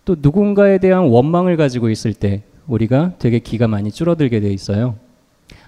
또 0.04 0.16
누군가에 0.18 0.76
대한 0.76 1.04
원망을 1.04 1.56
가지고 1.56 1.88
있을 1.88 2.12
때 2.12 2.42
우리가 2.66 3.14
되게 3.18 3.38
기가 3.38 3.66
많이 3.66 3.90
줄어들게 3.90 4.40
돼 4.40 4.52
있어요. 4.52 4.96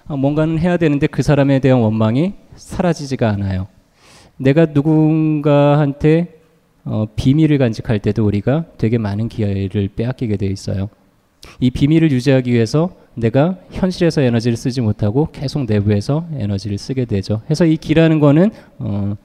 아, 0.07 0.15
뭔가는 0.15 0.59
해야 0.59 0.77
되는데 0.77 1.07
그 1.07 1.23
사람에 1.23 1.59
대한 1.59 1.79
원망이 1.79 2.33
사라지지가 2.55 3.27
않아요. 3.29 3.67
내가 4.37 4.67
누군가한테 4.67 6.41
어, 6.83 7.07
비밀을 7.15 7.57
간직할 7.57 7.99
때도 7.99 8.23
우리가 8.25 8.65
되게 8.77 8.99
많은 8.99 9.27
기회를 9.27 9.89
빼앗기게 9.95 10.37
돼 10.37 10.45
있어요. 10.45 10.89
이 11.59 11.71
비밀을 11.71 12.11
유지하기 12.11 12.51
위해서 12.51 12.91
내가 13.15 13.57
현실에서 13.71 14.21
에너지를 14.21 14.57
쓰지 14.57 14.81
못하고 14.81 15.29
계속 15.31 15.65
내부에서 15.65 16.27
에너지를 16.37 16.77
쓰게 16.77 17.05
되죠. 17.05 17.41
그래서 17.45 17.65
이 17.65 17.77
기라는 17.77 18.19
거는 18.19 18.51
어, 18.77 19.15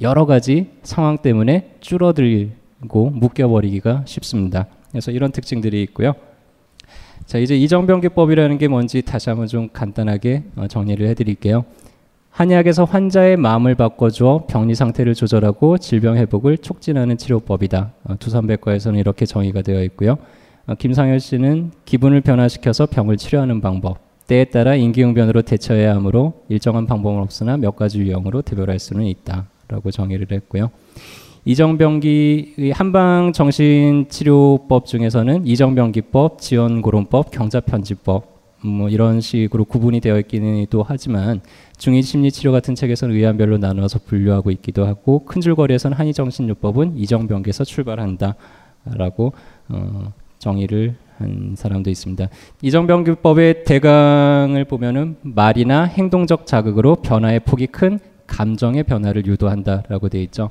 여러 0.00 0.24
가지 0.24 0.70
상황 0.82 1.18
때문에 1.18 1.76
줄어들고 1.80 3.10
묶여버리기가 3.10 4.04
쉽습니다. 4.06 4.66
그래서 4.90 5.10
이런 5.10 5.32
특징들이 5.32 5.82
있고요. 5.82 6.14
자 7.26 7.38
이제 7.38 7.56
이정병기법이라는 7.56 8.56
게 8.56 8.68
뭔지 8.68 9.02
다시 9.02 9.30
한번 9.30 9.48
좀 9.48 9.68
간단하게 9.72 10.44
어, 10.54 10.68
정리를 10.68 11.04
해드릴게요. 11.08 11.64
한의학에서 12.30 12.84
환자의 12.84 13.36
마음을 13.36 13.74
바꿔주어 13.74 14.46
병리 14.46 14.76
상태를 14.76 15.14
조절하고 15.14 15.78
질병 15.78 16.16
회복을 16.16 16.58
촉진하는 16.58 17.16
치료법이다. 17.16 17.92
어, 18.04 18.14
두산백과에서는 18.20 19.00
이렇게 19.00 19.26
정의가 19.26 19.62
되어 19.62 19.82
있고요. 19.84 20.18
어, 20.68 20.74
김상현 20.76 21.18
씨는 21.18 21.72
기분을 21.84 22.20
변화시켜서 22.20 22.86
병을 22.86 23.16
치료하는 23.16 23.60
방법, 23.60 23.98
때에 24.28 24.44
따라 24.44 24.76
인기응변으로 24.76 25.42
대처해야 25.42 25.96
하므로 25.96 26.44
일정한 26.48 26.86
방법은 26.86 27.20
없으나 27.20 27.56
몇 27.56 27.74
가지 27.74 27.98
유형으로 27.98 28.42
대별할 28.42 28.78
수는 28.78 29.04
있다라고 29.04 29.90
정의를 29.90 30.28
했고요. 30.30 30.70
이정병기 31.48 32.72
한방 32.74 33.32
정신치료법 33.32 34.84
중에서는 34.84 35.46
이정병기법, 35.46 36.40
지원고론법, 36.40 37.30
경자편집법 37.30 38.36
뭐 38.64 38.88
이런 38.88 39.20
식으로 39.20 39.64
구분이 39.64 40.00
되어 40.00 40.18
있기는 40.18 40.66
하지만 40.84 41.40
중의 41.78 42.02
심리치료 42.02 42.50
같은 42.50 42.74
책에서는 42.74 43.14
의안별로 43.14 43.58
나눠서 43.58 44.00
분류하고 44.06 44.50
있기도 44.50 44.86
하고 44.86 45.24
큰 45.24 45.40
줄거리에서는 45.40 45.96
한의정신요법은 45.96 46.98
이정병기에서 46.98 47.62
출발한다라고 47.62 49.32
어, 49.68 50.12
정의를 50.40 50.96
한 51.18 51.54
사람도 51.56 51.90
있습니다. 51.90 52.28
이정병기법의 52.60 53.62
대강을 53.62 54.64
보면은 54.64 55.14
말이나 55.22 55.84
행동적 55.84 56.44
자극으로 56.44 56.96
변화의 56.96 57.38
폭이 57.40 57.68
큰 57.68 58.00
감정의 58.26 58.82
변화를 58.82 59.26
유도한다라고 59.26 60.08
되어 60.08 60.22
있죠. 60.22 60.50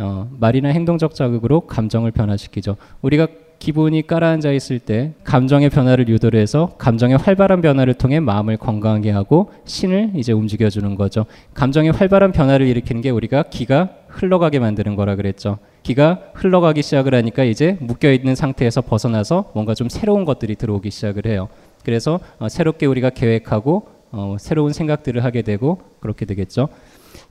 어, 0.00 0.28
말이나 0.38 0.70
행동적 0.70 1.14
자극으로 1.14 1.60
감정을 1.62 2.10
변화시키죠. 2.10 2.76
우리가 3.02 3.28
기분이 3.58 4.06
깔아앉아 4.06 4.52
있을 4.52 4.78
때 4.78 5.12
감정의 5.22 5.68
변화를 5.68 6.08
유도를 6.08 6.40
해서 6.40 6.72
감정의 6.78 7.18
활발한 7.18 7.60
변화를 7.60 7.92
통해 7.92 8.18
마음을 8.18 8.56
건강하게 8.56 9.10
하고 9.10 9.52
신을 9.66 10.12
이제 10.14 10.32
움직여 10.32 10.70
주는 10.70 10.94
거죠. 10.94 11.26
감정의 11.52 11.92
활발한 11.92 12.32
변화를 12.32 12.66
일으키는 12.66 13.02
게 13.02 13.10
우리가 13.10 13.44
기가 13.44 13.90
흘러가게 14.08 14.58
만드는 14.58 14.96
거라 14.96 15.14
그랬죠. 15.14 15.58
기가 15.82 16.20
흘러가기 16.32 16.82
시작을 16.82 17.14
하니까 17.14 17.44
이제 17.44 17.76
묶여 17.80 18.10
있는 18.10 18.34
상태에서 18.34 18.80
벗어나서 18.80 19.50
뭔가 19.54 19.74
좀 19.74 19.90
새로운 19.90 20.24
것들이 20.24 20.54
들어오기 20.56 20.90
시작을 20.90 21.26
해요. 21.26 21.48
그래서 21.84 22.18
어, 22.38 22.48
새롭게 22.48 22.86
우리가 22.86 23.10
계획하고 23.10 24.00
어, 24.12 24.36
새로운 24.40 24.72
생각들을 24.72 25.22
하게 25.22 25.42
되고 25.42 25.80
그렇게 26.00 26.24
되겠죠. 26.24 26.68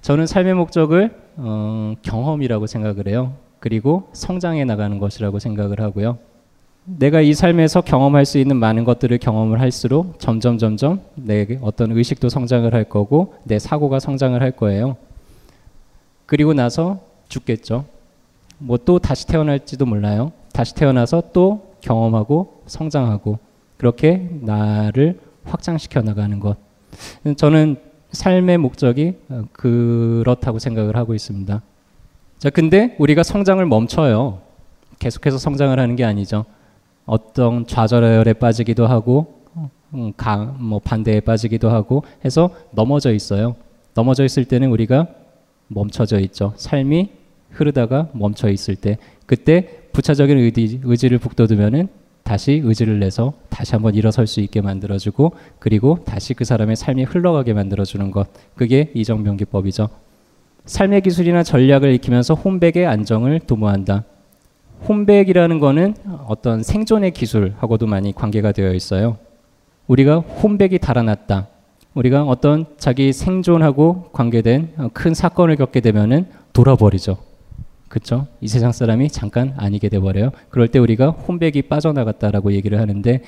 저는 0.02 0.28
삶의 0.28 0.54
목적을 0.56 1.12
어, 1.38 1.96
경험이라고 2.02 2.68
생각을 2.68 3.08
해요. 3.08 3.34
그리고 3.60 4.10
성장해 4.14 4.66
나가는 4.66 4.98
것이라고 5.00 5.40
생각을 5.40 5.82
하고요. 5.82 6.18
내가 6.86 7.22
이 7.22 7.34
삶에서 7.34 7.82
경험할 7.82 8.26
수 8.26 8.38
있는 8.40 8.56
많은 8.56 8.84
것들을 8.84 9.18
경험을 9.20 9.60
할수록 9.60 10.20
점점 10.20 10.58
점점 10.58 11.02
내 11.16 11.46
어떤 11.62 11.92
의식도 11.92 12.30
성장을 12.30 12.74
할 12.74 12.84
거고 12.86 13.36
내 13.44 13.60
사고가 13.60 14.00
성장을 14.00 14.42
할 14.42 14.52
거예요. 14.52 14.98
그리고 16.26 16.54
나서 16.54 17.00
죽겠죠. 17.28 17.86
뭐 18.58 18.78
또 18.78 19.00
다시 19.00 19.28
태어날지도 19.28 19.86
몰라요. 19.86 20.32
다시 20.52 20.74
태어나서 20.76 21.24
또 21.34 21.74
경험하고 21.82 22.64
성장하고 22.66 23.40
그렇게 23.78 24.30
나를 24.42 25.20
확장시켜 25.46 26.02
나가는 26.02 26.40
것. 26.40 26.58
저는 27.38 27.78
삶의 28.12 28.58
목적이 28.58 29.16
어, 29.30 29.44
그렇다고 29.52 30.60
생각을 30.60 30.96
하고 30.96 31.14
있습니다. 31.14 31.62
자, 32.38 32.50
근데 32.50 32.96
우리가 33.00 33.24
성장을 33.24 33.64
멈춰요. 33.66 34.40
계속해서 35.00 35.38
성장을 35.38 35.78
하는 35.78 35.96
게 35.96 36.04
아니죠. 36.04 36.46
어떤 37.06 37.66
좌절에 37.66 38.34
빠지기도 38.34 38.88
하고, 38.88 39.42
음, 39.94 40.14
강, 40.16 40.58
뭐 40.60 40.80
반대에 40.80 41.20
빠지기도 41.22 41.70
하고 41.70 42.04
해서 42.24 42.52
넘어져 42.72 43.12
있어요. 43.14 43.56
넘어져 43.94 44.24
있을 44.24 44.46
때는 44.46 44.70
우리가 44.70 45.08
멈춰져 45.68 46.20
있죠. 46.20 46.54
삶이 46.56 47.12
흐르다가 47.50 48.10
멈춰 48.14 48.50
있을 48.50 48.76
때, 48.76 48.98
그때 49.26 49.88
부차적인 49.92 50.38
의지, 50.38 50.82
의지를 50.84 51.18
북돋으면은 51.18 51.88
다시 52.30 52.62
의지를 52.64 53.00
내서 53.00 53.34
다시 53.50 53.72
한번 53.72 53.96
일어설 53.96 54.28
수 54.28 54.40
있게 54.40 54.62
만들어주고 54.62 55.32
그리고 55.58 55.98
다시 56.06 56.36
그 56.36 56.46
사람의 56.46 56.76
삶이 56.76 57.06
흘러가게 57.06 57.54
만들어주는 57.54 58.12
것 58.12 58.28
그게 58.56 58.92
이정병기법이죠. 58.94 59.90
삶의 60.64 61.02
기술이나 61.02 61.42
전략을 61.42 61.92
익히면서 61.96 62.36
홈백의 62.36 62.86
안정을 62.86 63.40
도모한다. 63.40 64.04
홈백이라는 64.88 65.58
거는 65.58 65.96
어떤 66.28 66.62
생존의 66.62 67.14
기술하고도 67.14 67.88
많이 67.88 68.14
관계가 68.14 68.52
되어 68.52 68.76
있어요. 68.76 69.18
우리가 69.88 70.20
홈백이 70.20 70.78
달아났다. 70.78 71.48
우리가 71.96 72.26
어떤 72.26 72.68
자기 72.78 73.12
생존하고 73.12 74.12
관계된 74.12 74.92
큰 74.94 75.16
사건을 75.16 75.56
겪게 75.56 75.80
되면은 75.80 76.28
돌아버리죠. 76.54 77.29
그렇죠? 77.90 78.28
이 78.40 78.48
세상 78.48 78.72
사람이 78.72 79.10
잠깐 79.10 79.54
아니게 79.58 79.90
돼 79.90 80.00
버려요. 80.00 80.32
그럴 80.50 80.68
때 80.68 80.80
우리가 80.80 81.10
혼백이 81.10 81.64
빠져나갔다라고 81.64 82.54
얘기를 82.54 82.80
하는데 82.80 83.22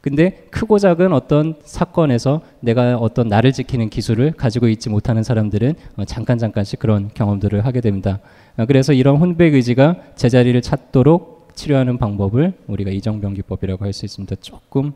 근데 0.00 0.46
크고 0.50 0.80
작은 0.80 1.12
어떤 1.12 1.54
사건에서 1.62 2.40
내가 2.58 2.96
어떤 2.96 3.28
나를 3.28 3.52
지키는 3.52 3.88
기술을 3.88 4.32
가지고 4.32 4.66
있지 4.68 4.88
못하는 4.90 5.22
사람들은 5.22 5.74
어, 5.98 6.04
잠깐 6.04 6.38
잠깐씩 6.38 6.80
그런 6.80 7.10
경험들을 7.14 7.64
하게 7.64 7.80
됩니다. 7.80 8.18
어, 8.56 8.66
그래서 8.66 8.92
이런 8.92 9.16
혼백 9.18 9.54
의지가 9.54 9.96
제자리를 10.16 10.60
찾도록 10.60 11.52
치료하는 11.54 11.98
방법을 11.98 12.54
우리가 12.66 12.90
이정병기법이라고 12.90 13.84
할 13.84 13.92
수 13.92 14.04
있습니다. 14.04 14.36
조금 14.40 14.92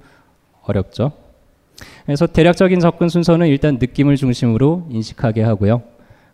어렵죠. 0.62 1.12
그래서 2.06 2.26
대략적인 2.26 2.80
접근 2.80 3.08
순서는 3.08 3.46
일단 3.46 3.76
느낌을 3.78 4.16
중심으로 4.16 4.88
인식하게 4.90 5.42
하고요. 5.42 5.82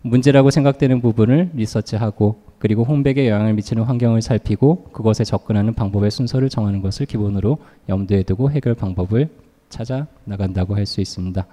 문제라고 0.03 0.51
생각되는 0.51 1.01
부분을 1.01 1.51
리서치하고 1.55 2.43
그리고 2.59 2.85
홍백에 2.85 3.29
영향을 3.29 3.55
미치는 3.55 3.85
환경을 3.85 4.23
살피고 4.23 4.85
그것에 4.93 5.25
접근하는 5.25 5.75
방법의 5.75 6.11
순서를 6.11 6.49
정하는 6.49 6.83
것을 6.83 7.07
기본으로 7.07 7.59
염두에 7.89 8.23
두고 8.25 8.51
해결 8.51 8.75
방법을 8.75 9.29
찾아 9.69 10.07
나간다고 10.25 10.77
할 10.77 10.87
수 10.87 11.01
있습니다. 11.01 11.47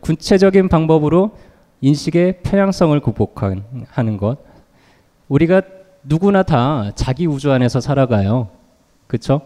구체적인 0.00 0.68
방법으로 0.68 1.36
인식의 1.80 2.40
편향성을 2.42 2.98
극복하는 3.00 4.16
것. 4.16 4.38
우리가 5.28 5.62
누구나 6.02 6.42
다 6.42 6.92
자기 6.94 7.26
우주 7.26 7.50
안에서 7.52 7.80
살아가요. 7.80 8.48
그렇죠? 9.06 9.42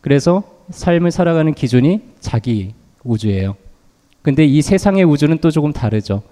그래서 0.00 0.42
삶을 0.70 1.10
살아가는 1.10 1.52
기준이 1.52 2.02
자기 2.20 2.74
우주예요. 3.04 3.56
근데 4.22 4.44
이 4.44 4.62
세상의 4.62 5.04
우주는 5.04 5.36
또 5.38 5.50
조금 5.50 5.72
다르죠. 5.72 6.22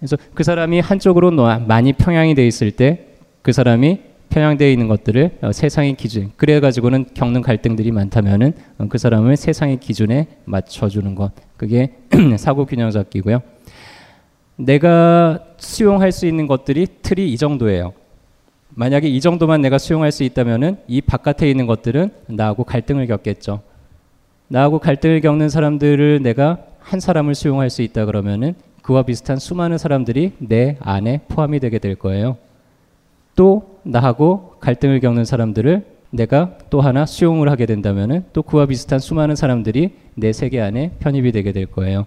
그래서 0.00 0.16
그 0.34 0.42
사람이 0.42 0.80
한쪽으로 0.80 1.30
많이 1.66 1.92
평양이 1.92 2.34
돼 2.34 2.46
있을 2.46 2.72
때 2.72 3.10
그 3.42 3.52
사람이 3.52 4.00
편향되어 4.28 4.70
있는 4.70 4.86
것들을 4.86 5.38
어, 5.42 5.52
세상의 5.52 5.94
기준 5.94 6.30
그래 6.36 6.60
가지고는 6.60 7.06
겪는 7.14 7.42
갈등들이 7.42 7.90
많다면은 7.90 8.52
어, 8.78 8.86
그 8.88 8.98
사람을 8.98 9.36
세상의 9.36 9.78
기준에 9.78 10.28
맞춰주는 10.44 11.14
것 11.14 11.32
그게 11.56 11.94
사고 12.38 12.66
균형 12.66 12.90
잡기고요. 12.90 13.42
내가 14.56 15.40
수용할 15.56 16.12
수 16.12 16.26
있는 16.26 16.46
것들이 16.46 16.86
틀이 17.02 17.32
이 17.32 17.36
정도예요. 17.36 17.94
만약에 18.68 19.08
이 19.08 19.20
정도만 19.20 19.62
내가 19.62 19.78
수용할 19.78 20.12
수 20.12 20.22
있다면은 20.22 20.76
이 20.86 21.00
바깥에 21.00 21.50
있는 21.50 21.66
것들은 21.66 22.10
나하고 22.28 22.62
갈등을 22.64 23.06
겪겠죠. 23.06 23.62
나하고 24.48 24.78
갈등을 24.78 25.22
겪는 25.22 25.48
사람들을 25.48 26.22
내가 26.22 26.58
한 26.78 27.00
사람을 27.00 27.34
수용할 27.34 27.70
수 27.70 27.82
있다 27.82 28.04
그러면은 28.04 28.54
그와 28.82 29.02
비슷한 29.02 29.38
수많은 29.38 29.78
사람들이 29.78 30.32
내 30.38 30.76
안에 30.80 31.20
포함이 31.28 31.60
되게 31.60 31.78
될 31.78 31.94
거예요. 31.94 32.36
또 33.36 33.80
나하고 33.82 34.56
갈등을 34.60 35.00
겪는 35.00 35.24
사람들을 35.24 35.84
내가 36.10 36.58
또 36.70 36.80
하나 36.80 37.06
수용을 37.06 37.48
하게 37.48 37.66
된다면은 37.66 38.24
또 38.32 38.42
그와 38.42 38.66
비슷한 38.66 38.98
수많은 38.98 39.36
사람들이 39.36 39.94
내 40.14 40.32
세계 40.32 40.60
안에 40.60 40.96
편입이 40.98 41.32
되게 41.32 41.52
될 41.52 41.66
거예요. 41.66 42.06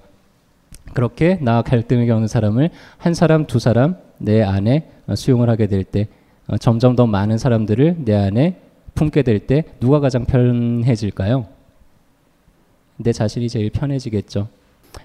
그렇게 0.93 1.37
나와 1.41 1.61
갈등을 1.61 2.05
겪는 2.07 2.27
사람을 2.27 2.69
한 2.97 3.13
사람, 3.13 3.47
두 3.47 3.59
사람 3.59 3.95
내 4.17 4.43
안에 4.43 4.89
수용을 5.15 5.49
하게 5.49 5.67
될때 5.67 6.07
어, 6.47 6.57
점점 6.57 6.95
더 6.95 7.07
많은 7.07 7.37
사람들을 7.37 7.97
내 7.99 8.13
안에 8.13 8.57
품게 8.95 9.23
될 9.23 9.39
때 9.39 9.63
누가 9.79 9.99
가장 9.99 10.25
편해질까요? 10.25 11.47
내 12.97 13.11
자신이 13.11 13.49
제일 13.49 13.69
편해지겠죠. 13.69 14.47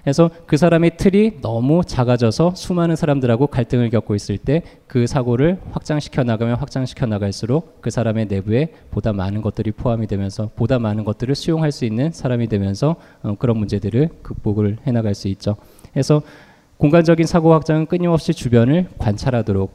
그래서 0.01 0.29
그 0.45 0.57
사람의 0.57 0.97
틀이 0.97 1.41
너무 1.41 1.81
작아져서 1.85 2.55
수많은 2.55 2.95
사람들하고 2.95 3.47
갈등을 3.47 3.89
겪고 3.89 4.15
있을 4.15 4.37
때 4.37 4.63
그 4.89 5.05
사고를 5.05 5.59
확장시켜 5.71 6.23
나가면 6.23 6.55
확장시켜 6.55 7.05
나갈수록 7.05 7.79
그 7.79 7.91
사람의 7.91 8.25
내부에 8.25 8.73
보다 8.89 9.13
많은 9.13 9.43
것들이 9.43 9.71
포함이 9.71 10.07
되면서 10.07 10.49
보다 10.55 10.79
많은 10.79 11.03
것들을 11.03 11.35
수용할 11.35 11.71
수 11.71 11.85
있는 11.85 12.11
사람이 12.11 12.47
되면서 12.47 12.95
어, 13.21 13.35
그런 13.37 13.57
문제들을 13.57 14.09
극복을 14.23 14.79
해 14.87 14.91
나갈 14.91 15.13
수 15.13 15.27
있죠. 15.27 15.57
그래서 15.93 16.23
공간적인 16.77 17.27
사고 17.27 17.53
확장은 17.53 17.85
끊임없이 17.85 18.33
주변을 18.33 18.87
관찰하도록 18.97 19.71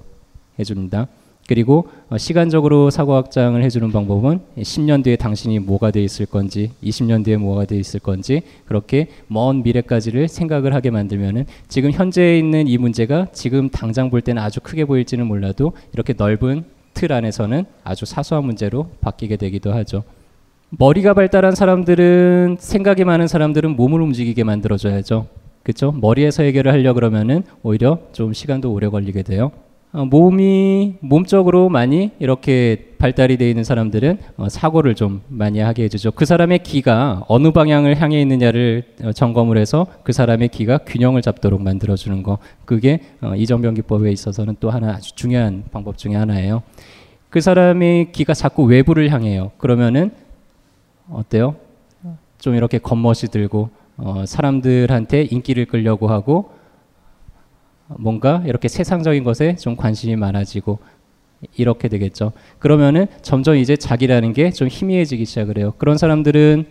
해줍니다. 0.59 1.07
그리고 1.47 1.89
어, 2.09 2.17
시간적으로 2.17 2.91
사고 2.91 3.15
확장을 3.15 3.63
해주는 3.63 3.91
방법은 3.93 4.41
10년 4.59 5.05
뒤에 5.05 5.17
당신이 5.17 5.59
뭐가 5.59 5.91
돼 5.91 6.03
있을 6.03 6.27
건지, 6.27 6.71
20년 6.83 7.25
뒤에 7.25 7.37
뭐가 7.37 7.67
돼 7.67 7.77
있을 7.77 8.01
건지 8.01 8.43
그렇게 8.67 9.09
먼 9.27 9.63
미래까지를 9.63 10.29
생각을 10.29 10.75
하게 10.75 10.91
만들면은 10.91 11.45
지금 11.69 11.91
현재에 11.91 12.39
있는 12.39 12.67
이 12.67 12.79
문제가 12.79 13.27
지금 13.33 13.69
당장 13.69 14.11
볼 14.11 14.23
때는 14.23 14.43
아주 14.43 14.61
크게 14.61 14.87
보일지는 14.87 15.27
몰라도 15.27 15.73
이렇게 15.93 16.15
넓은 16.17 16.65
틀 16.95 17.13
안에서는 17.13 17.65
아주 17.83 18.07
사소한 18.07 18.45
문제로 18.45 18.89
바뀌게 19.01 19.37
되기도 19.37 19.75
하죠. 19.75 20.05
머리가 20.71 21.15
발달한 21.15 21.55
사람들은 21.55 22.57
생각이 22.59 23.05
많은 23.05 23.29
사람들은 23.29 23.77
몸을 23.77 24.01
움직이게 24.01 24.45
만들어줘야죠. 24.45 25.27
그렇죠? 25.63 25.93
머리에서 25.93 26.43
해결을 26.43 26.73
하려 26.73 26.95
그러면은 26.95 27.43
오히려 27.63 27.99
좀 28.13 28.33
시간도 28.33 28.73
오래 28.73 28.89
걸리게 28.89 29.23
돼요. 29.23 29.53
어, 29.95 30.05
몸이 30.05 30.97
몸적으로 30.99 31.69
많이 31.69 32.11
이렇게 32.19 32.95
발달이 32.99 33.37
되어 33.37 33.49
있는 33.49 33.63
사람들은 33.63 34.19
어, 34.37 34.49
사고를 34.49 34.97
좀 34.97 35.23
많이 35.29 35.61
하게 35.61 35.85
해주죠. 35.85 36.11
그 36.11 36.25
사람의 36.25 36.65
기가 36.65 37.23
어느 37.29 37.53
방향을 37.53 38.01
향해 38.03 38.21
있느냐를 38.21 38.83
어, 39.05 39.13
점검을 39.13 39.57
해서 39.57 39.87
그 40.03 40.13
사람의 40.13 40.49
기가 40.49 40.79
균형을 40.79 41.23
잡도록 41.23 41.63
만들어주는 41.63 42.25
거. 42.25 42.39
그게 42.65 42.99
어, 43.21 43.37
이정병기법에 43.37 44.11
있어서는 44.11 44.57
또 44.59 44.69
하나 44.71 44.95
아주 44.95 45.15
중요한 45.15 45.63
방법 45.71 45.97
중에 45.97 46.17
하나예요. 46.17 46.65
그 47.31 47.41
사람의 47.41 48.11
기가 48.11 48.35
자꾸 48.35 48.65
외부를 48.65 49.11
향해요. 49.11 49.53
그러면은 49.59 50.11
어때요? 51.09 51.55
좀 52.41 52.57
이렇게 52.57 52.79
겉멋이 52.79 53.31
들고 53.31 53.71
어, 53.97 54.25
사람들한테 54.27 55.23
인기를 55.23 55.67
끌려고 55.67 56.09
하고 56.09 56.51
뭔가 57.89 58.43
이렇게 58.47 58.69
세상적인 58.69 59.25
것에 59.25 59.57
좀 59.57 59.77
관심이 59.77 60.17
많아지고 60.17 60.79
이렇게 61.57 61.89
되겠죠. 61.89 62.33
그러면은 62.59 63.07
점점 63.23 63.57
이제 63.57 63.77
자기라는 63.77 64.33
게 64.33 64.51
좀 64.51 64.69
희미해지기 64.69 65.25
시작을 65.27 65.59
해요. 65.59 65.75
그런 65.79 65.99
사람들은 65.99 66.65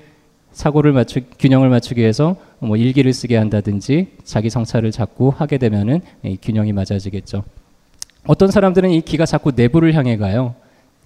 사고를 0.51 0.93
맞추 0.93 1.21
균형을 1.39 1.69
맞추기 1.69 2.01
위해서 2.01 2.35
뭐 2.59 2.77
일기를 2.77 3.11
쓰게 3.13 3.35
한다든지 3.37 4.07
자기 4.23 4.49
성찰을 4.49 4.91
자꾸 4.91 5.29
하게 5.35 5.57
되면은 5.57 6.01
이 6.23 6.37
균형이 6.41 6.73
맞아지겠죠. 6.73 7.43
어떤 8.25 8.51
사람들은 8.51 8.91
이 8.91 9.01
기가 9.01 9.25
자꾸 9.25 9.51
내부를 9.55 9.93
향해 9.95 10.15
가요. 10.17 10.55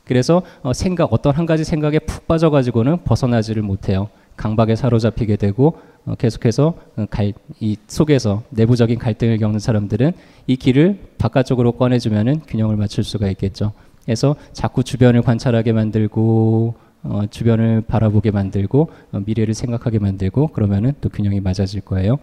그래서 0.05 0.41
어, 0.61 0.71
생각 0.73 1.11
어떤 1.11 1.33
한 1.35 1.45
가지 1.45 1.63
생각에 1.63 1.99
푹 1.99 2.27
빠져가지고는 2.27 3.03
벗어나지를 3.03 3.61
못해요. 3.63 4.09
강박에 4.37 4.75
사로잡히게 4.75 5.35
되고 5.35 5.77
어, 6.05 6.15
계속해서 6.15 6.75
어, 6.95 7.05
갈, 7.09 7.33
이 7.59 7.75
속에서 7.87 8.43
내부적인 8.51 8.97
갈등을 8.97 9.37
겪는 9.39 9.59
사람들은 9.59 10.13
이 10.47 10.55
길을 10.55 10.99
바깥쪽으로 11.17 11.73
꺼내주면은 11.73 12.41
균형을 12.47 12.77
맞출 12.77 13.03
수가 13.03 13.27
있겠죠. 13.31 13.73
그래서 14.05 14.37
자꾸 14.53 14.83
주변을 14.83 15.21
관찰하게 15.21 15.73
만들고 15.73 16.75
어, 17.03 17.21
주변을 17.29 17.81
바라보게 17.81 18.31
만들고 18.31 18.89
어, 19.11 19.21
미래를 19.25 19.53
생각하게 19.53 19.99
만들고 19.99 20.47
그러면은 20.49 20.93
또 21.01 21.09
균형이 21.09 21.41
맞아질 21.41 21.81
거예요. 21.81 22.17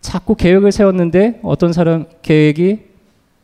자꾸 0.00 0.34
계획을 0.34 0.72
세웠는데 0.72 1.40
어떤 1.42 1.72
사람 1.72 2.06
계획이 2.22 2.80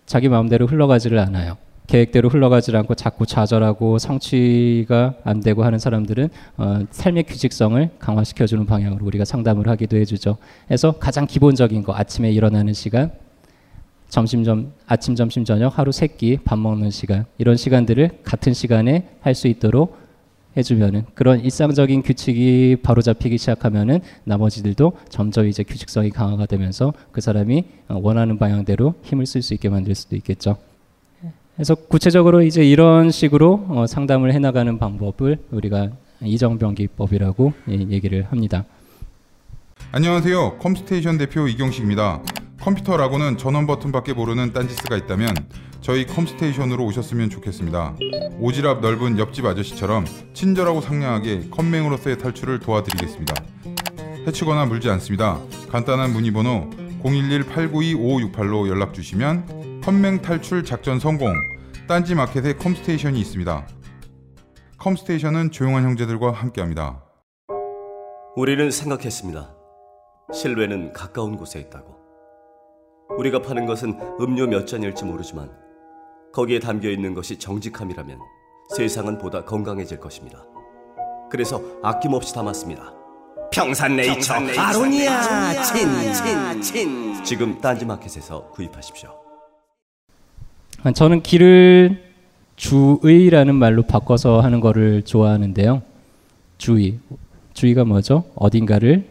자기 0.06 0.28
마음대로 0.28 0.66
흘러가지를 0.66 1.18
않아요. 1.18 1.56
계획대로 1.90 2.28
흘러가지 2.28 2.74
않고 2.74 2.94
자꾸 2.94 3.26
좌절하고 3.26 3.98
성취가 3.98 5.14
안 5.24 5.40
되고 5.40 5.64
하는 5.64 5.80
사람들은 5.80 6.28
어, 6.56 6.78
삶의 6.92 7.24
규칙성을 7.24 7.90
강화시켜주는 7.98 8.64
방향으로 8.64 9.04
우리가 9.06 9.24
상담을 9.24 9.66
하기도 9.66 9.96
해주죠. 9.96 10.36
그래서 10.68 10.92
가장 10.92 11.26
기본적인 11.26 11.82
거 11.82 11.92
아침에 11.92 12.30
일어나는 12.30 12.74
시간, 12.74 13.10
점심 14.08 14.44
점 14.44 14.72
아침 14.86 15.16
점심 15.16 15.44
저녁 15.44 15.78
하루 15.78 15.90
세 15.90 16.06
끼 16.06 16.38
밥 16.44 16.58
먹는 16.60 16.90
시간 16.90 17.26
이런 17.38 17.56
시간들을 17.56 18.10
같은 18.22 18.54
시간에 18.54 19.08
할 19.20 19.34
수 19.34 19.48
있도록 19.48 19.98
해주면은 20.56 21.06
그런 21.14 21.40
일상적인 21.40 22.02
규칙이 22.02 22.78
바로 22.82 23.02
잡히기 23.02 23.38
시작하면은 23.38 24.00
나머지들도 24.24 24.92
점점 25.08 25.46
이제 25.46 25.62
규칙성이 25.64 26.10
강화가 26.10 26.46
되면서 26.46 26.92
그 27.10 27.20
사람이 27.20 27.64
어, 27.88 27.98
원하는 28.00 28.38
방향대로 28.38 28.94
힘을 29.02 29.26
쓸 29.26 29.42
수 29.42 29.54
있게 29.54 29.68
만들 29.68 29.94
수도 29.96 30.14
있겠죠. 30.16 30.56
그래서 31.60 31.74
구체적으로 31.74 32.40
이제 32.40 32.64
이런 32.64 33.10
식으로 33.10 33.66
어, 33.68 33.86
상담을 33.86 34.32
해나가는 34.32 34.78
방법을 34.78 35.36
우리가 35.50 35.90
이정병기법이라고 36.22 37.52
예, 37.68 37.74
얘기를 37.74 38.26
합니다. 38.30 38.64
안녕하세요. 39.92 40.56
컴스테이션 40.56 41.18
대표 41.18 41.46
이경식입니다. 41.46 42.22
컴퓨터라고는 42.62 43.36
전원 43.36 43.66
버튼밖에 43.66 44.14
모르는 44.14 44.54
딴지스가 44.54 44.96
있다면 44.96 45.34
저희 45.82 46.06
컴스테이션으로 46.06 46.82
오셨으면 46.82 47.28
좋겠습니다. 47.28 47.94
오지랖 48.40 48.80
넓은 48.80 49.18
옆집 49.18 49.44
아저씨처럼 49.44 50.06
친절하고 50.32 50.80
상냥하게 50.80 51.50
컴맹으로서의 51.50 52.16
탈출을 52.16 52.60
도와드리겠습니다. 52.60 53.34
해치거나 54.26 54.64
물지 54.64 54.88
않습니다. 54.88 55.38
간단한 55.70 56.14
문의 56.14 56.30
번호 56.30 56.70
011-892-5568로 57.02 58.68
연락 58.68 58.94
주시면 58.94 59.80
컴맹 59.82 60.22
탈출 60.22 60.64
작전 60.64 60.98
성공 60.98 61.34
딴지 61.88 62.14
마켓에 62.14 62.54
컴스테이션이 62.54 63.18
있습니다. 63.20 63.66
컴스테이션은 64.78 65.50
조용한 65.50 65.84
형제들과 65.84 66.32
함께합니다. 66.32 67.04
우리는 68.36 68.70
생각했습니다. 68.70 69.54
실외는 70.32 70.92
가까운 70.92 71.36
곳에 71.36 71.58
있다고. 71.60 71.96
우리가 73.18 73.42
파는 73.42 73.66
것은 73.66 73.98
음료 74.20 74.46
몇 74.46 74.66
잔일지 74.66 75.04
모르지만 75.04 75.50
거기에 76.32 76.60
담겨 76.60 76.88
있는 76.88 77.12
것이 77.12 77.38
정직함이라면 77.38 78.18
세상은 78.76 79.18
보다 79.18 79.44
건강해질 79.44 79.98
것입니다. 79.98 80.44
그래서 81.30 81.60
아낌없이 81.82 82.32
담았습니다. 82.32 82.99
평산네이처, 83.50 84.14
평산네이처 84.14 84.60
아로니아 84.60 85.62
친, 85.62 85.88
친, 86.12 86.62
친. 86.62 87.24
지금 87.24 87.60
딴지마켓에서 87.60 88.48
구입하십시오. 88.52 89.10
아, 90.82 90.92
저는 90.92 91.22
길을 91.22 92.10
주의라는 92.56 93.54
말로 93.54 93.82
바꿔서 93.82 94.40
하는 94.40 94.60
거를 94.60 95.02
좋아하는데요. 95.02 95.82
주의. 96.58 96.98
주의가 97.52 97.84
뭐죠? 97.84 98.24
어딘가를 98.34 99.06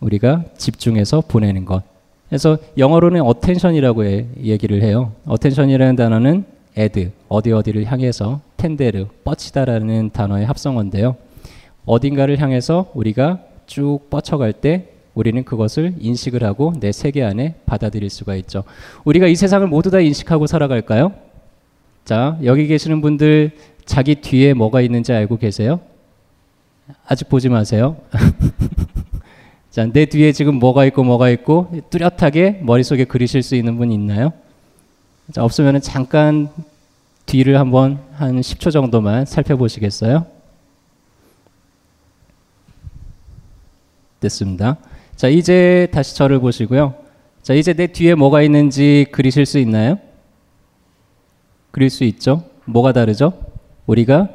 우리가 0.00 0.44
집중해서 0.58 1.22
보내는 1.22 1.64
것. 1.64 1.82
그래서 2.28 2.58
영어로는 2.76 3.24
attention이라고 3.24 4.04
해, 4.04 4.26
얘기를 4.42 4.82
해요. 4.82 5.12
attention이라는 5.30 5.96
단어는 5.96 6.44
add, 6.76 7.10
어디 7.28 7.52
어디를 7.52 7.84
향해서 7.84 8.40
텐데르, 8.56 9.06
뻗치다라는 9.24 10.10
단어의 10.12 10.46
합성어인데요. 10.46 11.16
어딘가를 11.84 12.40
향해서 12.40 12.90
우리가 12.94 13.40
쭉 13.72 14.10
뻗쳐갈 14.10 14.52
때 14.52 14.88
우리는 15.14 15.42
그것을 15.44 15.94
인식을 15.98 16.44
하고 16.44 16.74
내 16.78 16.92
세계 16.92 17.22
안에 17.22 17.54
받아들일 17.64 18.10
수가 18.10 18.34
있죠. 18.36 18.64
우리가 19.04 19.28
이 19.28 19.34
세상을 19.34 19.66
모두 19.66 19.90
다 19.90 19.98
인식하고 20.00 20.46
살아갈까요? 20.46 21.14
자, 22.04 22.38
여기 22.44 22.66
계시는 22.66 23.00
분들 23.00 23.52
자기 23.86 24.16
뒤에 24.16 24.52
뭐가 24.52 24.82
있는지 24.82 25.14
알고 25.14 25.38
계세요? 25.38 25.80
아직 27.06 27.30
보지 27.30 27.48
마세요. 27.48 27.96
자, 29.70 29.86
내 29.86 30.04
뒤에 30.04 30.32
지금 30.32 30.56
뭐가 30.56 30.84
있고 30.86 31.02
뭐가 31.02 31.30
있고 31.30 31.72
뚜렷하게 31.88 32.60
머릿속에 32.62 33.04
그리실 33.04 33.42
수 33.42 33.56
있는 33.56 33.78
분 33.78 33.90
있나요? 33.90 34.34
자, 35.32 35.42
없으면 35.42 35.80
잠깐 35.80 36.50
뒤를 37.24 37.58
한번 37.58 38.00
한 38.16 38.38
10초 38.38 38.70
정도만 38.70 39.24
살펴보시겠어요? 39.24 40.26
됐습니다. 44.22 44.78
자, 45.16 45.28
이제 45.28 45.88
다시 45.92 46.16
저를 46.16 46.40
보시고요. 46.40 46.94
자, 47.42 47.54
이제 47.54 47.74
내 47.74 47.86
뒤에 47.88 48.14
뭐가 48.14 48.42
있는지 48.42 49.06
그리실 49.12 49.44
수 49.44 49.58
있나요? 49.58 49.98
그릴 51.70 51.90
수 51.90 52.04
있죠? 52.04 52.44
뭐가 52.64 52.92
다르죠? 52.92 53.32
우리가 53.86 54.28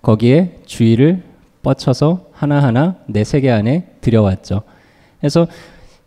거기에 0.00 0.60
주의를 0.64 1.22
뻗쳐서 1.62 2.26
하나하나 2.32 2.96
내 3.06 3.24
세계 3.24 3.50
안에 3.50 3.86
들여왔죠. 4.00 4.62
그래서 5.20 5.46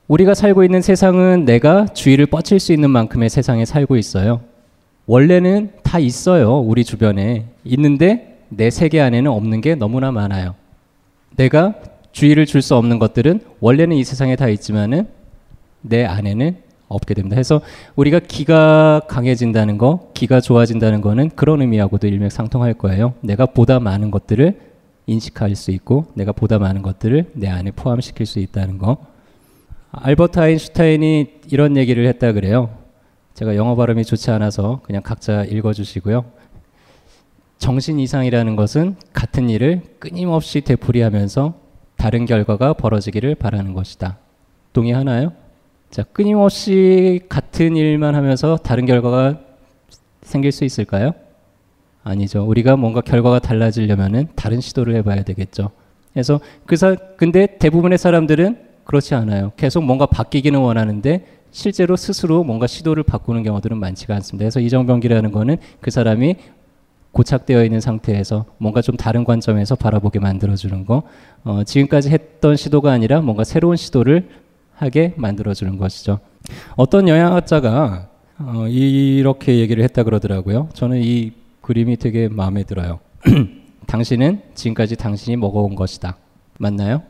우리가 0.07 0.33
살고 0.33 0.63
있는 0.63 0.81
세상은 0.81 1.45
내가 1.45 1.85
주의를 1.87 2.25
뻗칠 2.27 2.59
수 2.59 2.73
있는 2.73 2.89
만큼의 2.89 3.29
세상에 3.29 3.65
살고 3.65 3.97
있어요. 3.97 4.41
원래는 5.07 5.71
다 5.83 5.99
있어요. 5.99 6.59
우리 6.59 6.83
주변에. 6.83 7.45
있는데 7.63 8.39
내 8.49 8.69
세계 8.69 9.01
안에는 9.01 9.31
없는 9.31 9.61
게 9.61 9.75
너무나 9.75 10.11
많아요. 10.11 10.55
내가 11.35 11.75
주의를 12.15 12.45
줄 12.45 12.61
수 12.61 12.75
없는 12.75 12.97
것들은 12.97 13.41
원래는 13.59 13.97
이 13.97 14.03
세상에 14.05 14.37
다 14.37 14.47
있지만은 14.47 15.09
내 15.81 16.05
안에는 16.05 16.55
없게 16.87 17.13
됩니다. 17.13 17.35
그래서 17.35 17.59
우리가 17.97 18.19
기가 18.19 19.01
강해진다는 19.09 19.77
거, 19.77 20.11
기가 20.13 20.39
좋아진다는 20.39 21.01
거는 21.01 21.31
그런 21.31 21.59
의미하고도 21.59 22.07
일맥상통할 22.07 22.75
거예요. 22.75 23.15
내가 23.19 23.45
보다 23.45 23.81
많은 23.81 24.11
것들을 24.11 24.57
인식할 25.07 25.55
수 25.55 25.71
있고 25.71 26.05
내가 26.13 26.31
보다 26.31 26.57
많은 26.57 26.83
것들을 26.83 27.31
내 27.33 27.49
안에 27.49 27.71
포함시킬 27.71 28.25
수 28.25 28.39
있다는 28.39 28.77
거. 28.77 28.97
알버트 29.91 30.39
아인슈타인이 30.39 31.41
이런 31.51 31.75
얘기를 31.75 32.07
했다 32.07 32.31
그래요. 32.31 32.69
제가 33.33 33.57
영어 33.57 33.75
발음이 33.75 34.05
좋지 34.05 34.31
않아서 34.31 34.79
그냥 34.83 35.01
각자 35.03 35.43
읽어 35.43 35.73
주시고요. 35.73 36.23
정신 37.57 37.99
이상이라는 37.99 38.55
것은 38.55 38.95
같은 39.11 39.49
일을 39.49 39.81
끊임없이 39.99 40.61
되풀이하면서 40.61 41.64
다른 41.97 42.25
결과가 42.25 42.73
벌어지기를 42.73 43.35
바라는 43.35 43.73
것이다. 43.73 44.17
동의하나요? 44.73 45.33
자, 45.89 46.03
끊임없이 46.03 47.21
같은 47.29 47.75
일만 47.75 48.15
하면서 48.15 48.57
다른 48.57 48.85
결과가 48.85 49.39
생길 50.21 50.51
수 50.51 50.65
있을까요? 50.65 51.13
아니죠. 52.03 52.45
우리가 52.45 52.75
뭔가 52.75 53.01
결과가 53.01 53.39
달라지려면은 53.39 54.27
다른 54.35 54.61
시도를 54.61 54.95
해봐야 54.95 55.23
되겠죠. 55.23 55.71
그래서 56.13 56.39
그 56.65 56.75
사, 56.75 56.95
근데 57.17 57.57
대부분의 57.57 57.97
사람들은 57.97 58.57
그렇지 58.83 59.15
않아요. 59.15 59.51
계속 59.57 59.83
뭔가 59.83 60.05
바뀌기는 60.05 60.59
원하는데 60.59 61.25
실제로 61.51 61.95
스스로 61.95 62.43
뭔가 62.43 62.67
시도를 62.67 63.03
바꾸는 63.03 63.43
경우들은 63.43 63.77
많지가 63.77 64.13
않습니다. 64.15 64.43
그래서 64.43 64.59
이정병기라는 64.59 65.31
거는 65.31 65.57
그 65.81 65.89
사람이 65.89 66.35
고착되어 67.15 67.63
있는 67.63 67.79
상태에서 67.79 68.45
뭔가 68.57 68.81
좀 68.81 68.97
다른 68.97 69.23
관점에서 69.23 69.75
바라보게 69.75 70.19
만들어주는 70.19 70.85
거. 70.85 71.03
어, 71.45 71.63
지금까지 71.63 72.09
했던 72.09 72.57
시도가 72.57 72.91
아니라 72.91 73.21
뭔가 73.21 73.45
새로운 73.45 73.77
시도를 73.77 74.27
하게 74.75 75.13
만들어주는 75.15 75.77
것이죠. 75.77 76.19
어떤 76.75 77.07
영양학자가 77.07 78.09
어, 78.39 78.67
이렇게 78.67 79.59
얘기를 79.59 79.81
했다 79.85 80.03
그러더라고요. 80.03 80.67
저는 80.73 81.01
이 81.01 81.31
그림이 81.61 81.95
되게 81.95 82.27
마음에 82.27 82.63
들어요. 82.63 82.99
당신은 83.87 84.41
지금까지 84.53 84.97
당신이 84.97 85.37
먹어온 85.37 85.75
것이다. 85.75 86.17
맞나요? 86.59 87.01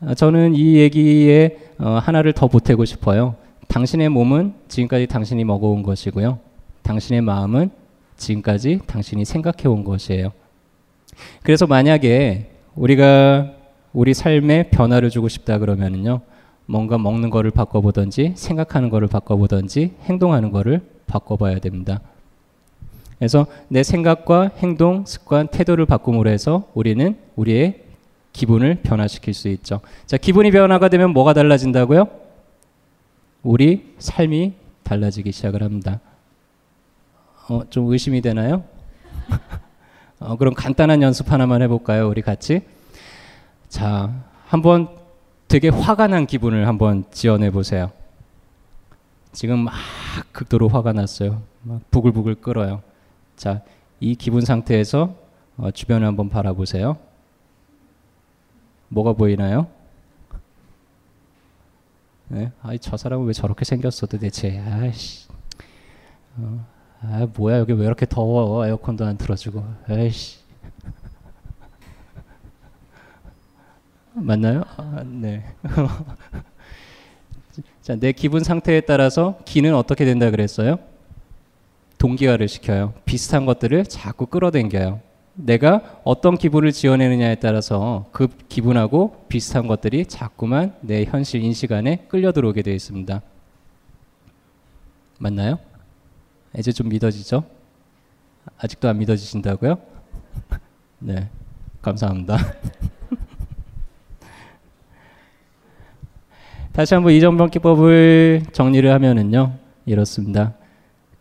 아, 0.00 0.14
저는 0.14 0.54
이 0.54 0.76
얘기에 0.76 1.58
어, 1.78 1.98
하나를 2.02 2.32
더 2.32 2.48
보태고 2.48 2.86
싶어요. 2.86 3.34
당신의 3.68 4.08
몸은 4.08 4.54
지금까지 4.68 5.08
당신이 5.08 5.44
먹어온 5.44 5.82
것이고요. 5.82 6.38
당신의 6.84 7.20
마음은 7.20 7.70
지금까지 8.18 8.80
당신이 8.86 9.24
생각해 9.24 9.66
온 9.66 9.84
것이에요. 9.84 10.32
그래서 11.42 11.66
만약에 11.66 12.50
우리가 12.74 13.52
우리 13.92 14.12
삶에 14.12 14.68
변화를 14.70 15.08
주고 15.10 15.28
싶다 15.28 15.58
그러면은요. 15.58 16.20
뭔가 16.66 16.98
먹는 16.98 17.30
거를 17.30 17.50
바꿔보든지 17.50 18.34
생각하는 18.36 18.90
거를 18.90 19.08
바꿔보든지 19.08 19.94
행동하는 20.04 20.50
거를 20.52 20.82
바꿔봐야 21.06 21.60
됩니다. 21.60 22.00
그래서 23.18 23.46
내 23.68 23.82
생각과 23.82 24.52
행동, 24.58 25.04
습관, 25.06 25.48
태도를 25.48 25.86
바꿈으로 25.86 26.30
해서 26.30 26.68
우리는 26.74 27.16
우리의 27.36 27.82
기분을 28.32 28.76
변화시킬 28.82 29.34
수 29.34 29.48
있죠. 29.48 29.80
자, 30.06 30.16
기분이 30.16 30.50
변화가 30.50 30.88
되면 30.88 31.12
뭐가 31.12 31.32
달라진다고요? 31.32 32.06
우리 33.42 33.94
삶이 33.98 34.52
달라지기 34.84 35.32
시작을 35.32 35.62
합니다. 35.62 36.00
어, 37.48 37.62
좀 37.70 37.90
의심이 37.90 38.20
되나요? 38.20 38.62
어, 40.20 40.36
그럼 40.36 40.52
간단한 40.52 41.00
연습 41.00 41.32
하나만 41.32 41.62
해볼까요? 41.62 42.08
우리 42.08 42.20
같이. 42.20 42.60
자, 43.68 44.12
한번 44.46 44.88
되게 45.48 45.70
화가 45.70 46.08
난 46.08 46.26
기분을 46.26 46.68
한번 46.68 47.04
지어내 47.10 47.50
보세요. 47.50 47.90
지금 49.32 49.60
막 49.60 49.74
극도로 50.32 50.68
화가 50.68 50.92
났어요. 50.92 51.42
막 51.62 51.80
부글부글 51.90 52.36
끓어요. 52.36 52.82
자, 53.36 53.62
이 54.00 54.14
기분 54.14 54.42
상태에서 54.42 55.14
어, 55.56 55.70
주변을 55.70 56.06
한번 56.06 56.28
바라보세요. 56.28 56.98
뭐가 58.88 59.14
보이나요? 59.14 59.68
네? 62.28 62.52
아이 62.62 62.78
저 62.78 62.96
사람은 62.96 63.26
왜 63.26 63.32
저렇게 63.32 63.64
생겼어 63.64 64.06
도대체? 64.06 64.58
아이씨. 64.58 65.28
어, 66.36 66.77
아 67.00 67.26
뭐야 67.36 67.58
여기 67.58 67.72
왜 67.72 67.86
이렇게 67.86 68.06
더워? 68.06 68.66
에어컨도 68.66 69.04
안 69.04 69.16
틀어주고. 69.16 69.64
아이씨. 69.88 70.38
맞나요? 74.14 74.64
아, 74.76 75.04
네. 75.04 75.44
자, 77.82 77.96
내 77.96 78.12
기분 78.12 78.42
상태에 78.42 78.80
따라서 78.80 79.38
기는 79.44 79.74
어떻게 79.74 80.04
된다 80.04 80.30
그랬어요? 80.30 80.78
동기화를 81.98 82.48
시켜요. 82.48 82.94
비슷한 83.04 83.46
것들을 83.46 83.84
자꾸 83.84 84.26
끌어당겨요. 84.26 85.00
내가 85.34 86.00
어떤 86.04 86.36
기분을 86.36 86.72
지어내느냐에 86.72 87.36
따라서 87.36 88.06
그 88.12 88.28
기분하고 88.48 89.24
비슷한 89.28 89.68
것들이 89.68 90.06
자꾸만 90.06 90.74
내 90.80 91.04
현실 91.04 91.44
인식 91.44 91.72
안에 91.72 92.06
끌려 92.08 92.32
들어오게 92.32 92.62
되어 92.62 92.74
있습니다. 92.74 93.22
맞나요? 95.18 95.58
이제 96.56 96.72
좀 96.72 96.88
믿어지죠? 96.88 97.44
아직도 98.58 98.88
안 98.88 98.98
믿어지신다고요? 98.98 99.78
네, 101.00 101.28
감사합니다. 101.82 102.36
다시 106.72 106.94
한번 106.94 107.12
이정병 107.12 107.50
기법을 107.50 108.44
정리를 108.52 108.90
하면은요 108.90 109.52
이렇습니다. 109.84 110.54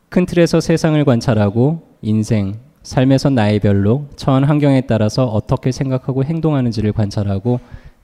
큰 0.09 0.25
틀에서 0.25 0.61
세상을 0.61 1.03
관찰하고 1.03 1.85
인생, 2.01 2.59
삶에서 2.83 3.29
나이별로 3.29 4.07
처한 4.15 4.43
환경에 4.45 4.81
따라서 4.81 5.25
어떻게 5.25 5.71
생각하고 5.71 6.23
행동하는지를 6.23 6.93
관찰하고 6.93 7.59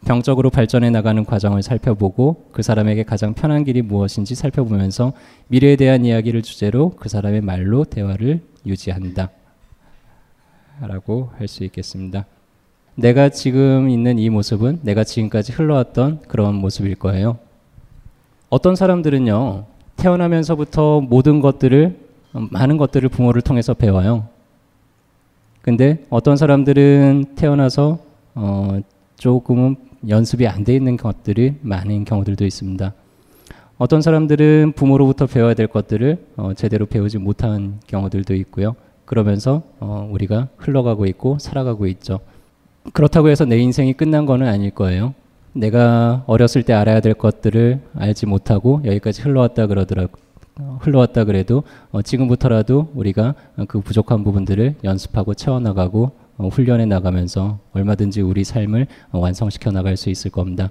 병적으로 0.06 0.50
발전해 0.50 0.90
나가는 0.90 1.24
과정을 1.24 1.64
살펴보고 1.64 2.50
그 2.52 2.62
사람에게 2.62 3.04
가장 3.04 3.34
편한 3.34 3.64
길이 3.64 3.82
무엇인지 3.82 4.36
살펴보면서 4.36 5.14
미래에 5.48 5.76
대한 5.76 6.06
이야기를 6.06 6.42
주제로 6.42 6.90
그 6.92 7.10
사람의 7.10 7.42
말로 7.42 7.86
대화를 7.86 8.42
유지한다. 8.66 9.30
라고 10.82 11.30
할 11.38 11.48
수 11.48 11.64
있겠습니다. 11.64 12.26
내가 12.96 13.30
지금 13.30 13.90
있는 13.90 14.20
이 14.20 14.30
모습은 14.30 14.80
내가 14.82 15.04
지금까지 15.04 15.52
흘러왔던 15.54 16.22
그런 16.28 16.56
모습일 16.56 16.96
거예요. 16.96 17.38
어떤 18.50 18.76
사람들은요, 18.76 19.66
태어나면서부터 19.96 21.02
모든 21.02 21.40
것들을, 21.40 21.98
많은 22.34 22.78
것들을 22.78 23.10
부모를 23.10 23.42
통해서 23.42 23.74
배워요. 23.74 24.28
근데 25.62 26.04
어떤 26.10 26.36
사람들은 26.36 27.36
태어나서 27.36 28.00
어, 28.36 28.80
조금은 29.18 29.76
연습이 30.08 30.48
안 30.48 30.64
돼 30.64 30.76
있는 30.76 30.98
것들이 30.98 31.56
많은 31.62 32.06
경우들도 32.06 32.46
있습니다. 32.46 32.94
어떤 33.78 34.02
사람들은 34.02 34.74
부모로부터 34.76 35.26
배워야 35.26 35.54
될 35.54 35.68
것들을 35.68 36.18
어, 36.38 36.54
제대로 36.54 36.86
배우지 36.86 37.18
못한 37.18 37.80
경우들도 37.88 38.34
있고요. 38.36 38.76
그러면서 39.06 39.64
어, 39.80 40.08
우리가 40.12 40.50
흘러가고 40.58 41.06
있고 41.08 41.38
살아가고 41.40 41.88
있죠. 41.88 42.20
그렇다고 42.94 43.30
해서 43.30 43.46
내 43.46 43.58
인생이 43.58 43.94
끝난 43.94 44.26
거는 44.26 44.48
아닐 44.48 44.72
거예요. 44.72 45.14
내가 45.54 46.24
어렸을 46.28 46.64
때 46.64 46.74
알아야 46.74 47.00
될 47.00 47.14
것들을 47.14 47.80
알지 47.96 48.26
못하고 48.26 48.82
여기까지 48.86 49.22
흘러왔다 49.22 49.68
그러더라고 49.68 50.18
어, 50.60 50.78
흘러왔다 50.82 51.24
그래도 51.26 51.64
어, 51.92 52.02
지금부터라도 52.02 52.92
우리가 52.94 53.36
그 53.68 53.80
부족한 53.82 54.24
부분들을 54.24 54.76
연습하고 54.84 55.34
채워나가고 55.34 56.12
어, 56.38 56.48
훈련해 56.48 56.86
나가면서 56.86 57.60
얼마든지 57.74 58.22
우리 58.22 58.44
삶을 58.44 58.88
어, 59.12 59.20
완성시켜 59.20 59.72
나갈 59.72 59.98
수 59.98 60.10
있을 60.10 60.32
겁니다. 60.32 60.70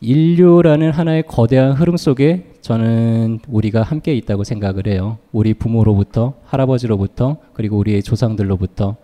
인류라는 0.00 0.92
하나의 0.92 1.24
거대한 1.26 1.72
흐름 1.72 1.96
속에 1.96 2.52
저는 2.60 3.40
우리가 3.48 3.82
함께 3.82 4.14
있다고 4.14 4.44
생각을 4.44 4.86
해요. 4.86 5.18
우리 5.32 5.54
부모로부터, 5.54 6.34
할아버지로부터, 6.44 7.38
그리고 7.52 7.78
우리의 7.78 8.02
조상들로부터 8.02 8.96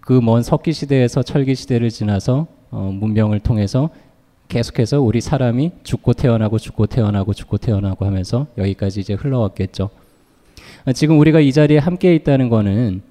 그 0.00 0.20
먼 0.20 0.42
석기 0.42 0.72
시대에서 0.72 1.22
철기 1.22 1.54
시대를 1.54 1.90
지나서 1.90 2.46
어, 2.70 2.90
문명을 2.92 3.40
통해서 3.40 3.90
계속해서 4.48 5.00
우리 5.00 5.20
사람이 5.20 5.70
죽고 5.84 6.14
태어나고 6.14 6.58
죽고 6.58 6.86
태어나고 6.86 7.34
죽고 7.34 7.58
태어나고 7.58 8.04
하면서 8.04 8.46
여기까지 8.58 9.00
이제 9.00 9.14
흘러왔겠죠. 9.14 9.90
지금 10.94 11.20
우리가 11.20 11.40
이 11.40 11.52
자리에 11.52 11.78
함께 11.78 12.14
있다는 12.14 12.48
거는 12.48 13.02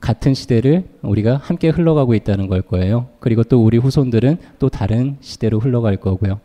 같은 0.00 0.34
시대를 0.34 0.84
우리가 1.02 1.36
함께 1.36 1.68
흘러가고 1.68 2.14
있다는 2.14 2.48
걸 2.48 2.62
거예요. 2.62 3.08
그리고 3.20 3.44
또 3.44 3.64
우리 3.64 3.78
후손들은 3.78 4.38
또 4.58 4.68
다른 4.68 5.16
시대로 5.20 5.58
흘러갈 5.58 5.96
거고요. 5.96 6.40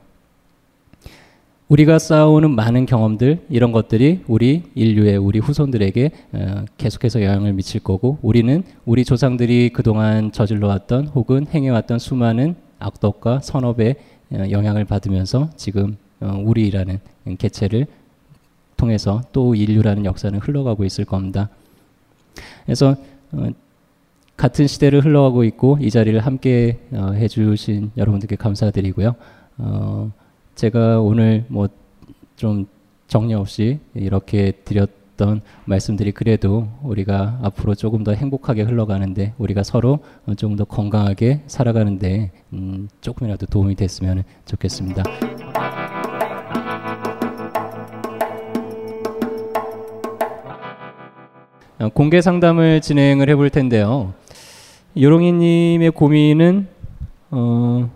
우리가 1.69 1.99
쌓아오는 1.99 2.51
많은 2.51 2.85
경험들 2.85 3.39
이런 3.49 3.73
것들이 3.73 4.21
우리 4.27 4.63
인류의 4.73 5.17
우리 5.17 5.39
후손들에게 5.39 6.11
어, 6.33 6.65
계속해서 6.77 7.21
영향을 7.21 7.51
미칠 7.51 7.81
거고 7.81 8.19
우리는 8.21 8.63
우리 8.85 9.03
조상들이 9.03 9.71
그동안 9.73 10.31
저질러왔던 10.31 11.07
혹은 11.07 11.45
행해왔던 11.53 11.99
수많은 11.99 12.55
악덕과 12.79 13.41
선업의 13.41 13.95
어, 14.31 14.43
영향을 14.49 14.85
받으면서 14.85 15.49
지금 15.57 15.97
어, 16.21 16.41
우리라는 16.41 16.99
개체를 17.37 17.87
통해서 18.77 19.21
또 19.33 19.53
인류라는 19.53 20.05
역사는 20.05 20.39
흘러가고 20.39 20.85
있을 20.85 21.03
겁니다. 21.03 21.49
그래서 22.65 22.95
같은 24.35 24.67
시대를 24.67 25.03
흘러가고 25.03 25.43
있고 25.45 25.77
이 25.81 25.89
자리를 25.89 26.19
함께 26.19 26.79
해주신 26.93 27.91
여러분들께 27.97 28.35
감사드리고요. 28.35 29.15
제가 30.55 31.01
오늘 31.01 31.45
뭐 31.47 31.67
좀 32.37 32.67
정리 33.07 33.33
없이 33.33 33.79
이렇게 33.93 34.51
드렸던 34.63 35.41
말씀들이 35.65 36.11
그래도 36.11 36.69
우리가 36.83 37.39
앞으로 37.41 37.75
조금 37.75 38.03
더 38.03 38.13
행복하게 38.13 38.61
흘러가는데 38.61 39.33
우리가 39.37 39.63
서로 39.63 39.99
조금 40.37 40.55
더 40.55 40.63
건강하게 40.63 41.43
살아가는데 41.47 42.31
음 42.53 42.87
조금이라도 43.01 43.47
도움이 43.47 43.75
됐으면 43.75 44.23
좋겠습니다. 44.45 45.03
공개 51.93 52.21
상담을 52.21 52.81
진행을 52.81 53.29
해볼 53.29 53.49
텐데요. 53.51 54.13
요롱이님의 54.99 55.91
고민은 55.91 56.67
어, 57.29 57.89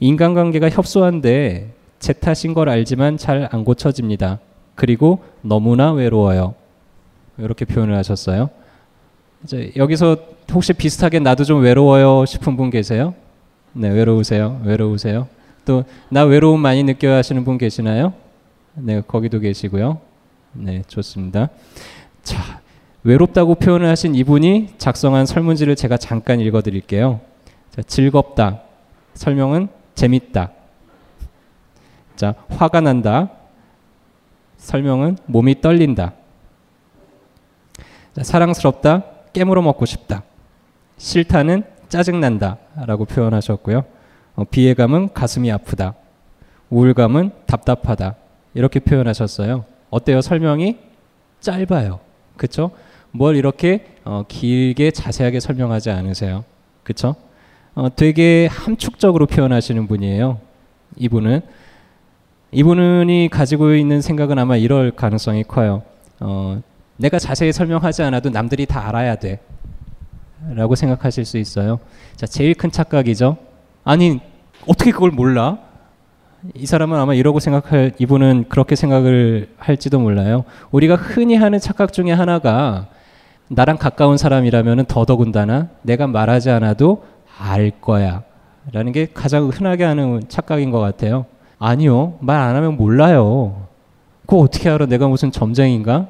인간관계가 0.00 0.70
협소한데 0.70 1.72
제 1.98 2.12
탓인 2.12 2.54
걸 2.54 2.68
알지만 2.68 3.16
잘 3.16 3.48
안 3.50 3.64
고쳐집니다. 3.64 4.38
그리고 4.74 5.24
너무나 5.42 5.92
외로워요. 5.92 6.54
이렇게 7.38 7.64
표현을 7.64 7.96
하셨어요. 7.96 8.50
이제 9.42 9.72
여기서 9.76 10.16
혹시 10.52 10.72
비슷하게 10.72 11.18
나도 11.18 11.44
좀 11.44 11.62
외로워요 11.62 12.24
싶은 12.26 12.56
분 12.56 12.70
계세요? 12.70 13.14
네, 13.72 13.88
외로우세요. 13.88 14.60
외로우세요. 14.64 15.26
또 15.64 15.84
나 16.10 16.22
외로움 16.24 16.60
많이 16.60 16.84
느껴 16.84 17.10
하시는 17.12 17.42
분 17.44 17.58
계시나요? 17.58 18.12
네, 18.74 19.02
거기도 19.06 19.40
계시고요. 19.40 19.98
네, 20.52 20.82
좋습니다. 20.86 21.48
자, 22.22 22.60
외롭다고 23.04 23.54
표현을 23.56 23.86
하신 23.88 24.14
이분이 24.14 24.74
작성한 24.78 25.26
설문지를 25.26 25.76
제가 25.76 25.98
잠깐 25.98 26.40
읽어 26.40 26.62
드릴게요. 26.62 27.20
자, 27.70 27.82
즐겁다. 27.82 28.62
설명은 29.12 29.68
재밌다. 29.94 30.50
자, 32.16 32.34
화가 32.48 32.80
난다. 32.80 33.30
설명은 34.56 35.18
몸이 35.26 35.60
떨린다. 35.60 36.14
자, 38.14 38.22
사랑스럽다. 38.22 39.04
깨물어 39.34 39.60
먹고 39.60 39.84
싶다. 39.84 40.22
싫다는 40.96 41.64
짜증난다. 41.90 42.56
라고 42.86 43.04
표현하셨고요. 43.04 43.84
어, 44.36 44.44
비애감은 44.44 45.12
가슴이 45.12 45.52
아프다. 45.52 45.94
우울감은 46.70 47.32
답답하다. 47.46 48.16
이렇게 48.54 48.80
표현하셨어요. 48.80 49.66
어때요? 49.90 50.22
설명이 50.22 50.78
짧아요. 51.40 52.00
그쵸? 52.36 52.70
뭘 53.16 53.36
이렇게 53.36 53.84
어, 54.04 54.24
길게 54.26 54.90
자세하게 54.90 55.38
설명하지 55.38 55.90
않으세요. 55.90 56.44
그쵸? 56.82 57.14
어, 57.76 57.86
되게 57.94 58.48
함축적으로 58.50 59.26
표현하시는 59.26 59.86
분이에요. 59.86 60.40
이분은. 60.96 61.40
이분이 62.50 63.28
가지고 63.30 63.74
있는 63.74 64.00
생각은 64.00 64.38
아마 64.40 64.56
이럴 64.56 64.90
가능성이 64.90 65.44
커요. 65.44 65.82
어, 66.18 66.60
내가 66.96 67.20
자세히 67.20 67.52
설명하지 67.52 68.02
않아도 68.02 68.30
남들이 68.30 68.66
다 68.66 68.88
알아야 68.88 69.14
돼. 69.14 69.38
라고 70.50 70.74
생각하실 70.74 71.24
수 71.24 71.38
있어요. 71.38 71.78
자, 72.16 72.26
제일 72.26 72.54
큰 72.54 72.72
착각이죠. 72.72 73.36
아니, 73.84 74.20
어떻게 74.66 74.90
그걸 74.90 75.12
몰라? 75.12 75.58
이 76.54 76.66
사람은 76.66 76.98
아마 76.98 77.14
이러고 77.14 77.38
생각할, 77.38 77.92
이분은 77.98 78.46
그렇게 78.48 78.74
생각을 78.74 79.50
할지도 79.56 80.00
몰라요. 80.00 80.44
우리가 80.72 80.96
흔히 80.96 81.36
하는 81.36 81.60
착각 81.60 81.92
중에 81.92 82.10
하나가 82.10 82.88
나랑 83.54 83.76
가까운 83.78 84.16
사람이라면 84.16 84.86
더더군다나 84.86 85.68
내가 85.82 86.06
말하지 86.06 86.50
않아도 86.50 87.04
알 87.38 87.70
거야. 87.80 88.22
라는 88.72 88.92
게 88.92 89.06
가장 89.12 89.48
흔하게 89.48 89.84
하는 89.84 90.22
착각인 90.28 90.70
것 90.70 90.80
같아요. 90.80 91.26
아니요. 91.58 92.14
말 92.20 92.40
안 92.40 92.56
하면 92.56 92.76
몰라요. 92.76 93.66
그거 94.22 94.38
어떻게 94.38 94.68
알아? 94.70 94.86
내가 94.86 95.06
무슨 95.06 95.30
점쟁인가? 95.30 96.08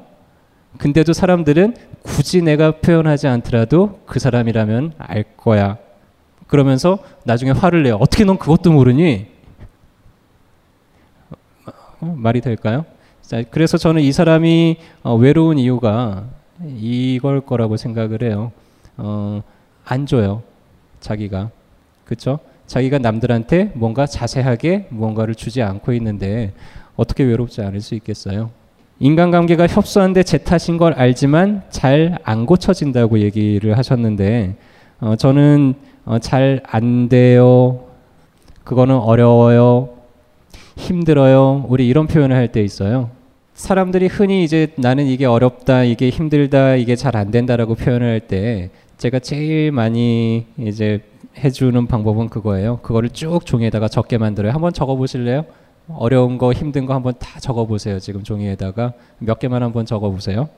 근데도 0.77 1.13
사람들은 1.13 1.75
굳이 2.01 2.41
내가 2.41 2.71
표현하지 2.79 3.27
않더라도 3.27 3.99
그 4.05 4.19
사람이라면 4.19 4.93
알 4.97 5.23
거야. 5.37 5.77
그러면서 6.47 6.99
나중에 7.25 7.51
화를 7.51 7.83
내요. 7.83 7.95
어떻게 7.99 8.23
넌 8.25 8.37
그것도 8.37 8.71
모르니? 8.71 9.27
어, 12.01 12.13
말이 12.17 12.41
될까요? 12.41 12.85
자, 13.21 13.43
그래서 13.49 13.77
저는 13.77 14.01
이 14.01 14.11
사람이 14.11 14.77
어, 15.03 15.15
외로운 15.15 15.57
이유가 15.57 16.25
이걸 16.63 17.41
거라고 17.41 17.77
생각을 17.77 18.23
해요. 18.23 18.51
어, 18.97 19.41
안 19.83 20.05
줘요. 20.05 20.41
자기가. 20.99 21.49
그쵸? 22.05 22.39
자기가 22.67 22.97
남들한테 22.99 23.71
뭔가 23.75 24.05
자세하게 24.05 24.87
무언가를 24.89 25.35
주지 25.35 25.61
않고 25.61 25.93
있는데 25.93 26.53
어떻게 26.95 27.23
외롭지 27.23 27.61
않을 27.61 27.81
수 27.81 27.93
있겠어요? 27.95 28.49
인간관계가 28.99 29.67
협소한데 29.67 30.23
제 30.23 30.37
탓인 30.37 30.77
걸 30.77 30.93
알지만 30.93 31.63
잘 31.69 32.17
안 32.23 32.45
고쳐진다고 32.45 33.19
얘기를 33.19 33.77
하셨는데 33.77 34.55
어, 35.01 35.15
저는 35.17 35.73
어, 36.05 36.19
잘 36.19 36.61
안 36.65 37.09
돼요. 37.09 37.83
그거는 38.63 38.95
어려워요. 38.95 39.89
힘들어요. 40.77 41.65
우리 41.67 41.87
이런 41.87 42.07
표현을 42.07 42.35
할 42.35 42.47
때 42.51 42.61
있어요. 42.63 43.09
사람들이 43.55 44.07
흔히 44.07 44.43
이제 44.43 44.67
나는 44.77 45.05
이게 45.07 45.25
어렵다, 45.25 45.83
이게 45.83 46.09
힘들다, 46.09 46.75
이게 46.75 46.95
잘 46.95 47.15
안 47.15 47.31
된다라고 47.31 47.75
표현을 47.75 48.05
할때 48.07 48.69
제가 48.97 49.19
제일 49.19 49.71
많이 49.71 50.45
이제 50.57 51.01
해주는 51.37 51.87
방법은 51.87 52.29
그거예요. 52.29 52.79
그거를 52.81 53.09
쭉 53.09 53.45
종이에다가 53.45 53.87
적게 53.87 54.17
만들어요. 54.17 54.51
한번 54.53 54.71
적어 54.73 54.95
보실래요? 54.95 55.45
어려운 55.89 56.37
거, 56.37 56.51
힘든 56.51 56.85
거 56.85 56.93
한번 56.93 57.13
다 57.19 57.39
적어 57.39 57.65
보세요. 57.65 57.99
지금 57.99 58.23
종이에다가 58.23 58.93
몇 59.19 59.39
개만 59.39 59.63
한번 59.63 59.85
적어 59.85 60.09
보세요. 60.11 60.49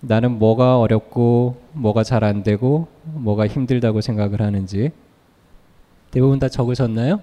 나는 0.00 0.38
뭐가 0.38 0.78
어렵고, 0.78 1.56
뭐가 1.72 2.04
잘 2.04 2.24
안 2.24 2.42
되고, 2.42 2.88
뭐가 3.04 3.46
힘들다고 3.46 4.00
생각을 4.00 4.40
하는지. 4.42 4.90
대부분 6.10 6.38
다 6.38 6.48
적으셨나요? 6.48 7.20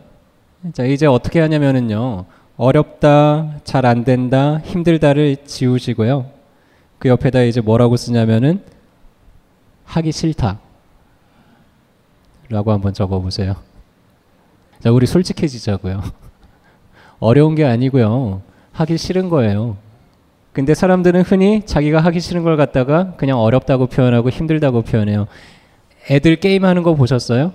자, 0.74 0.86
이제 0.86 1.06
어떻게 1.08 1.40
하냐면은요. 1.40 2.26
어렵다, 2.64 3.60
잘 3.66 3.86
안 3.86 4.06
된다, 4.06 4.60
힘들다를 4.64 5.36
지우시고요. 5.46 6.28
그 6.98 7.10
옆에다 7.10 7.42
이제 7.42 7.60
뭐라고 7.60 7.98
쓰냐면은 7.98 8.62
하기 9.84 10.14
싫다. 10.14 10.60
라고 12.48 12.72
한번 12.72 12.94
적어 12.94 13.20
보세요. 13.20 13.56
자, 14.80 14.92
우리 14.92 15.06
솔직해지자고요. 15.06 16.04
어려운 17.20 17.56
게 17.56 17.66
아니고요. 17.66 18.42
하기 18.72 18.98
싫은 18.98 19.28
거예요. 19.28 19.76
근데 20.54 20.74
사람들은 20.74 21.24
흔히 21.24 21.66
자기가 21.66 22.00
하기 22.00 22.22
싫은 22.22 22.44
걸 22.44 22.56
갖다가 22.56 23.16
그냥 23.18 23.40
어렵다고 23.40 23.88
표현하고 23.88 24.30
힘들다고 24.30 24.84
표현해요. 24.84 25.28
애들 26.10 26.38
게임하는 26.38 26.84
거 26.84 26.96
보셨어요? 26.96 27.52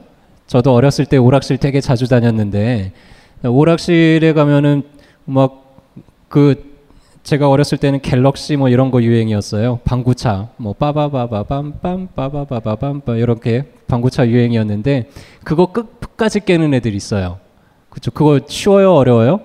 저도 0.47 0.75
어렸을 0.75 1.07
때 1.07 1.17
오락실 1.17 1.57
되게 1.57 1.81
자주 1.81 2.09
다녔는데 2.09 2.93
오락실에 3.43 4.35
가면은 4.35 4.98
막 5.29 5.69
그 6.29 6.77
제가 7.23 7.49
어렸을 7.49 7.79
때는 7.79 8.01
갤럭시 8.01 8.57
뭐 8.57 8.69
이런 8.69 8.91
거 8.91 9.03
유행이었어요. 9.03 9.81
방구차 9.85 10.49
뭐 10.57 10.73
빠바바바밤빰 10.75 12.15
빠바바바밤 12.15 13.03
이렇게 13.17 13.65
방구차 13.87 14.29
유행이었는데 14.29 15.11
그거 15.45 15.67
끝까지 15.73 16.41
깨는 16.41 16.75
애들 16.75 16.95
있어요. 16.95 17.39
그쵸? 17.91 18.11
그거 18.11 18.41
쉬워요, 18.47 18.95
어려워요? 18.95 19.41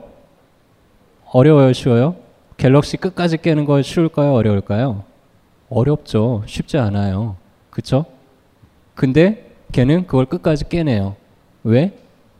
어려워요, 1.31 1.73
쉬워요? 1.73 2.15
갤럭시 2.57 2.97
끝까지 2.97 3.37
깨는 3.37 3.65
거 3.65 3.81
쉬울까요, 3.81 4.33
어려울까요? 4.33 5.03
어렵죠. 5.69 6.43
쉽지 6.45 6.77
않아요. 6.77 7.35
그쵸? 7.69 8.05
근데 8.93 9.51
걔는 9.71 10.05
그걸 10.05 10.25
끝까지 10.25 10.69
깨네요. 10.69 11.15
왜? 11.63 11.97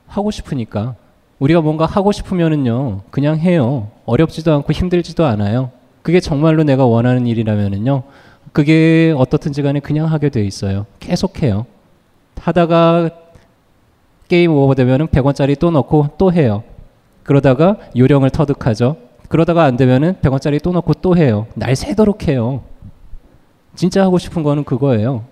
하고 0.07 0.29
싶으니까. 0.29 0.95
우리가 1.43 1.59
뭔가 1.59 1.85
하고 1.85 2.13
싶으면은요, 2.13 3.01
그냥 3.11 3.37
해요. 3.37 3.89
어렵지도 4.05 4.53
않고 4.53 4.71
힘들지도 4.71 5.25
않아요. 5.25 5.71
그게 6.01 6.21
정말로 6.21 6.63
내가 6.63 6.85
원하는 6.85 7.27
일이라면은요, 7.27 8.03
그게 8.53 9.13
어떻든지 9.17 9.61
간에 9.61 9.81
그냥 9.81 10.09
하게 10.09 10.29
돼 10.29 10.45
있어요. 10.45 10.85
계속 11.01 11.43
해요. 11.43 11.65
하다가 12.39 13.09
게임 14.29 14.53
오버 14.53 14.73
되면은 14.73 15.07
100원짜리 15.07 15.59
또 15.59 15.69
넣고 15.69 16.11
또 16.17 16.31
해요. 16.31 16.63
그러다가 17.23 17.75
요령을 17.97 18.29
터득하죠. 18.29 18.95
그러다가 19.27 19.65
안 19.65 19.75
되면은 19.75 20.19
100원짜리 20.21 20.63
또 20.63 20.71
넣고 20.71 20.93
또 20.95 21.17
해요. 21.17 21.47
날 21.55 21.75
새도록 21.75 22.29
해요. 22.29 22.63
진짜 23.75 24.01
하고 24.01 24.17
싶은 24.17 24.43
거는 24.43 24.63
그거예요. 24.63 25.25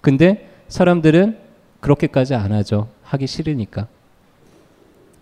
근데 0.00 0.48
사람들은 0.68 1.38
그렇게까지 1.80 2.36
안 2.36 2.52
하죠. 2.52 2.86
하기 3.02 3.26
싫으니까. 3.26 3.88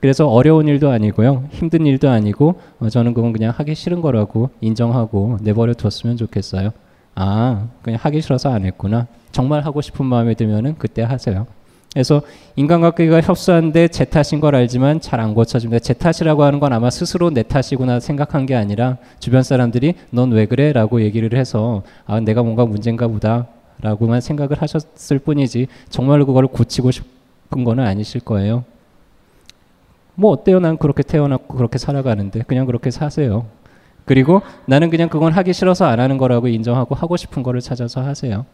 그래서 0.01 0.29
어려운 0.29 0.69
일도 0.69 0.91
아니고요. 0.91 1.45
힘든 1.51 1.87
일도 1.87 2.09
아니고 2.09 2.61
어, 2.79 2.89
저는 2.89 3.15
그건 3.15 3.33
그냥 3.33 3.53
하기 3.57 3.75
싫은 3.75 4.01
거라고 4.01 4.51
인정하고 4.61 5.39
내버려 5.43 5.75
뒀으면 5.75 6.17
좋겠어요. 6.17 6.71
아, 7.17 7.67
그냥 7.83 7.99
하기 8.03 8.21
싫어서 8.21 8.51
안 8.53 8.65
했구나. 8.65 9.07
정말 9.33 9.65
하고 9.65 9.81
싶은 9.81 10.07
마음이 10.07 10.37
들면은 10.37 10.77
그때 10.79 11.03
하세요. 11.03 11.47
그래서 11.93 12.23
인간관계가 12.55 13.23
협소한데 13.23 13.89
제 13.89 14.05
탓인 14.05 14.41
걸 14.41 14.55
알지만 14.55 15.01
잘 15.01 15.19
안 15.19 15.35
고쳐집니다. 15.35 15.81
제 15.81 15.95
탓이라고 15.95 16.45
하는 16.45 16.61
건 16.61 16.73
아마 16.73 16.91
스스로 16.91 17.31
내 17.31 17.43
탓이구나 17.43 17.99
생각한 17.99 18.47
게 18.47 18.55
아니라 18.55 18.99
주변 19.19 19.43
사람들이 19.43 19.95
넌 20.11 20.31
왜 20.31 20.47
그래? 20.47 20.73
라고 20.73 21.01
얘기를 21.03 21.37
해서 21.37 21.83
아, 22.07 22.21
내가 22.21 22.43
뭔가 22.45 22.65
문제인가 22.67 23.09
보다 23.09 23.47
라고만 23.81 24.21
생각을 24.21 24.61
하셨을 24.63 25.19
뿐이지 25.19 25.67
정말로 25.89 26.25
그걸 26.27 26.47
고치고 26.47 26.91
싶은 26.93 27.65
거는 27.65 27.85
아니실 27.85 28.21
거예요. 28.21 28.65
뭐 30.19 30.33
어때요? 30.33 30.59
난 30.59 30.77
그렇게 30.77 31.05
태어났고 31.05 31.57
그렇게 31.57 31.79
살아가는데 31.79 32.43
그냥 32.49 32.67
그렇게 32.67 32.91
사세요. 32.91 33.47
그리고 34.05 34.43
나는 34.67 34.91
그냥 34.91 35.09
그건 35.09 35.33
하기 35.33 35.53
싫어서 35.53 35.85
안 35.85 36.01
하는 36.01 36.19
거라고 36.19 36.49
인정하고 36.49 36.97
하고 36.97 37.17
싶은 37.17 37.45
거를 37.45 37.61
찾아서 37.61 38.01
하세요. 38.03 38.45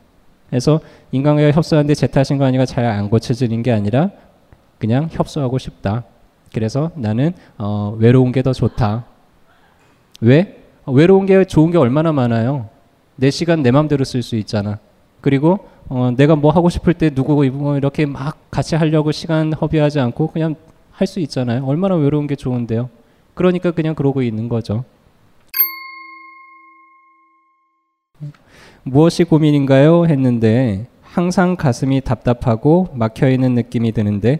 그래서 0.50 0.80
인간관계가 1.12 1.56
협소한데 1.56 1.94
제 1.94 2.06
탓인 2.06 2.36
거 2.38 2.44
아니가 2.44 2.66
잘 2.66 2.84
안 2.84 3.08
고쳐지는 3.08 3.62
게 3.62 3.72
아니라 3.72 4.10
그냥 4.78 5.08
협소하고 5.10 5.56
싶다. 5.56 6.04
그래서 6.52 6.90
나는 6.96 7.32
어, 7.56 7.96
외로운 7.98 8.30
게 8.30 8.42
더 8.42 8.52
좋다. 8.52 9.06
왜? 10.20 10.60
어, 10.84 10.92
외로운 10.92 11.24
게 11.24 11.44
좋은 11.46 11.70
게 11.70 11.78
얼마나 11.78 12.12
많아요. 12.12 12.68
내 13.16 13.30
시간 13.30 13.62
내 13.62 13.70
맘대로 13.70 14.04
쓸 14.04 14.22
수 14.22 14.36
있잖아. 14.36 14.78
그리고 15.22 15.60
어, 15.88 16.10
내가 16.14 16.36
뭐 16.36 16.50
하고 16.50 16.68
싶을 16.68 16.92
때 16.92 17.08
누구 17.08 17.42
뭐 17.50 17.76
이렇게 17.78 18.04
막 18.04 18.50
같이 18.50 18.76
하려고 18.76 19.12
시간 19.12 19.54
허비하지 19.54 19.98
않고 20.00 20.26
그냥 20.28 20.56
할 20.94 21.06
수 21.06 21.20
있잖아요. 21.20 21.64
얼마나 21.66 21.96
외로운 21.96 22.26
게 22.26 22.36
좋은데요. 22.36 22.88
그러니까 23.34 23.72
그냥 23.72 23.94
그러고 23.94 24.22
있는 24.22 24.48
거죠. 24.48 24.84
무엇이 28.84 29.24
고민인가요? 29.24 30.06
했는데 30.06 30.86
항상 31.02 31.56
가슴이 31.56 32.00
답답하고 32.00 32.88
막혀 32.94 33.28
있는 33.30 33.54
느낌이 33.54 33.92
드는데 33.92 34.38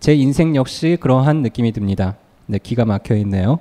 제 0.00 0.14
인생 0.14 0.56
역시 0.56 0.96
그러한 1.00 1.42
느낌이 1.42 1.72
듭니다. 1.72 2.16
네, 2.46 2.58
기가 2.58 2.84
막혀 2.84 3.14
있네요. 3.16 3.58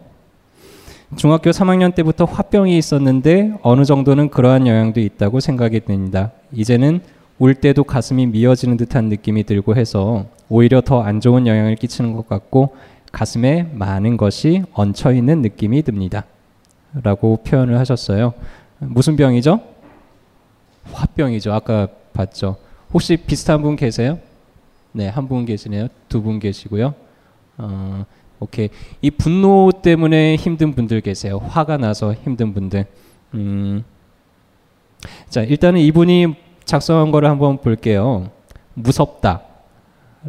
중학교 1.17 1.51
3학년 1.51 1.93
때부터 1.93 2.25
화병이 2.25 2.77
있었는데 2.77 3.53
어느 3.61 3.85
정도는 3.85 4.29
그러한 4.29 4.65
영향도 4.67 4.99
있다고 4.99 5.39
생각이 5.39 5.81
듭니다. 5.81 6.31
이제는 6.51 7.01
울 7.39 7.53
때도 7.55 7.83
가슴이 7.83 8.25
미어지는 8.27 8.77
듯한 8.77 9.05
느낌이 9.09 9.43
들고 9.43 9.75
해서 9.75 10.25
오히려 10.49 10.81
더 10.81 11.01
안 11.01 11.19
좋은 11.21 11.45
영향을 11.45 11.75
끼치는 11.75 12.13
것 12.13 12.27
같고 12.27 12.75
가슴에 13.11 13.69
많은 13.73 14.17
것이 14.17 14.63
얹혀 14.73 15.13
있는 15.13 15.41
느낌이 15.41 15.83
듭니다. 15.83 16.25
라고 17.03 17.37
표현을 17.43 17.77
하셨어요. 17.77 18.33
무슨 18.79 19.15
병이죠? 19.15 19.59
화병이죠. 20.93 21.53
아까 21.53 21.87
봤죠. 22.13 22.57
혹시 22.93 23.17
비슷한 23.17 23.61
분 23.61 23.75
계세요? 23.75 24.19
네, 24.93 25.07
한 25.09 25.27
분 25.27 25.45
계시네요. 25.45 25.87
두 26.09 26.21
분 26.23 26.39
계시고요. 26.39 26.93
어, 27.57 28.05
오케이. 28.39 28.69
이 29.01 29.11
분노 29.11 29.71
때문에 29.83 30.35
힘든 30.37 30.73
분들 30.73 31.01
계세요. 31.01 31.37
화가 31.37 31.77
나서 31.77 32.13
힘든 32.13 32.53
분들. 32.53 32.85
음. 33.35 33.83
자, 35.29 35.41
일단은 35.43 35.81
이분이 35.81 36.35
작성한 36.67 37.11
거를 37.11 37.29
한번 37.29 37.57
볼게요. 37.57 38.29
무섭다. 38.75 39.41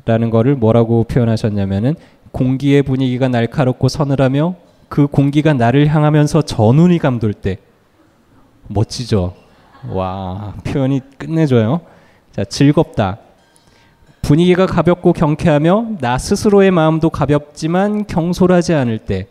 라는 0.07 0.31
거를 0.31 0.55
뭐라고 0.55 1.05
표현하셨냐면은 1.05 1.97
공기의 2.33 2.83
분위기가 2.83 3.29
날카롭고 3.29 3.89
서늘하며 3.89 4.55
그 4.89 5.07
공기가 5.07 5.53
나를 5.53 5.87
향하면서 5.89 6.43
전운이 6.43 6.99
감돌 6.99 7.35
때 7.35 7.59
멋지죠. 8.69 9.35
와, 9.91 10.55
표현이 10.65 11.01
끝내줘요. 11.19 11.83
자, 12.33 12.45
즐겁다. 12.45 13.19
분위기가 14.23 14.67
가볍고 14.67 15.13
경쾌하며 15.13 15.97
나 16.01 16.17
스스로의 16.17 16.71
마음도 16.71 17.11
가볍지만 17.11 18.07
경솔하지 18.07 18.73
않을 18.75 18.99
때 18.99 19.27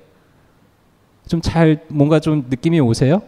좀 1.28 1.42
잘 1.42 1.84
뭔가 1.90 2.20
좀 2.20 2.46
느낌이 2.50 2.80
오세요? 2.80 3.22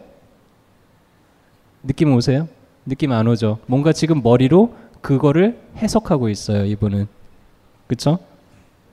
느낌 1.83 2.13
오세요? 2.13 2.47
느낌 2.89 3.11
안 3.11 3.27
오죠. 3.27 3.59
뭔가 3.67 3.93
지금 3.93 4.21
머리로 4.21 4.73
그거를 5.01 5.59
해석하고 5.77 6.29
있어요, 6.29 6.65
이분은. 6.65 7.07
그쵸? 7.87 8.19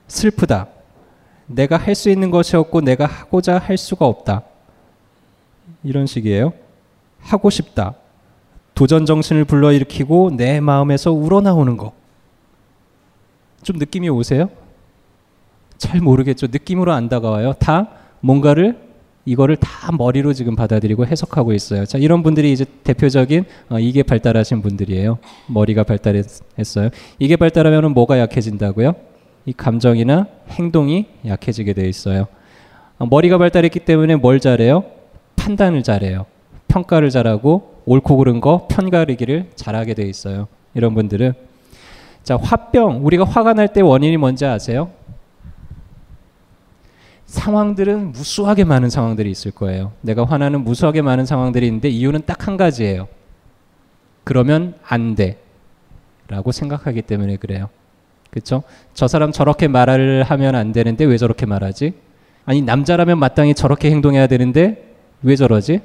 슬프다. 0.07 0.67
내가 1.47 1.77
할 1.77 1.95
수 1.95 2.09
있는 2.09 2.31
것이 2.31 2.55
없고 2.55 2.81
내가 2.81 3.05
하고자 3.05 3.57
할 3.57 3.77
수가 3.77 4.05
없다. 4.05 4.43
이런 5.83 6.05
식이에요. 6.05 6.53
하고 7.19 7.49
싶다. 7.49 7.95
도전 8.75 9.05
정신을 9.05 9.45
불러일으키고 9.45 10.31
내 10.37 10.59
마음에서 10.59 11.11
우러나오는 11.11 11.75
거. 11.77 11.93
좀 13.63 13.77
느낌이 13.77 14.07
오세요? 14.09 14.49
잘 15.77 15.99
모르겠죠. 15.99 16.47
느낌으로 16.47 16.93
안 16.93 17.09
다가와요. 17.09 17.53
다 17.53 17.89
뭔가를 18.21 18.86
이거를 19.27 19.57
다 19.57 19.91
머리로 19.91 20.31
지금 20.31 20.55
받아들이고 20.55 21.05
해석하고 21.05 21.51
있어요. 21.51 21.85
자, 21.85 21.97
이런 21.97 22.23
분들이 22.23 22.53
이제 22.53 22.63
대표적인 22.85 23.43
어, 23.69 23.77
이게 23.77 24.01
발달하신 24.01 24.61
분들이에요. 24.61 25.17
머리가 25.47 25.83
발달했어요. 25.83 26.89
이게 27.19 27.35
발달하면 27.35 27.91
뭐가 27.93 28.19
약해진다고요? 28.19 28.93
이 29.45 29.51
감정이나 29.51 30.27
행동이 30.51 31.07
약해지게 31.25 31.73
돼 31.73 31.89
있어요. 31.89 32.27
어, 32.99 33.05
머리가 33.05 33.37
발달했기 33.37 33.81
때문에 33.81 34.15
뭘 34.15 34.39
잘해요? 34.39 34.85
판단을 35.35 35.83
잘해요. 35.83 36.25
평가를 36.69 37.09
잘하고 37.09 37.81
옳고 37.85 38.15
그른 38.17 38.39
거 38.39 38.67
편가르기를 38.69 39.47
잘하게 39.55 39.93
돼 39.93 40.03
있어요. 40.03 40.47
이런 40.73 40.93
분들은 40.93 41.33
자 42.23 42.37
화병 42.37 43.05
우리가 43.05 43.25
화가 43.25 43.53
날 43.53 43.67
때 43.67 43.81
원인이 43.81 44.15
뭔지 44.15 44.45
아세요? 44.45 44.89
상황들은 47.27 48.13
무수하게 48.13 48.63
많은 48.63 48.89
상황들이 48.89 49.29
있을 49.29 49.51
거예요. 49.51 49.91
내가 50.01 50.25
화나는 50.25 50.63
무수하게 50.63 51.01
많은 51.01 51.25
상황들이 51.25 51.65
있는데 51.67 51.89
이유는 51.89 52.21
딱 52.25 52.47
한 52.47 52.55
가지예요. 52.57 53.07
그러면 54.23 54.75
안 54.87 55.15
돼. 55.15 55.37
라고 56.29 56.51
생각하기 56.51 57.01
때문에 57.03 57.35
그래요. 57.37 57.69
그쵸? 58.31 58.63
저 58.93 59.07
사람 59.07 59.31
저렇게 59.31 59.67
말을 59.67 60.23
하면 60.23 60.55
안 60.55 60.71
되는데 60.71 61.03
왜 61.05 61.17
저렇게 61.17 61.45
말하지? 61.45 61.93
아니, 62.45 62.61
남자라면 62.61 63.19
마땅히 63.19 63.53
저렇게 63.53 63.91
행동해야 63.91 64.27
되는데 64.27 64.95
왜 65.21 65.35
저러지? 65.35 65.81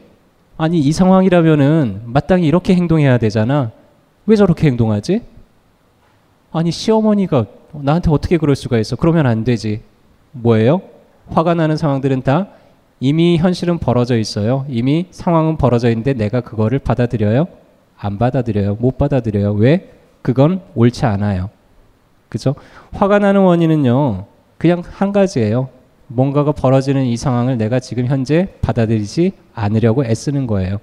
아니, 0.57 0.79
이 0.79 0.93
상황이라면은 0.93 2.03
마땅히 2.05 2.47
이렇게 2.47 2.75
행동해야 2.77 3.19
되잖아. 3.19 3.73
왜 4.27 4.37
저렇게 4.37 4.69
행동하지? 4.69 5.23
아니, 6.53 6.71
시어머니가 6.71 7.47
나한테 7.73 8.11
어떻게 8.11 8.37
그럴 8.37 8.55
수가 8.55 8.79
있어? 8.79 8.95
그러면 8.95 9.27
안 9.27 9.43
되지. 9.43 9.83
뭐예요? 10.33 10.83
화가 11.33 11.55
나는 11.55 11.77
상황들은 11.77 12.23
다 12.23 12.49
이미 13.01 13.37
현실은 13.37 13.79
벌어져 13.79 14.17
있어요. 14.17 14.65
이미 14.69 15.07
상황은 15.11 15.57
벌어져 15.57 15.89
있는데 15.89 16.13
내가 16.13 16.41
그거를 16.41 16.79
받아들여요? 16.79 17.47
안 17.99 18.19
받아들여요. 18.19 18.77
못 18.77 18.99
받아들여요. 18.99 19.53
왜? 19.55 19.91
그건 20.23 20.61
옳지 20.75 21.05
않아요. 21.07 21.51
그죠? 22.29 22.55
화가 22.93 23.19
나는 23.19 23.43
원인은요. 23.43 24.27
그냥 24.57 24.83
한 24.87 25.13
가지예요. 25.13 25.69
뭔가가 26.07 26.53
벌어지는 26.53 27.05
이 27.05 27.17
상황을 27.17 27.57
내가 27.59 27.81
지금 27.81 28.07
현재 28.07 28.49
받아들이지 28.61 29.33
않으려고 29.55 30.05
애쓰는 30.05 30.47
거예요. 30.47 30.79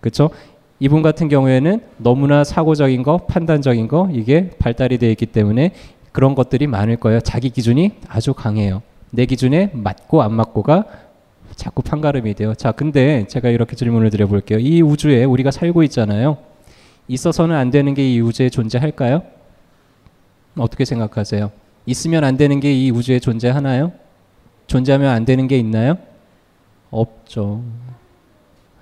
그렇죠? 0.00 0.30
이분 0.80 1.02
같은 1.02 1.28
경우에는 1.28 1.80
너무나 1.96 2.44
사고적인 2.44 3.02
거, 3.02 3.18
판단적인 3.18 3.88
거 3.88 4.08
이게 4.12 4.50
발달이 4.58 4.98
되어 4.98 5.10
있기 5.10 5.26
때문에 5.26 5.72
그런 6.12 6.34
것들이 6.34 6.66
많을 6.66 6.96
거예요. 6.96 7.20
자기 7.20 7.50
기준이 7.50 7.92
아주 8.08 8.34
강해요. 8.34 8.82
내 9.10 9.26
기준에 9.26 9.70
맞고 9.72 10.22
안 10.22 10.32
맞고가 10.34 10.84
자꾸 11.56 11.82
판가름이 11.82 12.34
돼요. 12.34 12.54
자, 12.54 12.72
근데 12.72 13.26
제가 13.26 13.48
이렇게 13.48 13.74
질문을 13.74 14.10
드려볼게요. 14.10 14.58
이 14.58 14.80
우주에 14.82 15.24
우리가 15.24 15.50
살고 15.50 15.82
있잖아요. 15.84 16.38
있어서는 17.08 17.56
안 17.56 17.70
되는 17.70 17.94
게 17.94 18.02
이 18.14 18.20
우주에 18.20 18.48
존재할까요? 18.50 19.22
어떻게 20.56 20.84
생각하세요? 20.84 21.50
있으면 21.86 22.24
안 22.24 22.36
되는 22.36 22.60
게 22.60 22.72
이 22.72 22.90
우주에 22.90 23.18
존재하나요? 23.18 23.92
존재하면 24.66 25.10
안 25.10 25.24
되는 25.24 25.48
게 25.48 25.58
있나요? 25.58 25.96
없죠. 26.90 27.62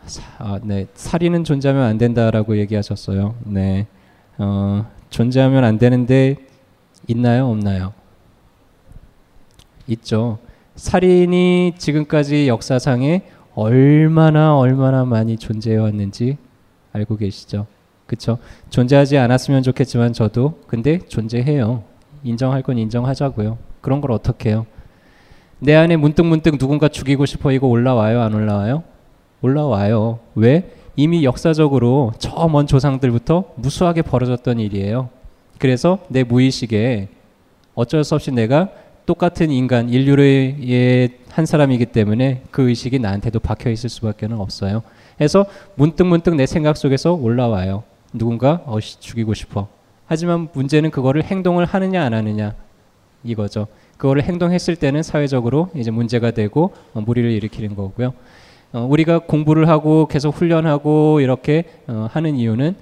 사, 0.07 0.23
아, 0.39 0.61
네. 0.62 0.86
살인은 0.94 1.44
존재하면 1.44 1.82
안 1.85 1.98
된다라고 1.98 2.59
얘기하셨어요. 2.59 3.35
네. 3.44 3.86
어, 4.39 4.86
존재하면 5.11 5.65
안 5.65 5.78
되는데 5.78 6.36
있나요? 7.09 7.49
없나요? 7.49 7.93
있죠. 9.89 10.39
살인이 10.74 11.74
지금까지 11.78 12.49
역사상에 12.49 13.23
얼마나 13.55 14.57
얼마나 14.59 15.05
많이 15.05 15.37
존재해 15.37 15.77
왔는지 15.77 16.37
알고 16.93 17.16
계시죠? 17.16 17.66
그쵸? 18.07 18.39
존재하지 18.70 19.19
않았으면 19.19 19.62
좋겠지만 19.62 20.12
저도 20.12 20.61
근데 20.66 20.99
존재해요. 20.99 21.83
인정할 22.24 22.62
건 22.62 22.78
인정하자고요. 22.78 23.59
그런 23.81 24.01
걸 24.01 24.12
어떻게 24.12 24.51
해요? 24.51 24.66
내 25.59 25.74
안에 25.74 25.97
문득문득 25.97 26.59
누군가 26.59 26.89
죽이고 26.89 27.24
싶어 27.24 27.51
이거 27.53 27.66
올라와요? 27.66 28.20
안 28.20 28.35
올라와요? 28.35 28.83
올라와요. 29.41 30.19
왜? 30.35 30.73
이미 30.97 31.24
역사적으로 31.24 32.12
저 32.19 32.49
먼 32.49 32.66
조상들부터 32.66 33.45
무수하게 33.57 34.03
벌어졌던 34.03 34.61
일이에요. 34.61 35.09
그래서 35.59 35.99
내 36.09 36.23
무의식에 36.23 37.09
어쩔 37.74 38.05
수 38.05 38.15
없이 38.15 38.31
내가 38.31 38.70
똑같은 39.07 39.51
인간, 39.51 39.89
인류의 39.89 41.11
한 41.31 41.47
사람이기 41.47 41.87
때문에 41.87 42.43
그 42.51 42.69
의식이 42.69 42.99
나한테도 42.99 43.41
박혀 43.41 43.70
있을 43.70 43.89
수밖에 43.89 44.27
없어요. 44.31 44.83
그래서 45.16 45.47
문득 45.77 46.05
문득 46.05 46.35
내 46.35 46.45
생각 46.47 46.77
속에서 46.77 47.15
올라와요. 47.15 47.85
누군가 48.12 48.62
어시 48.66 49.01
죽이고 49.01 49.35
싶어. 49.35 49.69
하지만 50.07 50.49
문제는 50.53 50.91
그거를 50.91 51.24
행동을 51.24 51.65
하느냐 51.65 52.05
안 52.05 52.15
하느냐 52.15 52.55
이거죠. 53.24 53.66
그거를 53.97 54.23
행동했을 54.23 54.77
때는 54.77 55.03
사회적으로 55.03 55.70
이제 55.74 55.91
문제가 55.91 56.31
되고 56.33 56.73
어, 56.95 57.01
무리를 57.01 57.31
일으키는 57.31 57.74
거고요. 57.77 58.12
어, 58.73 58.87
우리가 58.91 59.20
공부를 59.20 59.69
하고 59.69 60.07
계속 60.07 60.35
훈련하고 60.35 61.20
이렇게 61.20 61.65
어, 61.87 62.09
하는 62.11 62.37
이유는 62.37 62.74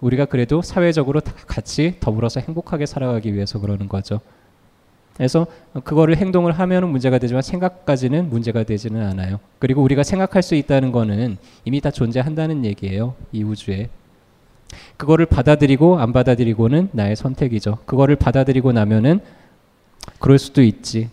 우리가 0.00 0.24
그래도 0.24 0.62
사회적으로 0.62 1.20
다 1.20 1.32
같이 1.46 1.96
더불어서 2.00 2.40
행복하게 2.40 2.86
살아가기 2.86 3.34
위해서 3.34 3.58
그러는 3.58 3.88
거죠. 3.88 4.20
그래서 5.14 5.46
그거를 5.84 6.16
행동을 6.16 6.52
하면은 6.52 6.88
문제가 6.88 7.18
되지만 7.18 7.42
생각까지는 7.42 8.30
문제가 8.30 8.62
되지는 8.62 9.06
않아요. 9.08 9.38
그리고 9.58 9.82
우리가 9.82 10.02
생각할 10.02 10.42
수 10.42 10.54
있다는 10.54 10.92
거는 10.92 11.36
이미 11.64 11.80
다 11.80 11.90
존재한다는 11.90 12.64
얘기예요. 12.64 13.14
이 13.32 13.42
우주에. 13.42 13.90
그거를 14.96 15.26
받아들이고 15.26 15.98
안 15.98 16.12
받아들이고는 16.12 16.90
나의 16.92 17.16
선택이죠. 17.16 17.78
그거를 17.84 18.16
받아들이고 18.16 18.72
나면은 18.72 19.20
그럴 20.18 20.38
수도 20.38 20.62
있지. 20.62 21.10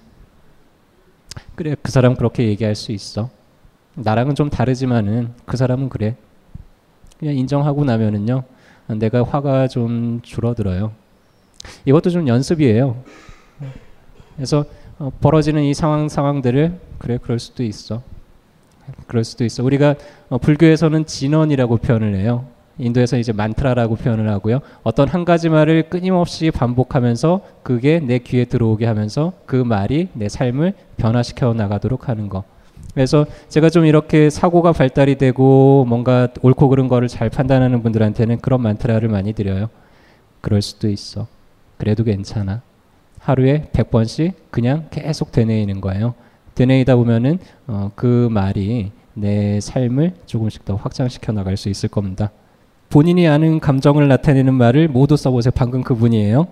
그래, 1.55 1.75
그 1.81 1.91
사람 1.91 2.15
그렇게 2.15 2.47
얘기할 2.47 2.75
수 2.75 2.91
있어. 2.91 3.29
나랑은 3.95 4.35
좀 4.35 4.49
다르지만은 4.49 5.33
그 5.45 5.57
사람은 5.57 5.89
그래. 5.89 6.15
그냥 7.19 7.35
인정하고 7.35 7.83
나면은요, 7.83 8.43
내가 8.87 9.23
화가 9.23 9.67
좀 9.67 10.21
줄어들어요. 10.23 10.91
이것도 11.85 12.09
좀 12.09 12.27
연습이에요. 12.27 12.95
그래서 14.35 14.65
어, 14.99 15.11
벌어지는 15.21 15.63
이 15.63 15.73
상황 15.73 16.09
상황들을 16.09 16.79
그래 16.97 17.19
그럴 17.21 17.39
수도 17.39 17.63
있어. 17.63 18.01
그럴 19.07 19.23
수도 19.23 19.43
있어. 19.45 19.63
우리가 19.63 19.95
어, 20.29 20.37
불교에서는 20.37 21.05
진언이라고 21.05 21.77
표현을 21.77 22.15
해요. 22.15 22.45
인도에서 22.79 23.17
이제 23.17 23.31
만트라라고 23.31 23.95
표현을 23.95 24.29
하고요. 24.29 24.59
어떤 24.83 25.07
한 25.07 25.25
가지 25.25 25.49
말을 25.49 25.89
끊임없이 25.89 26.51
반복하면서 26.51 27.41
그게 27.63 27.99
내 27.99 28.19
귀에 28.19 28.45
들어오게 28.45 28.85
하면서 28.85 29.33
그 29.45 29.55
말이 29.55 30.09
내 30.13 30.29
삶을 30.29 30.73
변화시켜 30.97 31.53
나가도록 31.53 32.07
하는 32.07 32.29
거. 32.29 32.43
그래서 32.97 33.27
제가 33.47 33.69
좀 33.69 33.85
이렇게 33.85 34.31
사고가 34.31 34.71
발달이 34.71 35.19
되고 35.19 35.85
뭔가 35.87 36.29
옳고 36.41 36.67
그른 36.69 36.87
거를 36.87 37.07
잘 37.07 37.29
판단하는 37.29 37.83
분들한테는 37.83 38.39
그런 38.39 38.59
만트라를 38.63 39.07
많이 39.07 39.33
드려요. 39.33 39.69
그럴 40.41 40.63
수도 40.63 40.89
있어. 40.89 41.27
그래도 41.77 42.03
괜찮아. 42.03 42.63
하루에 43.19 43.69
100번씩 43.71 44.33
그냥 44.49 44.87
계속 44.89 45.31
되뇌이는 45.31 45.79
거예요. 45.79 46.15
되뇌이다 46.55 46.95
보면은 46.95 47.37
어, 47.67 47.91
그 47.93 48.29
말이 48.31 48.91
내 49.13 49.59
삶을 49.59 50.13
조금씩 50.25 50.65
더 50.65 50.73
확장시켜 50.73 51.31
나갈 51.33 51.55
수 51.55 51.69
있을 51.69 51.89
겁니다. 51.89 52.31
본인이 52.89 53.27
아는 53.27 53.59
감정을 53.59 54.07
나타내는 54.07 54.55
말을 54.55 54.87
모두 54.87 55.15
써보세요. 55.15 55.51
방금 55.53 55.83
그분이에요. 55.83 56.47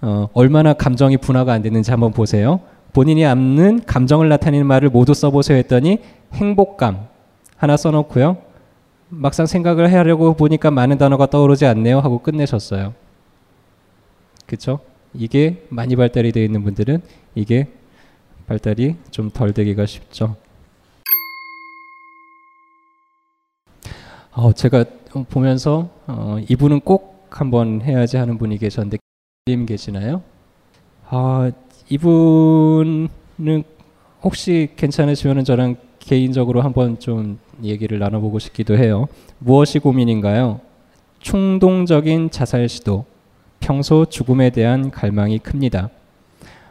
어, 0.00 0.28
얼마나 0.32 0.72
감정이 0.72 1.18
분화가 1.18 1.52
안 1.52 1.60
됐는지 1.60 1.90
한번 1.90 2.12
보세요. 2.12 2.60
본인이 2.92 3.24
아는 3.24 3.84
감정을 3.84 4.28
나타내는 4.28 4.66
말을 4.66 4.90
모두 4.90 5.14
써보세요 5.14 5.56
했더니 5.58 5.98
행복감 6.34 7.08
하나 7.56 7.76
써놓고요. 7.76 8.36
막상 9.08 9.46
생각을 9.46 9.92
하려고 9.92 10.34
보니까 10.34 10.70
많은 10.70 10.98
단어가 10.98 11.26
떠오르지 11.26 11.66
않네요 11.66 12.00
하고 12.00 12.18
끝내셨어요. 12.18 12.94
그쵸? 14.46 14.80
이게 15.14 15.64
많이 15.68 15.96
발달이 15.96 16.32
되어 16.32 16.44
있는 16.44 16.62
분들은 16.64 17.02
이게 17.34 17.68
발달이 18.46 18.96
좀 19.10 19.30
덜 19.30 19.52
되기가 19.52 19.86
쉽죠. 19.86 20.36
어, 24.32 24.52
제가 24.52 24.84
보면서 25.28 25.90
어, 26.06 26.38
이분은 26.48 26.80
꼭 26.80 27.26
한번 27.30 27.82
해야지 27.82 28.16
하는 28.16 28.38
분이 28.38 28.58
계셨는데 28.58 28.98
님 29.46 29.66
계시나요? 29.66 30.22
아, 31.08 31.50
이분은 31.92 33.08
혹시 34.22 34.70
괜찮으시면 34.76 35.44
저랑 35.44 35.76
개인적으로 35.98 36.62
한번 36.62 36.98
좀 36.98 37.38
얘기를 37.62 37.98
나눠보고 37.98 38.38
싶기도 38.38 38.78
해요. 38.78 39.08
무엇이 39.38 39.78
고민인가요? 39.78 40.60
충동적인 41.20 42.30
자살 42.30 42.66
시도, 42.70 43.04
평소 43.60 44.06
죽음에 44.06 44.48
대한 44.48 44.90
갈망이 44.90 45.38
큽니다. 45.38 45.90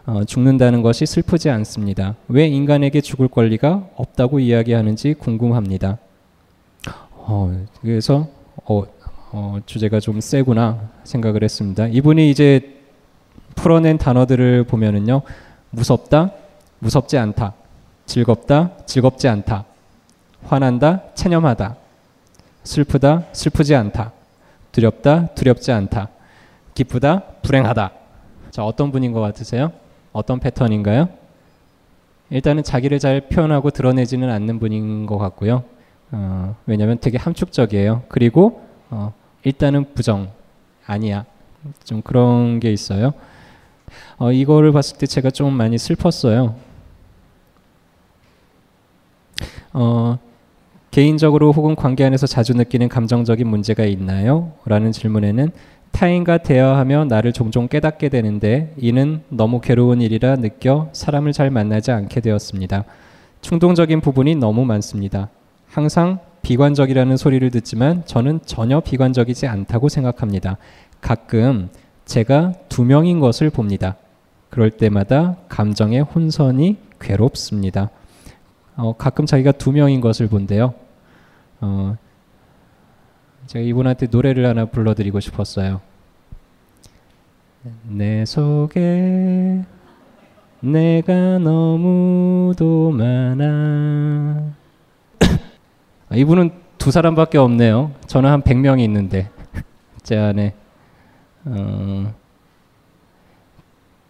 어, 0.07 0.23
죽는다는 0.23 0.81
것이 0.81 1.05
슬프지 1.05 1.51
않습니다. 1.51 2.15
왜 2.27 2.47
인간에게 2.47 2.99
죽을 3.01 3.27
권리가 3.27 3.89
없다고 3.95 4.39
이야기하는지 4.39 5.13
궁금합니다. 5.13 5.99
어, 7.11 7.65
그래서 7.81 8.27
어, 8.65 8.83
어, 9.33 9.59
주제가 9.67 9.99
좀 9.99 10.19
세구나 10.19 10.89
생각을 11.03 11.43
했습니다. 11.43 11.85
이분이 11.85 12.31
이제 12.31 12.80
풀어낸 13.55 13.97
단어들을 13.97 14.65
보면은요, 14.65 15.21
무섭다, 15.71 16.31
무섭지 16.79 17.17
않다, 17.17 17.53
즐겁다, 18.05 18.71
즐겁지 18.85 19.27
않다, 19.27 19.65
화난다, 20.43 21.01
체념하다, 21.13 21.75
슬프다, 22.63 23.25
슬프지 23.33 23.75
않다, 23.75 24.11
두렵다, 24.71 25.27
두렵지 25.27 25.71
않다, 25.71 26.09
기쁘다, 26.73 27.23
불행하다. 27.41 27.91
자, 28.51 28.65
어떤 28.65 28.91
분인 28.91 29.11
것 29.11 29.21
같으세요? 29.21 29.71
어떤 30.11 30.39
패턴인가요? 30.39 31.09
일단은 32.29 32.63
자기를 32.63 32.99
잘 32.99 33.21
표현하고 33.21 33.71
드러내지는 33.71 34.29
않는 34.29 34.59
분인 34.59 35.05
것 35.05 35.17
같고요. 35.17 35.63
어, 36.11 36.55
왜냐하면 36.65 36.97
되게 36.99 37.17
함축적이에요. 37.17 38.03
그리고 38.07 38.61
어, 38.89 39.13
일단은 39.43 39.93
부정 39.93 40.29
아니야. 40.85 41.25
좀 41.83 42.01
그런 42.01 42.59
게 42.59 42.71
있어요. 42.71 43.13
어, 44.21 44.31
이거를 44.31 44.71
봤을 44.71 44.99
때 44.99 45.07
제가 45.07 45.31
좀 45.31 45.51
많이 45.51 45.79
슬펐어요. 45.79 46.53
어, 49.73 50.19
개인적으로 50.91 51.51
혹은 51.51 51.75
관계 51.75 52.05
안에서 52.05 52.27
자주 52.27 52.53
느끼는 52.53 52.87
감정적인 52.87 53.47
문제가 53.47 53.83
있나요? 53.85 54.51
라는 54.63 54.91
질문에는 54.91 55.49
타인과 55.89 56.37
대화하며 56.37 57.05
나를 57.05 57.33
종종 57.33 57.67
깨닫게 57.67 58.09
되는데 58.09 58.75
이는 58.77 59.23
너무 59.29 59.59
괴로운 59.59 60.03
일이라 60.03 60.35
느껴 60.35 60.89
사람을 60.93 61.33
잘 61.33 61.49
만나지 61.49 61.89
않게 61.89 62.21
되었습니다. 62.21 62.83
충동적인 63.41 64.01
부분이 64.01 64.35
너무 64.35 64.65
많습니다. 64.65 65.29
항상 65.67 66.19
비관적이라는 66.43 67.17
소리를 67.17 67.49
듣지만 67.49 68.03
저는 68.05 68.41
전혀 68.45 68.81
비관적이지 68.81 69.47
않다고 69.47 69.89
생각합니다. 69.89 70.57
가끔 71.01 71.69
제가 72.05 72.53
두 72.69 72.83
명인 72.85 73.19
것을 73.19 73.49
봅니다. 73.49 73.95
그럴 74.51 74.69
때마다 74.69 75.37
감정의 75.47 76.01
혼선이 76.01 76.77
괴롭습니다. 76.99 77.89
어, 78.75 78.93
가끔 78.97 79.25
자기가 79.25 79.53
두 79.53 79.71
명인 79.71 80.01
것을 80.01 80.27
본대요. 80.27 80.73
어, 81.61 81.95
제가 83.47 83.63
이분한테 83.63 84.07
노래를 84.11 84.45
하나 84.45 84.65
불러드리고 84.65 85.21
싶었어요. 85.21 85.79
내 87.83 88.25
속에 88.25 89.63
내가 90.59 91.39
너무도 91.39 92.91
많아. 92.91 94.51
이분은 96.13 96.51
두 96.77 96.91
사람밖에 96.91 97.37
없네요. 97.37 97.93
저는 98.07 98.29
한 98.29 98.41
100명이 98.41 98.81
있는데 98.81 99.29
제 100.03 100.17
안에 100.17 100.55
어, 101.45 102.13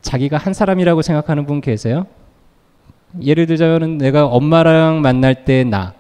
자기가 0.02 0.38
한 0.38 0.54
사람이라고 0.54 1.02
생각하는 1.02 1.46
분 1.46 1.62
계세요? 1.62 2.06
예를 3.22 3.46
들자면 3.46 3.98
내가 3.98 4.26
엄마랑 4.26 5.02
만날 5.02 5.46
때 5.46 5.64
나, 5.64 5.94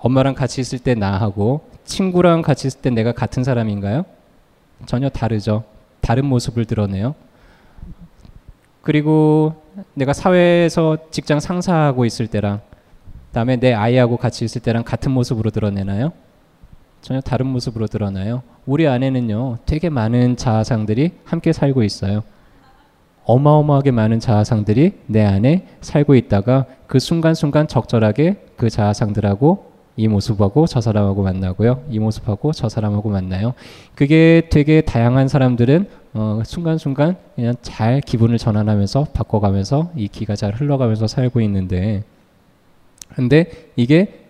엄마랑 0.00 0.34
같이 0.34 0.60
있을 0.60 0.78
때 0.78 0.94
나하고 0.94 1.68
친구랑 1.84 2.42
같이 2.42 2.66
있을 2.66 2.80
때 2.80 2.90
내가 2.90 3.12
같은 3.12 3.44
사람인가요? 3.44 4.04
전혀 4.86 5.08
다르죠. 5.08 5.64
다른 6.00 6.26
모습을 6.26 6.64
드러내요. 6.64 7.14
그리고 8.82 9.62
내가 9.94 10.12
사회에서 10.12 10.98
직장 11.10 11.40
상사하고 11.40 12.04
있을 12.04 12.26
때랑 12.26 12.60
다음에 13.32 13.56
내 13.56 13.72
아이하고 13.72 14.18
같이 14.18 14.44
있을 14.44 14.60
때랑 14.60 14.84
같은 14.84 15.10
모습으로 15.10 15.50
드러내나요? 15.50 16.12
전혀 17.00 17.20
다른 17.20 17.46
모습으로 17.46 17.86
드러나요. 17.86 18.42
우리 18.66 18.86
안에는요, 18.86 19.58
되게 19.66 19.90
많은 19.90 20.36
자아상들이 20.36 21.12
함께 21.24 21.52
살고 21.52 21.82
있어요. 21.82 22.22
어마어마하게 23.24 23.90
많은 23.90 24.20
자아상들이 24.20 24.92
내 25.06 25.24
안에 25.24 25.66
살고 25.80 26.14
있다가 26.14 26.66
그 26.86 26.98
순간순간 26.98 27.68
적절하게 27.68 28.36
그 28.56 28.70
자아상들하고 28.70 29.72
이 29.96 30.08
모습하고 30.08 30.66
저 30.66 30.80
사람하고 30.80 31.22
만나고요. 31.22 31.84
이 31.88 31.98
모습하고 31.98 32.52
저 32.52 32.68
사람하고 32.68 33.10
만나요. 33.10 33.54
그게 33.94 34.48
되게 34.50 34.80
다양한 34.80 35.28
사람들은 35.28 35.88
어, 36.14 36.42
순간순간 36.44 37.16
그냥 37.34 37.54
잘 37.62 38.00
기분을 38.00 38.38
전환하면서 38.38 39.08
바꿔가면서 39.12 39.90
이 39.96 40.08
기가 40.08 40.36
잘 40.36 40.52
흘러가면서 40.54 41.06
살고 41.06 41.40
있는데 41.42 42.02
근데 43.14 43.50
이게 43.76 44.24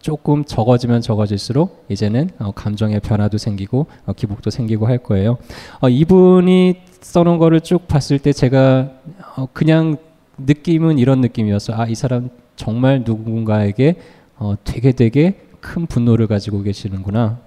조금 0.00 0.44
적어지면 0.44 1.02
적어질수록 1.02 1.84
이제는 1.88 2.30
어, 2.38 2.52
감정의 2.52 3.00
변화도 3.00 3.38
생기고 3.38 3.86
어, 4.06 4.12
기복도 4.12 4.50
생기고 4.50 4.86
할 4.86 4.98
거예요. 4.98 5.38
어, 5.80 5.88
이분이 5.88 6.89
써놓은 7.00 7.38
거를 7.38 7.60
쭉 7.60 7.88
봤을 7.88 8.18
때 8.18 8.32
제가 8.32 8.90
어, 9.36 9.48
그냥 9.52 9.96
느낌은 10.38 10.98
이런 10.98 11.20
느낌이었어. 11.20 11.74
아, 11.74 11.86
이 11.86 11.94
사람 11.94 12.30
정말 12.56 13.02
누군가에게 13.04 13.96
어, 14.36 14.54
되게 14.64 14.92
되게 14.92 15.40
큰 15.60 15.86
분노를 15.86 16.26
가지고 16.26 16.62
계시는구나. 16.62 17.38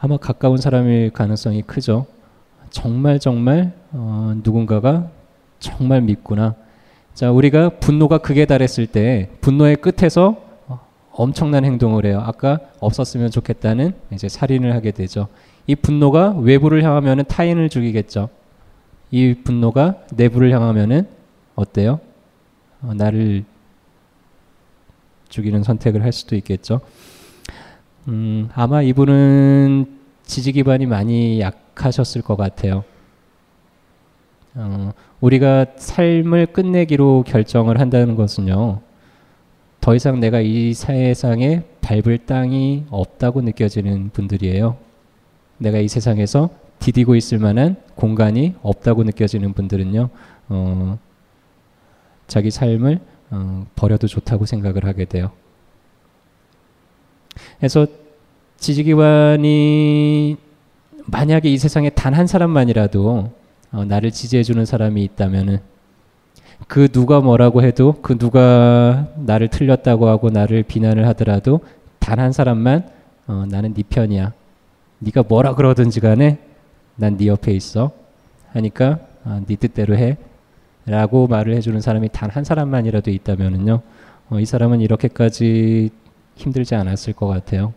아마 0.00 0.16
가까운 0.16 0.56
사람일 0.56 1.10
가능성이 1.10 1.62
크죠. 1.62 2.06
정말 2.70 3.18
정말 3.18 3.72
어, 3.92 4.34
누군가가 4.44 5.10
정말 5.58 6.00
밉구나. 6.02 6.54
자, 7.14 7.32
우리가 7.32 7.70
분노가 7.80 8.18
극에 8.18 8.44
달했을 8.44 8.86
때 8.86 9.30
분노의 9.40 9.76
끝에서 9.76 10.36
엄청난 11.10 11.64
행동을 11.64 12.06
해요. 12.06 12.22
아까 12.24 12.60
없었으면 12.78 13.32
좋겠다는 13.32 13.92
이제 14.12 14.28
살인을 14.28 14.72
하게 14.72 14.92
되죠. 14.92 15.26
이 15.68 15.76
분노가 15.76 16.30
외부를 16.30 16.82
향하면 16.82 17.26
타인을 17.26 17.68
죽이겠죠. 17.68 18.30
이 19.10 19.34
분노가 19.44 19.96
내부를 20.14 20.50
향하면은 20.50 21.06
어때요? 21.54 22.00
어, 22.80 22.94
나를 22.94 23.44
죽이는 25.28 25.62
선택을 25.62 26.02
할 26.02 26.12
수도 26.12 26.36
있겠죠. 26.36 26.80
음, 28.08 28.48
아마 28.54 28.80
이분은 28.80 29.98
지지 30.24 30.52
기반이 30.52 30.86
많이 30.86 31.38
약하셨을 31.40 32.22
것 32.22 32.36
같아요. 32.36 32.82
어, 34.54 34.92
우리가 35.20 35.66
삶을 35.76 36.46
끝내기로 36.46 37.24
결정을 37.26 37.78
한다는 37.78 38.16
것은요, 38.16 38.80
더 39.82 39.94
이상 39.94 40.18
내가 40.18 40.40
이 40.40 40.72
세상에 40.72 41.64
밟을 41.82 42.24
땅이 42.24 42.86
없다고 42.88 43.42
느껴지는 43.42 44.08
분들이에요. 44.14 44.87
내가 45.58 45.78
이 45.78 45.88
세상에서 45.88 46.50
디디고 46.78 47.16
있을 47.16 47.38
만한 47.38 47.76
공간이 47.96 48.54
없다고 48.62 49.02
느껴지는 49.04 49.52
분들은요, 49.52 50.08
어, 50.48 50.98
자기 52.26 52.50
삶을 52.50 53.00
어, 53.30 53.66
버려도 53.74 54.06
좋다고 54.06 54.46
생각을 54.46 54.84
하게 54.86 55.04
돼요. 55.04 55.30
그래서 57.58 57.86
지지기관이 58.58 60.36
만약에 61.06 61.48
이 61.48 61.58
세상에 61.58 61.90
단 61.90 62.14
한 62.14 62.26
사람만이라도 62.26 63.32
어, 63.72 63.84
나를 63.84 64.10
지지해주는 64.10 64.64
사람이 64.64 65.02
있다면은 65.04 65.58
그 66.66 66.88
누가 66.88 67.20
뭐라고 67.20 67.62
해도 67.62 67.94
그 68.02 68.18
누가 68.18 69.08
나를 69.16 69.48
틀렸다고 69.48 70.08
하고 70.08 70.30
나를 70.30 70.62
비난을 70.64 71.06
하더라도 71.08 71.60
단 71.98 72.18
한 72.18 72.32
사람만 72.32 72.88
어, 73.26 73.44
나는 73.48 73.74
네 73.74 73.82
편이야. 73.88 74.32
네가 75.00 75.24
뭐라 75.28 75.54
그러든지 75.54 76.00
간에 76.00 76.38
난 76.96 77.16
네 77.16 77.26
옆에 77.26 77.52
있어. 77.52 77.92
하니까 78.52 79.00
아, 79.24 79.40
네 79.46 79.56
뜻대로 79.56 79.96
해. 79.96 80.16
라고 80.86 81.26
말을 81.26 81.54
해주는 81.54 81.80
사람이 81.80 82.08
단 82.12 82.30
한 82.30 82.44
사람만이라도 82.44 83.10
있다면은요, 83.10 83.80
어, 84.30 84.40
이 84.40 84.44
사람은 84.46 84.80
이렇게까지 84.80 85.90
힘들지 86.36 86.74
않았을 86.74 87.12
것 87.12 87.26
같아요. 87.26 87.72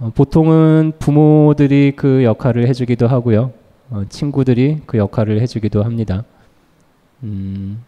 어, 0.00 0.10
보통은 0.14 0.92
부모들이 0.98 1.92
그 1.96 2.24
역할을 2.24 2.66
해주기도 2.68 3.06
하고요, 3.06 3.52
어, 3.90 4.02
친구들이 4.08 4.80
그 4.86 4.98
역할을 4.98 5.40
해주기도 5.42 5.82
합니다. 5.84 6.24
음, 7.22 7.82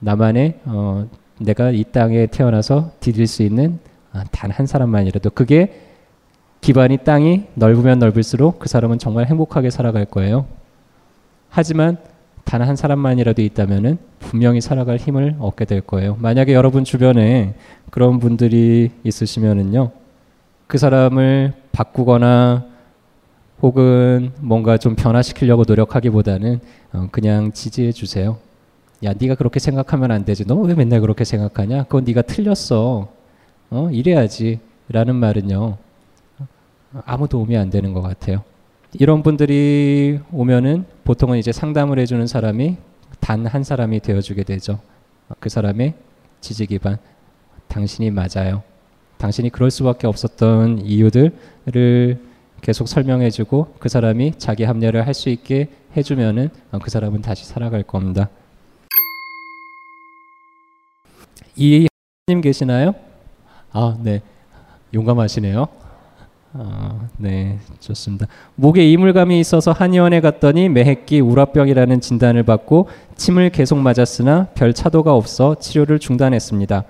나만의 0.00 0.60
어, 0.66 1.08
내가 1.40 1.70
이 1.70 1.84
땅에 1.84 2.26
태어나서 2.26 2.92
디딜 3.00 3.26
수 3.26 3.42
있는 3.42 3.78
아, 4.12 4.24
단한 4.30 4.66
사람만이라도 4.66 5.30
그게 5.30 5.87
기반이 6.60 6.98
땅이 6.98 7.44
넓으면 7.54 7.98
넓을수록 7.98 8.58
그 8.58 8.68
사람은 8.68 8.98
정말 8.98 9.26
행복하게 9.26 9.70
살아갈 9.70 10.04
거예요. 10.04 10.46
하지만 11.50 11.96
단 12.44 12.62
한 12.62 12.76
사람만이라도 12.76 13.42
있다면은 13.42 13.98
분명히 14.20 14.60
살아갈 14.62 14.96
힘을 14.96 15.36
얻게 15.38 15.64
될 15.66 15.80
거예요. 15.82 16.16
만약에 16.20 16.54
여러분 16.54 16.82
주변에 16.84 17.54
그런 17.90 18.18
분들이 18.20 18.90
있으시면은요, 19.04 19.90
그 20.66 20.78
사람을 20.78 21.52
바꾸거나 21.72 22.64
혹은 23.62 24.32
뭔가 24.40 24.78
좀 24.78 24.94
변화시키려고 24.96 25.64
노력하기보다는 25.66 26.60
어, 26.94 27.08
그냥 27.12 27.52
지지해 27.52 27.92
주세요. 27.92 28.38
야, 29.04 29.12
네가 29.18 29.34
그렇게 29.34 29.60
생각하면 29.60 30.10
안 30.10 30.24
되지. 30.24 30.46
너 30.46 30.56
왜 30.56 30.74
맨날 30.74 31.00
그렇게 31.00 31.24
생각하냐? 31.24 31.84
그건 31.84 32.04
네가 32.04 32.22
틀렸어. 32.22 33.08
어, 33.70 33.88
이래야지.라는 33.92 35.16
말은요. 35.16 35.76
아무 37.04 37.28
도움이 37.28 37.56
안 37.56 37.70
되는 37.70 37.92
것 37.92 38.02
같아요. 38.02 38.42
이런 38.94 39.22
분들이 39.22 40.18
오면은 40.32 40.84
보통은 41.04 41.38
이제 41.38 41.52
상담을 41.52 41.98
해주는 41.98 42.26
사람이 42.26 42.76
단 43.20 43.46
한 43.46 43.62
사람이 43.64 44.00
되어주게 44.00 44.44
되죠. 44.44 44.80
그 45.40 45.48
사람의 45.48 45.94
지지 46.40 46.66
기반. 46.66 46.96
당신이 47.68 48.10
맞아요. 48.10 48.62
당신이 49.18 49.50
그럴 49.50 49.70
수밖에 49.70 50.06
없었던 50.06 50.80
이유들을 50.82 52.20
계속 52.62 52.88
설명해주고 52.88 53.74
그 53.78 53.88
사람이 53.88 54.34
자기 54.38 54.64
합리화를 54.64 55.06
할 55.06 55.12
수 55.14 55.28
있게 55.28 55.68
해주면은 55.96 56.48
그 56.82 56.90
사람은 56.90 57.20
다시 57.22 57.44
살아갈 57.44 57.82
겁니다. 57.82 58.30
이 61.56 61.86
님 62.28 62.40
계시나요? 62.40 62.94
아, 63.72 63.96
네. 64.02 64.20
용감하시네요. 64.94 65.66
아, 66.60 67.08
네, 67.18 67.56
좋습니다. 67.78 68.26
목에 68.56 68.84
이물감이 68.90 69.38
있어서 69.38 69.70
한의원에 69.70 70.20
갔더니 70.20 70.68
매핵기 70.68 71.20
우라병이라는 71.20 72.00
진단을 72.00 72.42
받고 72.42 72.88
침을 73.14 73.50
계속 73.50 73.78
맞았으나 73.78 74.48
별 74.56 74.74
차도가 74.74 75.14
없어 75.14 75.54
치료를 75.54 76.00
중단했습니다. 76.00 76.82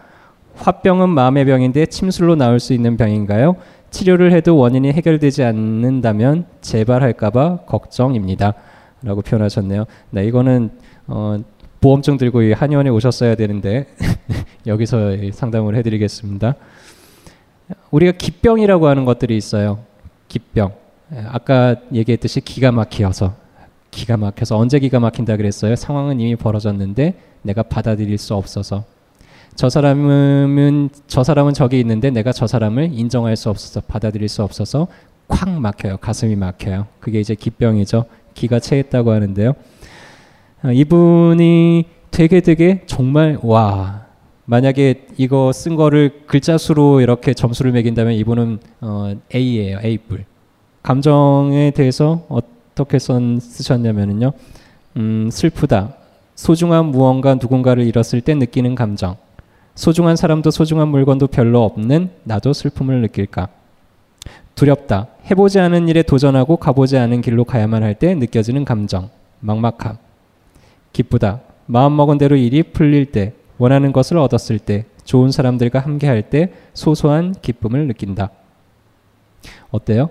화병은 0.55 1.11
마음의 1.11 1.45
병인데 1.45 1.85
침술로 1.87 2.35
나올 2.35 2.61
수 2.61 2.73
있는 2.73 2.97
병인가요? 2.97 3.57
치료를 3.91 4.33
해도 4.33 4.57
원인이 4.57 4.91
해결되지 4.91 5.45
않는다면 5.45 6.47
재발할까봐 6.63 7.65
걱정입니다. 7.67 8.55
라고 9.03 9.21
표현하셨네요. 9.21 9.85
네, 10.11 10.25
이거는 10.25 10.71
어, 11.09 11.37
보험증 11.83 12.17
들고 12.17 12.55
한의원에 12.55 12.89
오셨어야 12.89 13.35
되는데 13.35 13.87
여기서 14.67 15.31
상담을 15.33 15.77
해드리겠습니다. 15.77 16.55
우리가 17.91 18.13
기병이라고 18.13 18.89
하는 18.89 19.05
것들이 19.05 19.37
있어요. 19.37 19.81
기병. 20.29 20.73
아까 21.29 21.77
얘기했듯이 21.93 22.41
기가 22.41 22.71
막혀서 22.71 23.35
기가 23.91 24.17
막혀서 24.17 24.59
언제 24.59 24.79
기가 24.79 25.01
막힌다 25.01 25.37
그랬어요? 25.37 25.75
상황은 25.75 26.21
이미 26.21 26.37
벌어졌는데 26.37 27.15
내가 27.43 27.63
받아들일 27.63 28.19
수 28.19 28.35
없어서 28.35 28.85
저 29.55 29.71
사람은 29.71 30.91
저 31.07 31.25
사람은 31.25 31.55
저기 31.55 31.81
있는데 31.81 32.11
내가 32.11 32.33
저 32.33 32.47
사람을 32.47 32.91
인정할 32.93 33.37
수 33.37 33.49
없어서 33.51 33.81
받아들일 33.81 34.29
수 34.29 34.43
없어서 34.43 34.87
콱 35.29 35.51
막혀요. 35.51 35.97
가슴이 35.97 36.37
막혀요. 36.37 36.87
그게 37.01 37.21
이제 37.21 37.35
기병이죠. 37.35 38.05
기가 38.35 38.61
채했다고 38.61 39.11
하는데요. 39.11 39.55
이분이 40.73 41.87
되게 42.11 42.41
되게 42.41 42.83
정말 42.87 43.39
와 43.43 44.07
만약에 44.53 45.09
이거 45.19 45.53
쓴 45.53 45.77
거를 45.77 46.23
글자 46.27 46.57
수로 46.57 47.03
이렇게 47.03 47.35
점수를 47.35 47.71
매긴다면 47.73 48.15
이분은 48.15 48.59
어, 48.81 49.15
A예요. 49.35 49.79
A 49.85 49.99
뿔. 49.99 50.25
감정에 50.83 51.71
대해서 51.73 52.25
어떻게 52.31 52.99
선 52.99 53.41
쓰셨냐면은요. 53.41 54.33
음, 54.97 55.29
슬프다. 55.31 55.93
소중한 56.35 56.87
무언가 56.87 57.35
누군가를 57.35 57.85
잃었을 57.85 58.23
때 58.23 58.35
느끼는 58.35 58.75
감정. 58.75 59.17
소중한 59.75 60.17
사람도 60.17 60.51
소중한 60.51 60.89
물건도 60.89 61.27
별로 61.27 61.63
없는 61.65 62.09
나도 62.25 62.55
슬픔을 62.55 63.03
느낄까. 63.03 63.49
두렵다. 64.55 65.09
해보지 65.31 65.61
않은 65.61 65.89
일에 65.89 66.03
도전하고 66.03 66.57
가보지 66.57 66.97
않은 66.97 67.21
길로 67.21 67.45
가야만 67.45 67.83
할 67.83 67.95
때 67.97 68.15
느껴지는 68.15 68.65
감정. 68.65 69.11
막막함. 69.41 69.99
기쁘다. 70.95 71.41
마음먹은 71.67 72.17
대로 72.17 72.35
일이 72.37 72.63
풀릴 72.63 73.13
때, 73.13 73.35
원하는 73.59 73.93
것을 73.93 74.19
얻었을 74.19 74.59
때, 74.59 74.87
좋은 75.05 75.31
사람들과 75.31 75.81
함께할 75.81 76.31
때 76.31 76.53
소소한 76.75 77.35
기쁨을 77.41 77.87
느낀다. 77.89 78.31
어때요? 79.71 80.11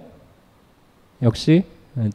역시 1.22 1.64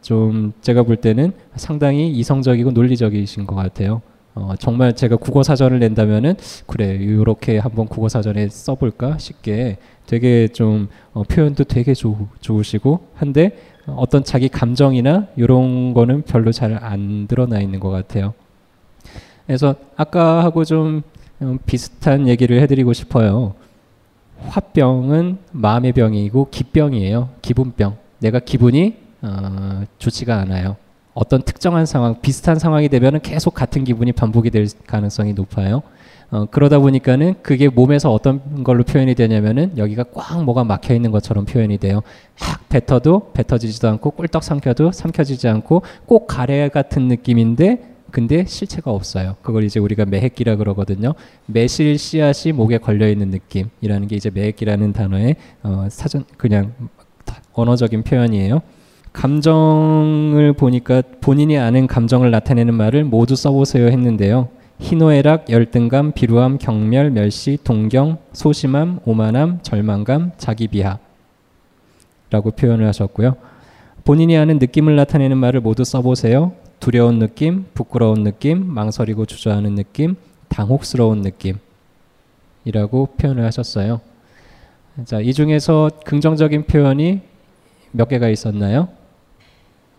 좀 0.00 0.52
제가 0.60 0.84
볼 0.84 0.96
때는 0.96 1.32
상당히 1.56 2.10
이성적이고 2.10 2.70
논리적이신 2.70 3.46
것 3.46 3.54
같아요. 3.56 4.02
어, 4.34 4.54
정말 4.58 4.94
제가 4.94 5.16
국어 5.16 5.42
사전을 5.42 5.78
낸다면은 5.78 6.34
그래 6.66 6.94
이렇게 6.94 7.58
한번 7.58 7.86
국어 7.86 8.08
사전에 8.08 8.48
써볼까 8.48 9.18
싶게 9.18 9.76
되게 10.06 10.48
좀 10.48 10.88
어, 11.12 11.22
표현도 11.22 11.64
되게 11.64 11.92
좋, 11.94 12.16
좋으시고 12.40 13.08
한데 13.14 13.58
어떤 13.86 14.24
자기 14.24 14.48
감정이나 14.48 15.26
이런 15.36 15.92
거는 15.94 16.22
별로 16.22 16.50
잘 16.52 16.72
안 16.82 17.26
드러나 17.26 17.60
있는 17.60 17.78
것 17.80 17.90
같아요. 17.90 18.32
그래서 19.46 19.74
아까하고 19.96 20.64
좀 20.64 21.02
비슷한 21.66 22.28
얘기를 22.28 22.60
해드리고 22.60 22.92
싶어요. 22.92 23.54
화병은 24.48 25.38
마음의 25.52 25.92
병이고 25.92 26.48
기병이에요. 26.50 27.30
기분병. 27.42 27.96
내가 28.18 28.38
기분이 28.38 28.96
어, 29.22 29.82
좋지가 29.98 30.38
않아요. 30.40 30.76
어떤 31.14 31.42
특정한 31.42 31.86
상황, 31.86 32.20
비슷한 32.20 32.58
상황이 32.58 32.88
되면 32.88 33.20
계속 33.20 33.54
같은 33.54 33.84
기분이 33.84 34.12
반복이 34.12 34.50
될 34.50 34.66
가능성이 34.86 35.34
높아요. 35.34 35.82
어, 36.30 36.46
그러다 36.50 36.78
보니까는 36.78 37.34
그게 37.42 37.68
몸에서 37.68 38.10
어떤 38.10 38.64
걸로 38.64 38.84
표현이 38.84 39.14
되냐면은 39.14 39.76
여기가 39.76 40.04
꽉 40.14 40.42
뭐가 40.42 40.64
막혀 40.64 40.94
있는 40.94 41.10
것처럼 41.10 41.44
표현이 41.44 41.76
돼요. 41.76 42.00
확 42.36 42.68
뱉어도 42.70 43.32
뱉어지지도 43.34 43.88
않고 43.90 44.12
꿀떡 44.12 44.42
삼켜도 44.42 44.92
삼켜지지 44.92 45.48
않고 45.48 45.82
꼭 46.06 46.26
가래 46.26 46.70
같은 46.70 47.08
느낌인데 47.08 47.91
근데 48.12 48.44
실체가 48.44 48.90
없어요. 48.92 49.36
그걸 49.42 49.64
이제 49.64 49.80
우리가 49.80 50.04
매핵기라 50.04 50.56
그러거든요. 50.56 51.14
매실 51.46 51.98
씨앗이 51.98 52.52
목에 52.52 52.78
걸려 52.78 53.08
있는 53.08 53.30
느낌이라는 53.30 54.06
게 54.06 54.16
이제 54.16 54.30
매핵기라는 54.30 54.92
단어의 54.92 55.36
어, 55.62 55.86
사전 55.90 56.24
그냥 56.36 56.74
언어적인 57.54 58.04
표현이에요. 58.04 58.60
감정을 59.14 60.52
보니까 60.52 61.02
본인이 61.20 61.58
아는 61.58 61.86
감정을 61.86 62.30
나타내는 62.30 62.74
말을 62.74 63.04
모두 63.04 63.34
써보세요 63.34 63.86
했는데요. 63.86 64.48
희노애락, 64.78 65.48
열등감, 65.50 66.12
비루함, 66.12 66.58
경멸, 66.58 67.10
멸시, 67.10 67.58
동경, 67.64 68.18
소심함, 68.32 69.00
오만함, 69.04 69.60
절망감, 69.62 70.32
자기비하 70.36 70.98
라고 72.30 72.50
표현을 72.50 72.86
하셨고요. 72.86 73.36
본인이 74.04 74.36
아는 74.36 74.58
느낌을 74.58 74.96
나타내는 74.96 75.38
말을 75.38 75.60
모두 75.60 75.84
써보세요. 75.84 76.52
두려운 76.82 77.20
느낌, 77.20 77.66
부끄러운 77.74 78.24
느낌, 78.24 78.66
망설이고 78.66 79.26
주저하는 79.26 79.76
느낌, 79.76 80.16
당혹스러운 80.48 81.22
느낌이라고 82.64 83.06
표현을 83.16 83.44
하셨어요. 83.44 84.00
자, 85.04 85.20
이 85.20 85.32
중에서 85.32 85.92
긍정적인 86.04 86.64
표현이 86.64 87.20
몇 87.92 88.08
개가 88.08 88.28
있었나요? 88.30 88.88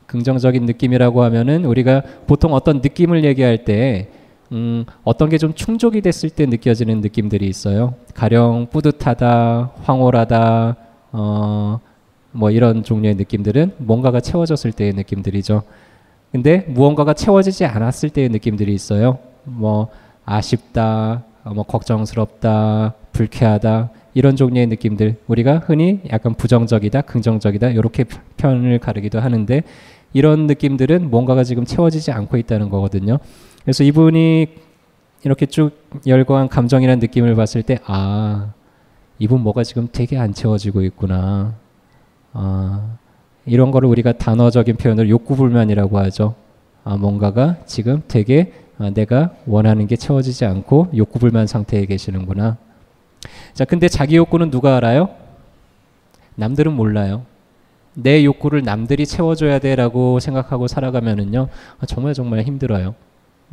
긍정적인 0.08 0.66
느낌이라고 0.66 1.24
하면은 1.24 1.64
우리가 1.64 2.04
보통 2.28 2.54
어떤 2.54 2.82
느낌을 2.82 3.24
얘기할 3.24 3.64
때 3.64 4.10
음, 4.52 4.84
어떤 5.06 5.30
게 5.30 5.38
좀 5.38 5.54
충족이 5.54 6.02
됐을 6.02 6.30
때 6.32 6.46
느껴지는 6.46 7.00
느낌들이 7.00 7.48
있어요. 7.48 7.96
가령 8.14 8.68
뿌듯하다, 8.70 9.72
황홀하다, 9.84 10.76
어, 11.14 11.80
뭐 12.34 12.52
이런 12.52 12.84
종류의 12.84 13.16
느낌들은 13.16 13.76
뭔가가 13.78 14.20
채워졌을 14.20 14.74
때의 14.74 14.92
느낌들이죠. 14.92 15.64
근데 16.34 16.66
무언가가 16.68 17.14
채워지지 17.14 17.64
않았을 17.64 18.10
때의 18.10 18.30
느낌들이 18.30 18.74
있어요. 18.74 19.20
뭐 19.44 19.90
아쉽다, 20.26 21.24
뭐 21.44 21.64
걱정스럽다, 21.64 22.96
불쾌하다 23.12 23.92
이런 24.16 24.36
종류의 24.36 24.66
느낌들 24.68 25.18
우리가 25.28 25.60
흔히 25.60 26.02
약간 26.12 26.34
부정적이다, 26.34 27.02
긍정적이다 27.02 27.70
이렇게 27.70 28.06
표현을 28.38 28.80
가르기도 28.80 29.20
하는데 29.20 29.62
이런 30.12 30.48
느낌들은 30.48 31.12
뭔가가 31.12 31.44
지금 31.44 31.66
채워지지 31.66 32.12
않고 32.12 32.38
있다는 32.38 32.70
거거든요. 32.70 33.20
그래서 33.62 33.84
이분이 33.84 34.48
이렇게 35.26 35.46
쭉 35.46 35.72
열거한 36.08 36.50
감정이라는 36.50 37.00
느낌을 37.00 37.36
봤을 37.36 37.62
때, 37.62 37.80
아, 37.86 38.54
이분 39.20 39.42
뭐가 39.42 39.64
지금 39.64 39.88
되게 39.92 40.18
안 40.18 40.34
채워지고 40.34 40.82
있구나. 40.82 41.56
아, 42.34 42.98
이런 43.46 43.72
거를 43.72 43.90
우리가 43.90 44.14
단어적인 44.14 44.78
표현을 44.78 45.10
욕구불만이라고 45.10 46.00
하죠. 46.00 46.36
아, 46.84 46.96
뭔가가 46.96 47.58
지금 47.66 48.02
되게 48.08 48.54
아, 48.78 48.90
내가 48.90 49.32
원하는 49.46 49.88
게 49.88 49.96
채워지지 49.96 50.46
않고 50.46 50.90
욕구불만 50.96 51.48
상태에 51.48 51.86
계시는구나. 51.86 52.58
자, 53.54 53.66
근데 53.66 53.88
자기 53.88 54.16
욕구는 54.16 54.50
누가 54.50 54.78
알아요? 54.78 55.10
남들은 56.36 56.74
몰라요. 56.74 57.24
내 57.94 58.26
욕구를 58.26 58.64
남들이 58.64 59.06
채워줘야 59.06 59.60
돼라고 59.60 60.20
생각하고 60.20 60.68
살아가면은요, 60.68 61.48
아, 61.80 61.86
정말 61.86 62.14
정말 62.14 62.42
힘들어요. 62.42 62.96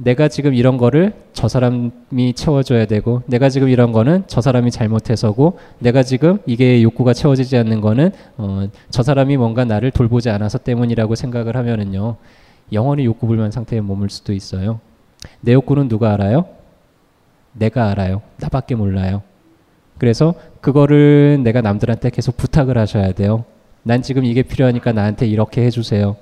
내가 0.02 0.28
지금 0.28 0.54
이런 0.54 0.78
거를 0.78 1.12
저 1.34 1.46
사람이 1.46 2.32
채워줘야 2.34 2.86
되고 2.86 3.22
내가 3.26 3.50
지금 3.50 3.68
이런 3.68 3.92
거는 3.92 4.24
저 4.28 4.40
사람이 4.40 4.70
잘못해서고 4.70 5.58
내가 5.78 6.02
지금 6.02 6.38
이게 6.46 6.82
욕구가 6.82 7.12
채워지지 7.12 7.58
않는 7.58 7.82
거는 7.82 8.12
어, 8.38 8.68
저 8.88 9.02
사람이 9.02 9.36
뭔가 9.36 9.66
나를 9.66 9.90
돌보지 9.90 10.30
않아서 10.30 10.56
때문이라고 10.56 11.14
생각을 11.14 11.54
하면은요 11.56 12.16
영원히 12.72 13.04
욕구 13.04 13.26
불만 13.26 13.50
상태에 13.50 13.80
머물 13.80 14.08
수도 14.08 14.32
있어요. 14.32 14.80
내 15.40 15.52
욕구는 15.52 15.88
누가 15.88 16.14
알아요? 16.14 16.46
내가 17.52 17.90
알아요. 17.90 18.22
나밖에 18.38 18.76
몰라요. 18.76 19.22
그래서 19.98 20.34
그거를 20.62 21.40
내가 21.42 21.60
남들한테 21.60 22.08
계속 22.08 22.38
부탁을 22.38 22.78
하셔야 22.78 23.12
돼요. 23.12 23.44
난 23.82 24.00
지금 24.00 24.24
이게 24.24 24.42
필요하니까 24.42 24.92
나한테 24.92 25.26
이렇게 25.26 25.62
해주세요. 25.66 26.16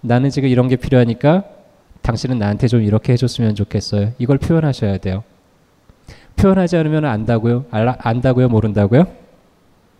나는 0.00 0.30
지금 0.30 0.48
이런 0.48 0.68
게 0.68 0.74
필요하니까 0.74 1.44
당신은 2.06 2.38
나한테 2.38 2.68
좀 2.68 2.82
이렇게 2.82 3.12
해줬으면 3.14 3.56
좋겠어요. 3.56 4.12
이걸 4.18 4.38
표현하셔야 4.38 4.98
돼요. 4.98 5.24
표현하지 6.36 6.76
않으면 6.76 7.04
안다고요? 7.04 7.64
알라, 7.72 7.96
안다고요? 7.98 8.48
모른다고요? 8.48 9.06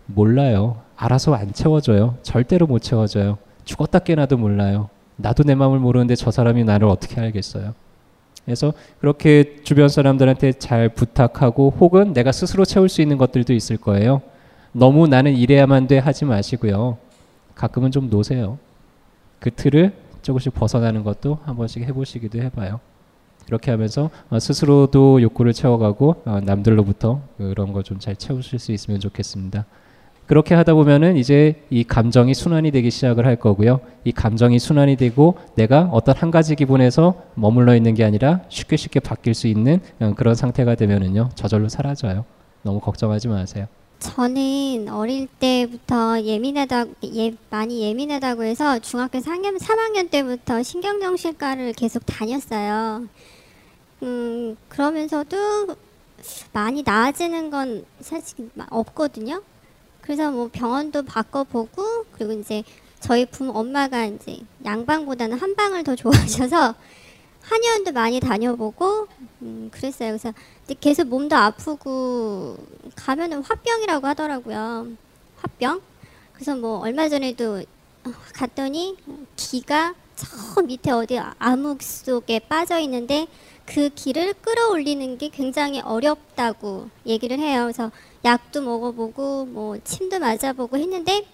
몰라요. 0.05 0.81
알아서 0.95 1.33
안 1.35 1.51
채워줘요. 1.51 2.17
절대로 2.21 2.65
못 2.65 2.79
채워줘요. 2.79 3.37
죽었다 3.65 3.99
깨나도 3.99 4.37
몰라요. 4.37 4.89
나도 5.17 5.43
내 5.43 5.53
마음을 5.53 5.79
모르는데 5.79 6.15
저 6.15 6.31
사람이 6.31 6.63
나를 6.63 6.87
어떻게 6.87 7.19
알겠어요? 7.19 7.73
그래서 8.45 8.71
그렇게 9.01 9.57
주변 9.63 9.89
사람들한테 9.89 10.53
잘 10.53 10.87
부탁하고 10.87 11.73
혹은 11.77 12.13
내가 12.13 12.31
스스로 12.31 12.63
채울 12.63 12.87
수 12.87 13.01
있는 13.01 13.17
것들도 13.17 13.51
있을 13.51 13.75
거예요. 13.75 14.21
너무 14.71 15.09
나는 15.09 15.33
이래야만 15.33 15.87
돼 15.87 15.97
하지 15.97 16.23
마시고요. 16.23 16.99
가끔은 17.53 17.91
좀 17.91 18.09
놓으세요. 18.09 18.57
그 19.39 19.51
틀을 19.51 20.06
조금씩 20.27 20.53
벗어나는 20.53 21.03
것도 21.03 21.39
한 21.45 21.55
번씩 21.55 21.83
해보시기도 21.83 22.41
해봐요. 22.41 22.81
이렇게 23.47 23.71
하면서 23.71 24.09
어, 24.29 24.39
스스로도 24.39 25.21
욕구를 25.21 25.53
채워가고 25.53 26.15
어, 26.25 26.39
남들로부터 26.43 27.21
그런 27.37 27.71
거 27.71 27.81
좀 27.81 27.97
잘 27.97 28.15
채우실 28.17 28.59
수 28.59 28.73
있으면 28.73 28.99
좋겠습니다. 28.99 29.65
그렇게 30.25 30.53
하다 30.55 30.73
보면은 30.73 31.15
이제 31.15 31.63
이 31.69 31.85
감정이 31.85 32.33
순환이 32.33 32.71
되기 32.71 32.91
시작을 32.91 33.25
할 33.25 33.37
거고요. 33.37 33.79
이 34.03 34.11
감정이 34.11 34.59
순환이 34.59 34.97
되고 34.97 35.37
내가 35.55 35.83
어떤 35.93 36.13
한 36.17 36.29
가지 36.31 36.57
기분에서 36.57 37.15
머물러 37.35 37.73
있는 37.77 37.93
게 37.93 38.03
아니라 38.03 38.41
쉽게 38.49 38.75
쉽게 38.75 38.99
바뀔 38.99 39.33
수 39.33 39.47
있는 39.47 39.79
어, 40.01 40.13
그런 40.17 40.35
상태가 40.35 40.75
되면은요 40.75 41.29
저절로 41.35 41.69
사라져요. 41.69 42.25
너무 42.63 42.81
걱정하지 42.81 43.29
마세요. 43.29 43.67
저는 43.99 44.89
어릴 44.89 45.27
때부터 45.39 46.21
예민하다 46.21 46.85
예, 47.15 47.33
많이 47.49 47.81
예민하다고 47.81 48.43
해서 48.43 48.79
중학교 48.79 49.19
3학년, 49.19 49.59
3학년 49.59 50.09
때부터 50.09 50.61
신경정신과를 50.61 51.73
계속 51.73 52.05
다녔어요. 52.05 53.07
음, 54.03 54.55
그러면서도 54.69 55.75
많이 56.53 56.83
나아지는 56.83 57.49
건 57.49 57.85
사실 57.99 58.49
없거든요. 58.69 59.41
그래서 60.01 60.31
뭐 60.31 60.49
병원도 60.51 61.03
바꿔보고 61.03 62.05
그리고 62.11 62.33
이제 62.33 62.63
저희 62.99 63.25
부모 63.25 63.53
엄마가 63.53 64.05
이제 64.05 64.39
양방보다는 64.63 65.37
한방을 65.37 65.83
더 65.83 65.95
좋아하셔서 65.95 66.75
한의원도 67.47 67.91
많이 67.93 68.19
다녀보고 68.19 69.07
음, 69.41 69.69
그랬어요. 69.71 70.17
그래서 70.17 70.33
계속 70.79 71.07
몸도 71.07 71.35
아프고 71.35 72.57
가면은 72.95 73.41
화병이라고 73.41 74.05
하더라고요. 74.07 74.87
화병. 75.37 75.81
그래서 76.33 76.55
뭐 76.55 76.79
얼마 76.79 77.07
전에도 77.09 77.63
갔더니 78.33 78.97
기가 79.35 79.95
저 80.15 80.61
밑에 80.61 80.91
어디 80.91 81.17
암흑 81.19 81.81
속에 81.81 82.39
빠져 82.39 82.79
있는데 82.79 83.27
그 83.65 83.89
기를 83.89 84.33
끌어올리는 84.33 85.17
게 85.17 85.29
굉장히 85.29 85.79
어렵다고 85.81 86.89
얘기를 87.05 87.39
해요. 87.39 87.63
그래서 87.63 87.91
약도 88.25 88.61
먹어보고 88.61 89.45
뭐 89.45 89.77
침도 89.83 90.19
맞아보고 90.19 90.77
했는데 90.77 91.25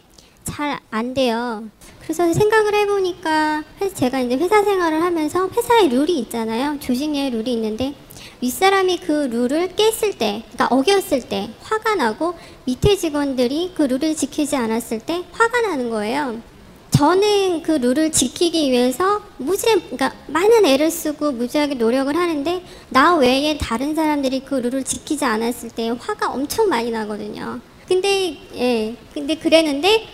잘 0.43 0.79
안 0.91 1.13
돼요. 1.13 1.67
그래서 2.03 2.31
생각을 2.33 2.75
해보니까 2.75 3.63
제가 3.93 4.19
이제 4.19 4.35
회사 4.35 4.61
생활을 4.61 5.01
하면서 5.01 5.47
회사의 5.47 5.89
룰이 5.89 6.19
있잖아요. 6.19 6.77
조직 6.79 7.09
내의 7.09 7.31
룰이 7.31 7.53
있는데 7.53 7.95
윗사람이 8.41 8.97
그 8.97 9.11
룰을 9.31 9.73
깼을 9.75 10.17
때, 10.17 10.43
그러니까 10.51 10.67
어겼을 10.69 11.21
때 11.29 11.49
화가 11.61 11.95
나고 11.95 12.33
밑에 12.65 12.97
직원들이 12.97 13.71
그 13.73 13.83
룰을 13.83 14.15
지키지 14.15 14.55
않았을 14.57 14.99
때 14.99 15.23
화가 15.31 15.61
나는 15.61 15.89
거예요. 15.89 16.41
저는 16.89 17.63
그 17.63 17.71
룰을 17.71 18.11
지키기 18.11 18.69
위해서 18.69 19.21
무지, 19.37 19.65
그러니까 19.65 20.13
많은 20.27 20.65
애를 20.65 20.91
쓰고 20.91 21.31
무지하게 21.31 21.75
노력을 21.75 22.13
하는데 22.15 22.63
나 22.89 23.15
외에 23.15 23.57
다른 23.57 23.95
사람들이 23.95 24.41
그 24.41 24.55
룰을 24.55 24.83
지키지 24.83 25.23
않았을 25.23 25.69
때 25.69 25.89
화가 25.97 26.31
엄청 26.31 26.67
많이 26.67 26.91
나거든요. 26.91 27.61
근데 27.87 28.37
예, 28.55 28.95
근데 29.13 29.35
그랬는데 29.35 30.05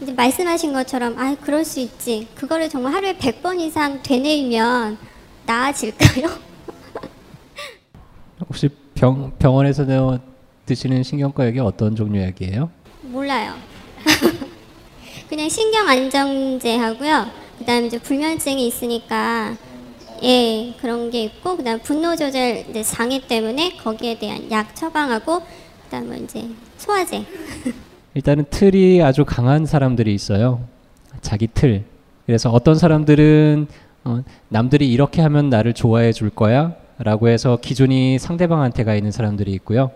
이제 0.00 0.12
말씀하신 0.12 0.72
것처럼 0.72 1.18
아 1.18 1.34
그럴 1.40 1.64
수 1.64 1.80
있지. 1.80 2.28
그거를 2.34 2.68
정말 2.68 2.92
하루에 2.92 3.16
100번 3.16 3.58
이상 3.60 4.02
되뇌이면 4.02 4.98
나아질까요? 5.46 6.28
혹시 8.48 8.68
병, 8.94 9.32
병원에서 9.38 9.86
드시는 10.66 11.02
신경과 11.02 11.46
약이 11.46 11.60
어떤 11.60 11.96
종류 11.96 12.20
약이에요? 12.22 12.70
몰라요. 13.02 13.54
그냥 15.28 15.48
신경 15.48 15.88
안정제 15.88 16.76
하고요. 16.76 17.26
그다음에 17.58 17.86
이제 17.86 17.98
불면증이 17.98 18.66
있으니까 18.66 19.56
예 20.22 20.74
그런 20.80 21.10
게 21.10 21.24
있고 21.24 21.56
그다음 21.56 21.78
분노 21.80 22.16
조절 22.16 22.64
장애 22.82 23.20
때문에 23.20 23.76
거기에 23.76 24.18
대한 24.18 24.50
약 24.50 24.74
처방하고 24.76 25.42
그다음에 25.84 26.18
이제 26.18 26.48
소화제. 26.76 27.24
일단은 28.16 28.46
틀이 28.48 29.02
아주 29.02 29.26
강한 29.26 29.66
사람들이 29.66 30.14
있어요. 30.14 30.60
자기 31.20 31.46
틀. 31.52 31.84
그래서 32.24 32.50
어떤 32.50 32.74
사람들은 32.74 33.66
어, 34.04 34.22
남들이 34.48 34.90
이렇게 34.90 35.20
하면 35.20 35.50
나를 35.50 35.74
좋아해 35.74 36.12
줄 36.12 36.30
거야 36.30 36.74
라고 36.98 37.28
해서 37.28 37.58
기준이 37.60 38.18
상대방한테 38.18 38.84
가 38.84 38.94
있는 38.94 39.10
사람들이 39.10 39.52
있고요. 39.52 39.90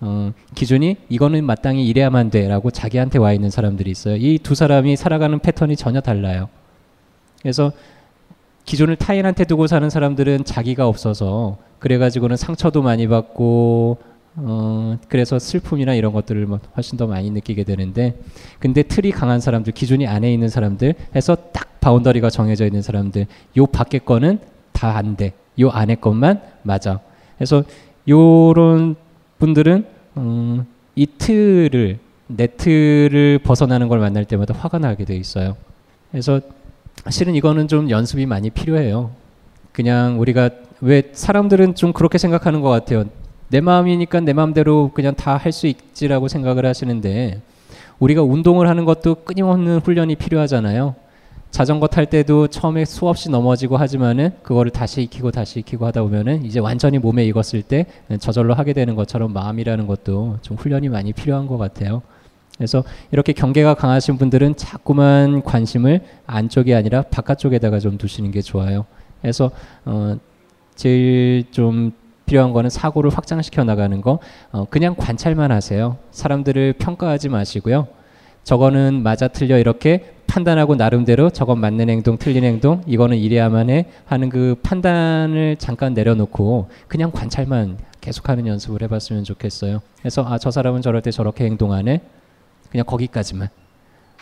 어, 0.00 0.32
기준이 0.56 0.96
이거는 1.08 1.44
마땅히 1.44 1.86
이래야만 1.86 2.30
돼 2.30 2.48
라고 2.48 2.72
자기한테 2.72 3.20
와 3.20 3.32
있는 3.32 3.50
사람들이 3.50 3.88
있어요. 3.88 4.16
이 4.16 4.38
두 4.42 4.56
사람이 4.56 4.96
살아가는 4.96 5.38
패턴이 5.38 5.76
전혀 5.76 6.00
달라요. 6.00 6.48
그래서 7.40 7.70
기준을 8.64 8.96
타인한테 8.96 9.44
두고 9.44 9.68
사는 9.68 9.88
사람들은 9.88 10.44
자기가 10.44 10.88
없어서 10.88 11.58
그래가지고는 11.78 12.36
상처도 12.36 12.82
많이 12.82 13.06
받고 13.06 13.98
어 14.36 14.96
그래서 15.08 15.38
슬픔이나 15.38 15.94
이런 15.94 16.12
것들을 16.12 16.46
뭐 16.46 16.60
훨씬 16.76 16.96
더 16.96 17.06
많이 17.06 17.30
느끼게 17.30 17.64
되는데 17.64 18.18
근데 18.58 18.82
틀이 18.82 19.10
강한 19.10 19.40
사람들 19.40 19.72
기준이 19.72 20.06
안에 20.06 20.32
있는 20.32 20.48
사람들 20.48 20.94
해서 21.16 21.36
딱 21.52 21.80
바운더리가 21.80 22.30
정해져 22.30 22.64
있는 22.64 22.80
사람들 22.82 23.26
요 23.58 23.66
밖에 23.66 23.98
거는 23.98 24.38
다 24.72 24.96
안 24.96 25.16
돼. 25.16 25.32
요 25.60 25.68
안에 25.70 25.96
것만 25.96 26.40
맞아. 26.62 27.00
그래서 27.36 27.64
요런 28.08 28.96
분들은 29.38 29.84
음, 30.16 30.66
이 30.94 31.06
틀을 31.06 31.98
내 32.28 32.46
틀을 32.46 33.40
벗어나는 33.44 33.88
걸 33.88 33.98
만날 33.98 34.24
때마다 34.24 34.54
화가 34.54 34.78
나게 34.78 35.04
돼 35.04 35.16
있어요. 35.16 35.56
그래서 36.10 36.40
실은 37.10 37.34
이거는 37.34 37.68
좀 37.68 37.90
연습이 37.90 38.26
많이 38.26 38.50
필요해요. 38.50 39.10
그냥 39.72 40.20
우리가 40.20 40.50
왜 40.80 41.10
사람들은 41.12 41.74
좀 41.74 41.92
그렇게 41.92 42.16
생각하는 42.18 42.60
것 42.60 42.68
같아요. 42.70 43.04
내 43.50 43.60
마음이니까 43.60 44.20
내 44.20 44.32
마음대로 44.32 44.90
그냥 44.94 45.14
다 45.14 45.36
할 45.36 45.52
수 45.52 45.66
있지라고 45.66 46.28
생각을 46.28 46.64
하시는데 46.66 47.40
우리가 47.98 48.22
운동을 48.22 48.68
하는 48.68 48.84
것도 48.84 49.16
끊임없는 49.24 49.78
훈련이 49.80 50.14
필요하잖아요. 50.16 50.94
자전거 51.50 51.88
탈 51.88 52.06
때도 52.06 52.46
처음에 52.46 52.84
수없이 52.84 53.28
넘어지고 53.28 53.76
하지만은 53.76 54.30
그거를 54.42 54.70
다시 54.70 55.02
익히고 55.02 55.32
다시 55.32 55.58
익히고 55.60 55.84
하다 55.86 56.02
보면은 56.02 56.44
이제 56.44 56.60
완전히 56.60 56.98
몸에 56.98 57.24
익었을 57.26 57.62
때 57.62 57.86
저절로 58.20 58.54
하게 58.54 58.72
되는 58.72 58.94
것처럼 58.94 59.32
마음이라는 59.32 59.86
것도 59.88 60.38
좀 60.42 60.56
훈련이 60.56 60.88
많이 60.88 61.12
필요한 61.12 61.46
것 61.48 61.58
같아요. 61.58 62.02
그래서 62.56 62.84
이렇게 63.10 63.32
경계가 63.32 63.74
강하신 63.74 64.16
분들은 64.18 64.56
자꾸만 64.56 65.42
관심을 65.42 66.02
안쪽이 66.26 66.72
아니라 66.74 67.02
바깥쪽에다가 67.02 67.80
좀 67.80 67.98
두시는 67.98 68.30
게 68.30 68.42
좋아요. 68.42 68.84
그래서 69.20 69.50
어 69.84 70.16
제일 70.76 71.44
좀 71.50 71.92
필요한 72.30 72.52
거는 72.52 72.70
사고를 72.70 73.10
확장시켜 73.10 73.64
나가는 73.64 74.00
거. 74.00 74.20
어 74.52 74.64
그냥 74.70 74.94
관찰만 74.96 75.50
하세요. 75.50 75.96
사람들을 76.12 76.74
평가하지 76.74 77.28
마시고요. 77.28 77.88
저거는 78.44 79.02
맞아 79.02 79.26
틀려 79.26 79.58
이렇게 79.58 80.14
판단하고 80.28 80.76
나름대로 80.76 81.30
저건 81.30 81.58
맞는 81.58 81.90
행동 81.90 82.18
틀린 82.18 82.44
행동 82.44 82.84
이거는 82.86 83.16
이래야만 83.16 83.68
해 83.68 83.86
하는 84.06 84.28
그 84.28 84.54
판단을 84.62 85.56
잠깐 85.58 85.92
내려놓고 85.92 86.68
그냥 86.86 87.10
관찰만 87.10 87.78
계속하는 88.00 88.46
연습을 88.46 88.82
해봤으면 88.82 89.24
좋겠어요. 89.24 89.80
그래서 89.98 90.24
아 90.24 90.38
저 90.38 90.52
사람은 90.52 90.82
저럴 90.82 91.02
때 91.02 91.10
저렇게 91.10 91.44
행동하네 91.46 92.00
그냥 92.70 92.86
거기까지만 92.86 93.48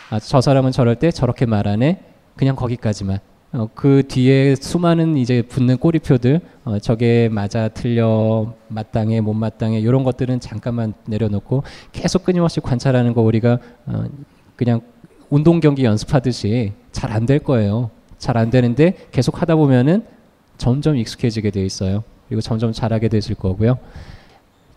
아 0.09 0.19
저 0.19 0.41
사람은 0.41 0.71
저럴 0.71 0.95
때 0.95 1.11
저렇게 1.11 1.45
말하네 1.45 1.99
그냥 2.35 2.55
거기까지만 2.55 3.19
어, 3.51 3.67
그 3.73 4.03
뒤에 4.07 4.55
수많은 4.55 5.17
이제 5.17 5.41
붙는 5.41 5.77
꼬리표들 5.77 6.39
어, 6.65 6.77
저게 6.79 7.29
맞아 7.31 7.67
틀려 7.67 8.53
마땅해 8.67 9.21
못 9.21 9.33
마땅해 9.33 9.79
이런 9.79 10.03
것들은 10.03 10.39
잠깐만 10.39 10.93
내려놓고 11.07 11.63
계속 11.91 12.23
끊임없이 12.23 12.59
관찰하는 12.59 13.13
거 13.13 13.21
우리가 13.21 13.57
어, 13.87 14.05
그냥 14.55 14.81
운동 15.31 15.59
경기 15.59 15.83
연습하듯이 15.83 16.73
잘 16.91 17.11
안 17.11 17.25
될 17.25 17.39
거예요. 17.39 17.89
잘 18.19 18.37
안 18.37 18.49
되는데 18.49 18.93
계속 19.11 19.41
하다 19.41 19.55
보면은 19.55 20.03
점점 20.57 20.97
익숙해지게 20.97 21.51
돼 21.51 21.63
있어요. 21.65 22.03
그리고 22.27 22.41
점점 22.41 22.71
잘하게 22.71 23.07
되실 23.07 23.33
거고요. 23.35 23.79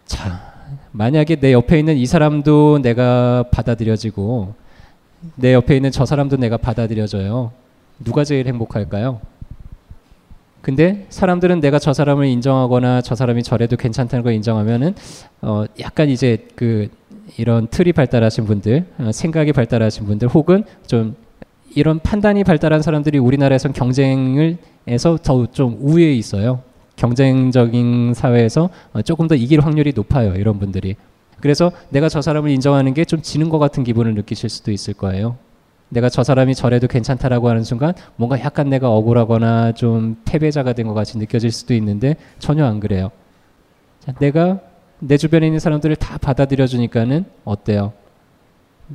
자, 0.07 0.53
만약에 0.93 1.37
내 1.37 1.53
옆에 1.53 1.79
있는 1.79 1.97
이 1.97 2.07
사람도 2.07 2.81
내가 2.83 3.45
받아들여지고 3.51 4.55
내 5.37 5.53
옆에 5.55 5.77
있는 5.77 5.91
저 5.91 6.07
사람도 6.07 6.37
내가 6.37 6.57
받아들여져요. 6.57 7.53
누가 8.05 8.25
제일 8.25 8.47
행복할까요? 8.47 9.21
근데 10.61 11.07
사람들은 11.09 11.61
내가 11.61 11.79
저 11.81 11.93
사람을 11.93 12.27
인정하거나 12.27 13.01
저 13.03 13.15
사람이 13.17 13.43
저래도 13.43 13.77
괜찮다는 13.77 14.23
걸 14.23 14.33
인정하면은 14.35 14.95
어 15.41 15.65
약간 15.81 16.09
이제 16.09 16.47
그 16.55 16.89
이런 17.37 17.67
틀이 17.69 17.93
발달하신 17.93 18.45
분들, 18.45 18.87
어, 18.99 19.11
생각이 19.13 19.53
발달하신 19.53 20.07
분들, 20.07 20.29
혹은 20.29 20.65
좀 20.87 21.17
이런 21.75 21.99
판단이 22.01 22.45
발달한 22.45 22.83
사람들이 22.83 23.19
우리나라에선 23.19 23.73
경쟁을 23.73 24.59
해서 24.89 25.19
더 25.23 25.47
좀 25.47 25.79
우위에 25.81 26.13
있어요. 26.15 26.61
경쟁적인 26.97 28.15
사회에서 28.15 28.71
어, 28.93 29.03
조금 29.03 29.27
더 29.29 29.35
이길 29.35 29.61
확률이 29.61 29.93
높아요. 29.95 30.35
이런 30.35 30.59
분들이. 30.59 30.95
그래서 31.41 31.73
내가 31.91 32.09
저 32.09 32.23
사람을 32.23 32.51
인정하는 32.51 32.95
게 32.95 33.05
좀 33.05 33.21
지는 33.23 33.49
것 33.49 33.59
같은 33.59 33.83
기분을 33.83 34.15
느끼실 34.15 34.49
수도 34.49 34.71
있을 34.71 34.95
거예요. 34.95 35.37
내가 35.93 36.09
저 36.09 36.25
사람이 36.25 36.55
저래도 36.55 36.87
괜찮다라고 36.87 37.51
하는 37.51 37.65
순간 37.65 37.93
뭔가 38.17 38.41
약간 38.41 38.71
내가 38.71 38.89
억울하거나 38.91 39.73
좀 39.73 40.17
패배자가 40.25 40.73
된 40.73 40.87
것 40.87 40.95
같이 40.95 41.19
느껴질 41.19 41.53
수도 41.53 41.75
있는데 41.75 42.17
전혀 42.39 42.65
안 42.65 42.81
그래요. 42.81 43.11
자, 44.01 44.13
내가 44.19 44.59
내 45.01 45.19
주변에 45.19 45.47
있는 45.47 45.59
사람들을 45.59 45.95
다 45.97 46.17
받아들여 46.17 46.67
주니까는 46.67 47.27
어때요? 47.45 47.93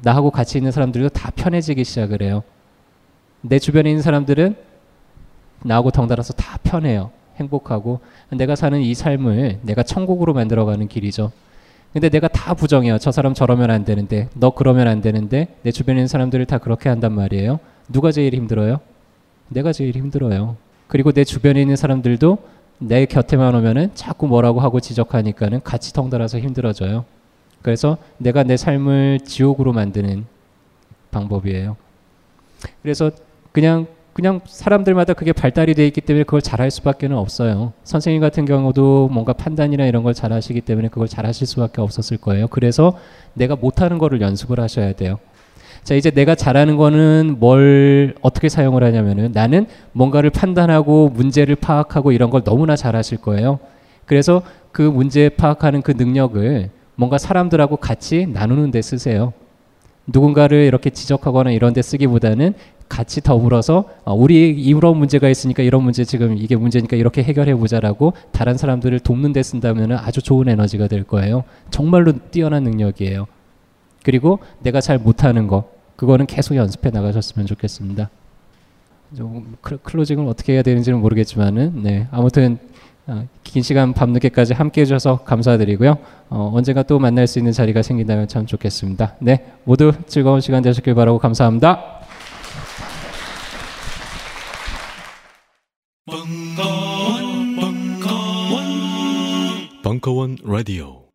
나하고 0.01 0.31
같이 0.31 0.57
있는 0.57 0.71
사람들도 0.71 1.09
다 1.09 1.31
편해지기 1.35 1.83
시작을 1.83 2.23
해요. 2.23 2.41
내 3.41 3.59
주변에 3.59 3.89
있는 3.89 4.01
사람들은 4.01 4.55
나하고 5.63 5.91
덩달아서 5.91 6.33
다 6.33 6.57
편해요. 6.63 7.11
행복하고 7.37 7.99
내가 8.31 8.55
사는 8.55 8.79
이 8.81 8.93
삶을 8.95 9.59
내가 9.61 9.83
천국으로 9.83 10.33
만들어가는 10.33 10.87
길이죠. 10.87 11.31
근데 11.97 12.09
내가 12.09 12.27
다 12.27 12.53
부정해요. 12.53 12.99
저 12.99 13.11
사람 13.11 13.33
저러면 13.33 13.71
안 13.71 13.83
되는데, 13.83 14.29
너 14.35 14.51
그러면 14.51 14.87
안 14.87 15.01
되는데, 15.01 15.47
내 15.63 15.71
주변에 15.71 15.97
있는 15.97 16.07
사람들을 16.07 16.45
다 16.45 16.59
그렇게 16.59 16.89
한단 16.89 17.11
말이에요. 17.13 17.59
누가 17.89 18.11
제일 18.11 18.35
힘들어요? 18.35 18.81
내가 19.47 19.73
제일 19.73 19.95
힘들어요. 19.95 20.57
그리고 20.85 21.11
내 21.11 21.23
주변에 21.23 21.59
있는 21.59 21.75
사람들도 21.75 22.37
내 22.77 23.07
곁에만 23.07 23.55
오면은 23.55 23.89
자꾸 23.95 24.27
뭐라고 24.27 24.59
하고 24.59 24.79
지적하니까는 24.79 25.63
같이 25.63 25.91
덩달아서 25.91 26.37
힘들어져요. 26.37 27.03
그래서 27.63 27.97
내가 28.19 28.43
내 28.43 28.57
삶을 28.57 29.21
지옥으로 29.25 29.73
만드는 29.73 30.27
방법이에요. 31.09 31.77
그래서 32.83 33.09
그냥 33.51 33.87
그냥 34.17 34.41
사람들마다 34.47 35.13
그게 35.13 35.31
발달이 35.31 35.75
돼 35.75 35.85
있기 35.85 36.01
때문에 36.01 36.23
그걸 36.23 36.41
잘할 36.41 36.71
수밖에는 36.71 37.15
없어요. 37.15 37.73
선생님 37.83 38.19
같은 38.19 38.45
경우도 38.45 39.09
뭔가 39.09 39.31
판단이나 39.31 39.85
이런 39.85 40.01
걸 40.01 40.15
잘하시기 40.15 40.61
때문에 40.61 40.87
그걸 40.87 41.07
잘하실 41.07 41.45
수밖에 41.45 41.81
없었을 41.81 42.17
거예요. 42.17 42.47
그래서 42.47 42.97
내가 43.35 43.55
못하는 43.55 43.99
거를 43.99 44.19
연습을 44.19 44.59
하셔야 44.59 44.93
돼요. 44.93 45.19
자 45.83 45.93
이제 45.93 46.09
내가 46.09 46.33
잘하는 46.33 46.77
거는 46.77 47.35
뭘 47.37 48.15
어떻게 48.21 48.49
사용을 48.49 48.83
하냐면은 48.83 49.33
나는 49.33 49.67
뭔가를 49.91 50.31
판단하고 50.31 51.09
문제를 51.09 51.55
파악하고 51.55 52.11
이런 52.11 52.31
걸 52.31 52.43
너무나 52.43 52.75
잘하실 52.75 53.19
거예요. 53.19 53.59
그래서 54.07 54.41
그 54.71 54.81
문제 54.81 55.29
파악하는 55.29 55.83
그 55.83 55.91
능력을 55.91 56.71
뭔가 56.95 57.19
사람들하고 57.19 57.77
같이 57.77 58.25
나누는 58.25 58.71
데 58.71 58.81
쓰세요. 58.81 59.33
누군가를 60.07 60.63
이렇게 60.63 60.89
지적하거나 60.89 61.51
이런 61.51 61.73
데 61.73 61.81
쓰기보다는 61.81 62.55
같이 62.89 63.21
더불어서 63.21 63.85
어, 64.03 64.13
우리 64.13 64.49
이런 64.49 64.97
문제가 64.97 65.29
있으니까 65.29 65.63
이런 65.63 65.83
문제 65.83 66.03
지금 66.03 66.37
이게 66.37 66.55
문제니까 66.55 66.95
이렇게 66.97 67.23
해결해 67.23 67.55
보자라고 67.55 68.13
다른 68.31 68.57
사람들을 68.57 68.99
돕는 68.99 69.33
데 69.33 69.43
쓴다면 69.43 69.93
아주 69.93 70.21
좋은 70.21 70.47
에너지가 70.49 70.87
될 70.87 71.03
거예요. 71.03 71.43
정말로 71.69 72.13
뛰어난 72.31 72.63
능력이에요. 72.63 73.27
그리고 74.03 74.39
내가 74.61 74.81
잘 74.81 74.97
못하는 74.97 75.47
거 75.47 75.69
그거는 75.95 76.25
계속 76.27 76.55
연습해 76.55 76.91
나가셨으면 76.91 77.45
좋겠습니다. 77.47 78.09
좀 79.15 79.55
클로징을 79.61 80.27
어떻게 80.27 80.53
해야 80.53 80.61
되는지는 80.61 80.99
모르겠지만은 80.99 81.83
네 81.83 82.07
아무튼 82.11 82.57
어, 83.07 83.25
긴 83.43 83.63
시간 83.63 83.93
밤늦게까지 83.93 84.53
함께 84.53 84.81
해주셔서 84.81 85.19
감사드리고요. 85.23 85.97
어, 86.29 86.51
언젠가 86.53 86.83
또 86.83 86.99
만날 86.99 87.25
수 87.25 87.39
있는 87.39 87.53
자리가 87.53 87.81
생긴다면 87.81 88.27
참 88.27 88.45
좋겠습니다. 88.45 89.15
네 89.19 89.45
모두 89.63 89.93
즐거운 90.07 90.41
시간 90.41 90.61
되셨길 90.61 90.93
바라고 90.93 91.17
감사합니다. 91.17 91.96
벙커원, 96.07 97.55
벙커원, 97.57 98.63
벙커원 99.83 100.37
라디오. 100.41 101.06